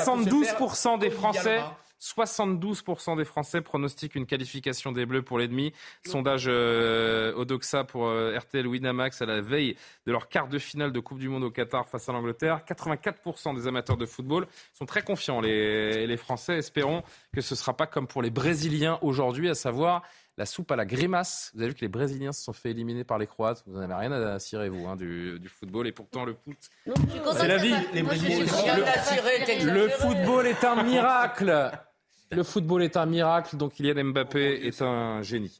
se 0.43 0.45
faire 0.45 0.57
72% 0.57 0.99
des 0.99 1.09
Français. 1.09 1.59
72% 1.99 3.17
des 3.17 3.25
Français 3.25 3.61
pronostiquent 3.61 4.15
une 4.15 4.25
qualification 4.25 4.91
des 4.91 5.05
Bleus 5.05 5.23
pour 5.23 5.39
l'ennemi. 5.39 5.73
Sondage 6.05 6.45
euh, 6.47 7.33
Odoxa 7.35 7.83
pour 7.83 8.07
euh, 8.07 8.37
RTL 8.37 8.67
Winamax 8.67 9.21
à 9.21 9.25
la 9.25 9.41
veille 9.41 9.75
de 10.05 10.11
leur 10.11 10.29
quart 10.29 10.47
de 10.47 10.59
finale 10.59 10.91
de 10.91 10.99
Coupe 10.99 11.19
du 11.19 11.29
Monde 11.29 11.43
au 11.43 11.51
Qatar 11.51 11.87
face 11.87 12.07
à 12.09 12.11
l'Angleterre. 12.11 12.61
84% 12.67 13.55
des 13.55 13.67
amateurs 13.67 13.97
de 13.97 14.05
football 14.05 14.47
sont 14.73 14.85
très 14.85 15.01
confiants, 15.01 15.41
les, 15.41 16.05
les 16.05 16.17
Français. 16.17 16.57
Espérons 16.57 17.03
que 17.33 17.41
ce 17.41 17.53
ne 17.53 17.57
sera 17.57 17.75
pas 17.75 17.87
comme 17.87 18.07
pour 18.07 18.21
les 18.21 18.29
Brésiliens 18.29 18.99
aujourd'hui, 19.01 19.49
à 19.49 19.55
savoir 19.55 20.03
la 20.37 20.45
soupe 20.45 20.71
à 20.71 20.75
la 20.75 20.85
grimace. 20.85 21.51
Vous 21.55 21.61
avez 21.61 21.69
vu 21.69 21.75
que 21.75 21.81
les 21.81 21.87
Brésiliens 21.87 22.31
se 22.31 22.43
sont 22.43 22.53
fait 22.53 22.69
éliminer 22.69 23.03
par 23.03 23.17
les 23.17 23.25
Croates. 23.25 23.63
Vous 23.65 23.79
n'avez 23.79 23.93
rien 23.95 24.11
à 24.11 24.37
cirer, 24.39 24.69
vous, 24.69 24.87
hein, 24.87 24.95
du, 24.95 25.39
du 25.39 25.49
football. 25.49 25.87
Et 25.87 25.91
pourtant, 25.91 26.25
le 26.25 26.33
foot, 26.35 26.57
C'est 27.33 27.47
la 27.47 27.57
vie. 27.57 27.73
Les 27.93 28.03
Brésiliens, 28.03 28.45
le 29.63 29.89
football 29.89 30.45
est 30.45 30.63
un 30.63 30.83
miracle. 30.83 31.71
Le 32.31 32.43
football 32.43 32.83
est 32.83 32.97
un 32.97 33.05
miracle, 33.05 33.55
donc 33.57 33.73
Kylian 33.73 34.03
Mbappé 34.05 34.65
est 34.67 34.81
un 34.81 35.21
génie. 35.21 35.59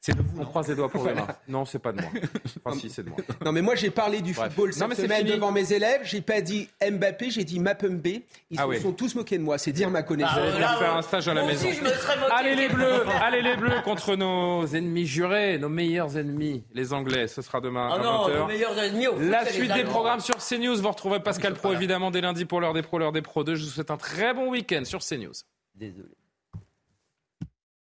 C'est 0.00 0.16
de 0.16 0.22
vous. 0.22 0.40
On 0.40 0.44
croise 0.44 0.68
les 0.68 0.76
doigts 0.76 0.88
pour 0.88 1.04
demain. 1.04 1.26
Non, 1.48 1.64
c'est 1.64 1.80
pas 1.80 1.90
de 1.92 2.00
moi. 2.00 2.10
Enfin, 2.64 2.78
si, 2.78 2.88
c'est 2.88 3.02
de 3.02 3.08
moi. 3.10 3.18
Non, 3.44 3.50
mais 3.52 3.62
moi, 3.62 3.74
j'ai 3.74 3.90
parlé 3.90 4.20
du 4.22 4.32
Bref. 4.32 4.52
football 4.54 4.68
Non, 4.68 4.72
cette 4.76 4.88
mais 4.88 4.94
c'est 4.94 5.02
semaine 5.02 5.18
fini. 5.26 5.32
devant 5.32 5.50
mes 5.52 5.72
élèves. 5.72 6.00
J'ai 6.04 6.20
pas 6.20 6.40
dit 6.40 6.68
Mbappé, 6.80 7.30
j'ai 7.30 7.42
dit 7.44 7.58
Mapembe. 7.58 8.06
Ils 8.06 8.22
Ah 8.58 8.62
se 8.62 8.68
oui. 8.68 8.80
sont 8.80 8.92
tous 8.92 9.16
moqués 9.16 9.36
de 9.38 9.42
moi. 9.42 9.58
C'est 9.58 9.72
dire 9.72 9.90
ma 9.90 10.02
connaissance. 10.02 10.38
Venir 10.38 10.78
faire 10.78 10.94
un 10.94 11.02
stage 11.02 11.26
à 11.28 11.34
la 11.34 11.44
maison. 11.44 11.66
aussi, 11.66 11.76
je 11.76 11.82
me 11.82 11.88
serais 11.90 12.16
moqué. 12.16 12.32
Allez 12.32 12.54
les 12.54 12.68
bleus, 12.68 13.02
allez 13.20 13.42
les 13.42 13.56
bleus 13.56 13.80
contre 13.84 14.14
nos 14.14 14.64
ennemis 14.66 15.04
jurés, 15.06 15.58
nos 15.58 15.68
meilleurs 15.68 16.16
ennemis, 16.16 16.62
les 16.72 16.92
Anglais. 16.92 17.26
Ce 17.26 17.42
sera 17.42 17.60
demain 17.60 17.88
Ah 17.90 17.96
à 17.96 17.98
non, 17.98 18.28
20h. 18.28 18.38
nos 18.38 18.46
meilleurs 18.46 18.78
ennemis 18.78 19.08
au 19.08 19.18
La 19.18 19.44
suite 19.46 19.72
des 19.74 19.84
programmes 19.84 20.20
sur 20.20 20.36
CNews. 20.36 20.80
Vous 20.80 20.88
retrouverez 20.90 21.20
Pascal 21.22 21.54
Pro 21.54 21.72
évidemment 21.72 22.10
dès 22.12 22.20
lundi 22.20 22.44
pour 22.44 22.60
l'heure 22.60 22.72
des 22.72 22.82
pros, 22.82 22.98
l'heure 22.98 23.12
des 23.12 23.22
pros 23.22 23.42
2. 23.44 23.56
Je 23.56 23.64
vous 23.64 23.70
souhaite 23.70 23.90
un 23.90 23.96
très 23.98 24.32
bon 24.32 24.48
week-end 24.48 24.84
sur 24.84 25.00
CNews. 25.00 25.32
Désolé. 25.78 26.17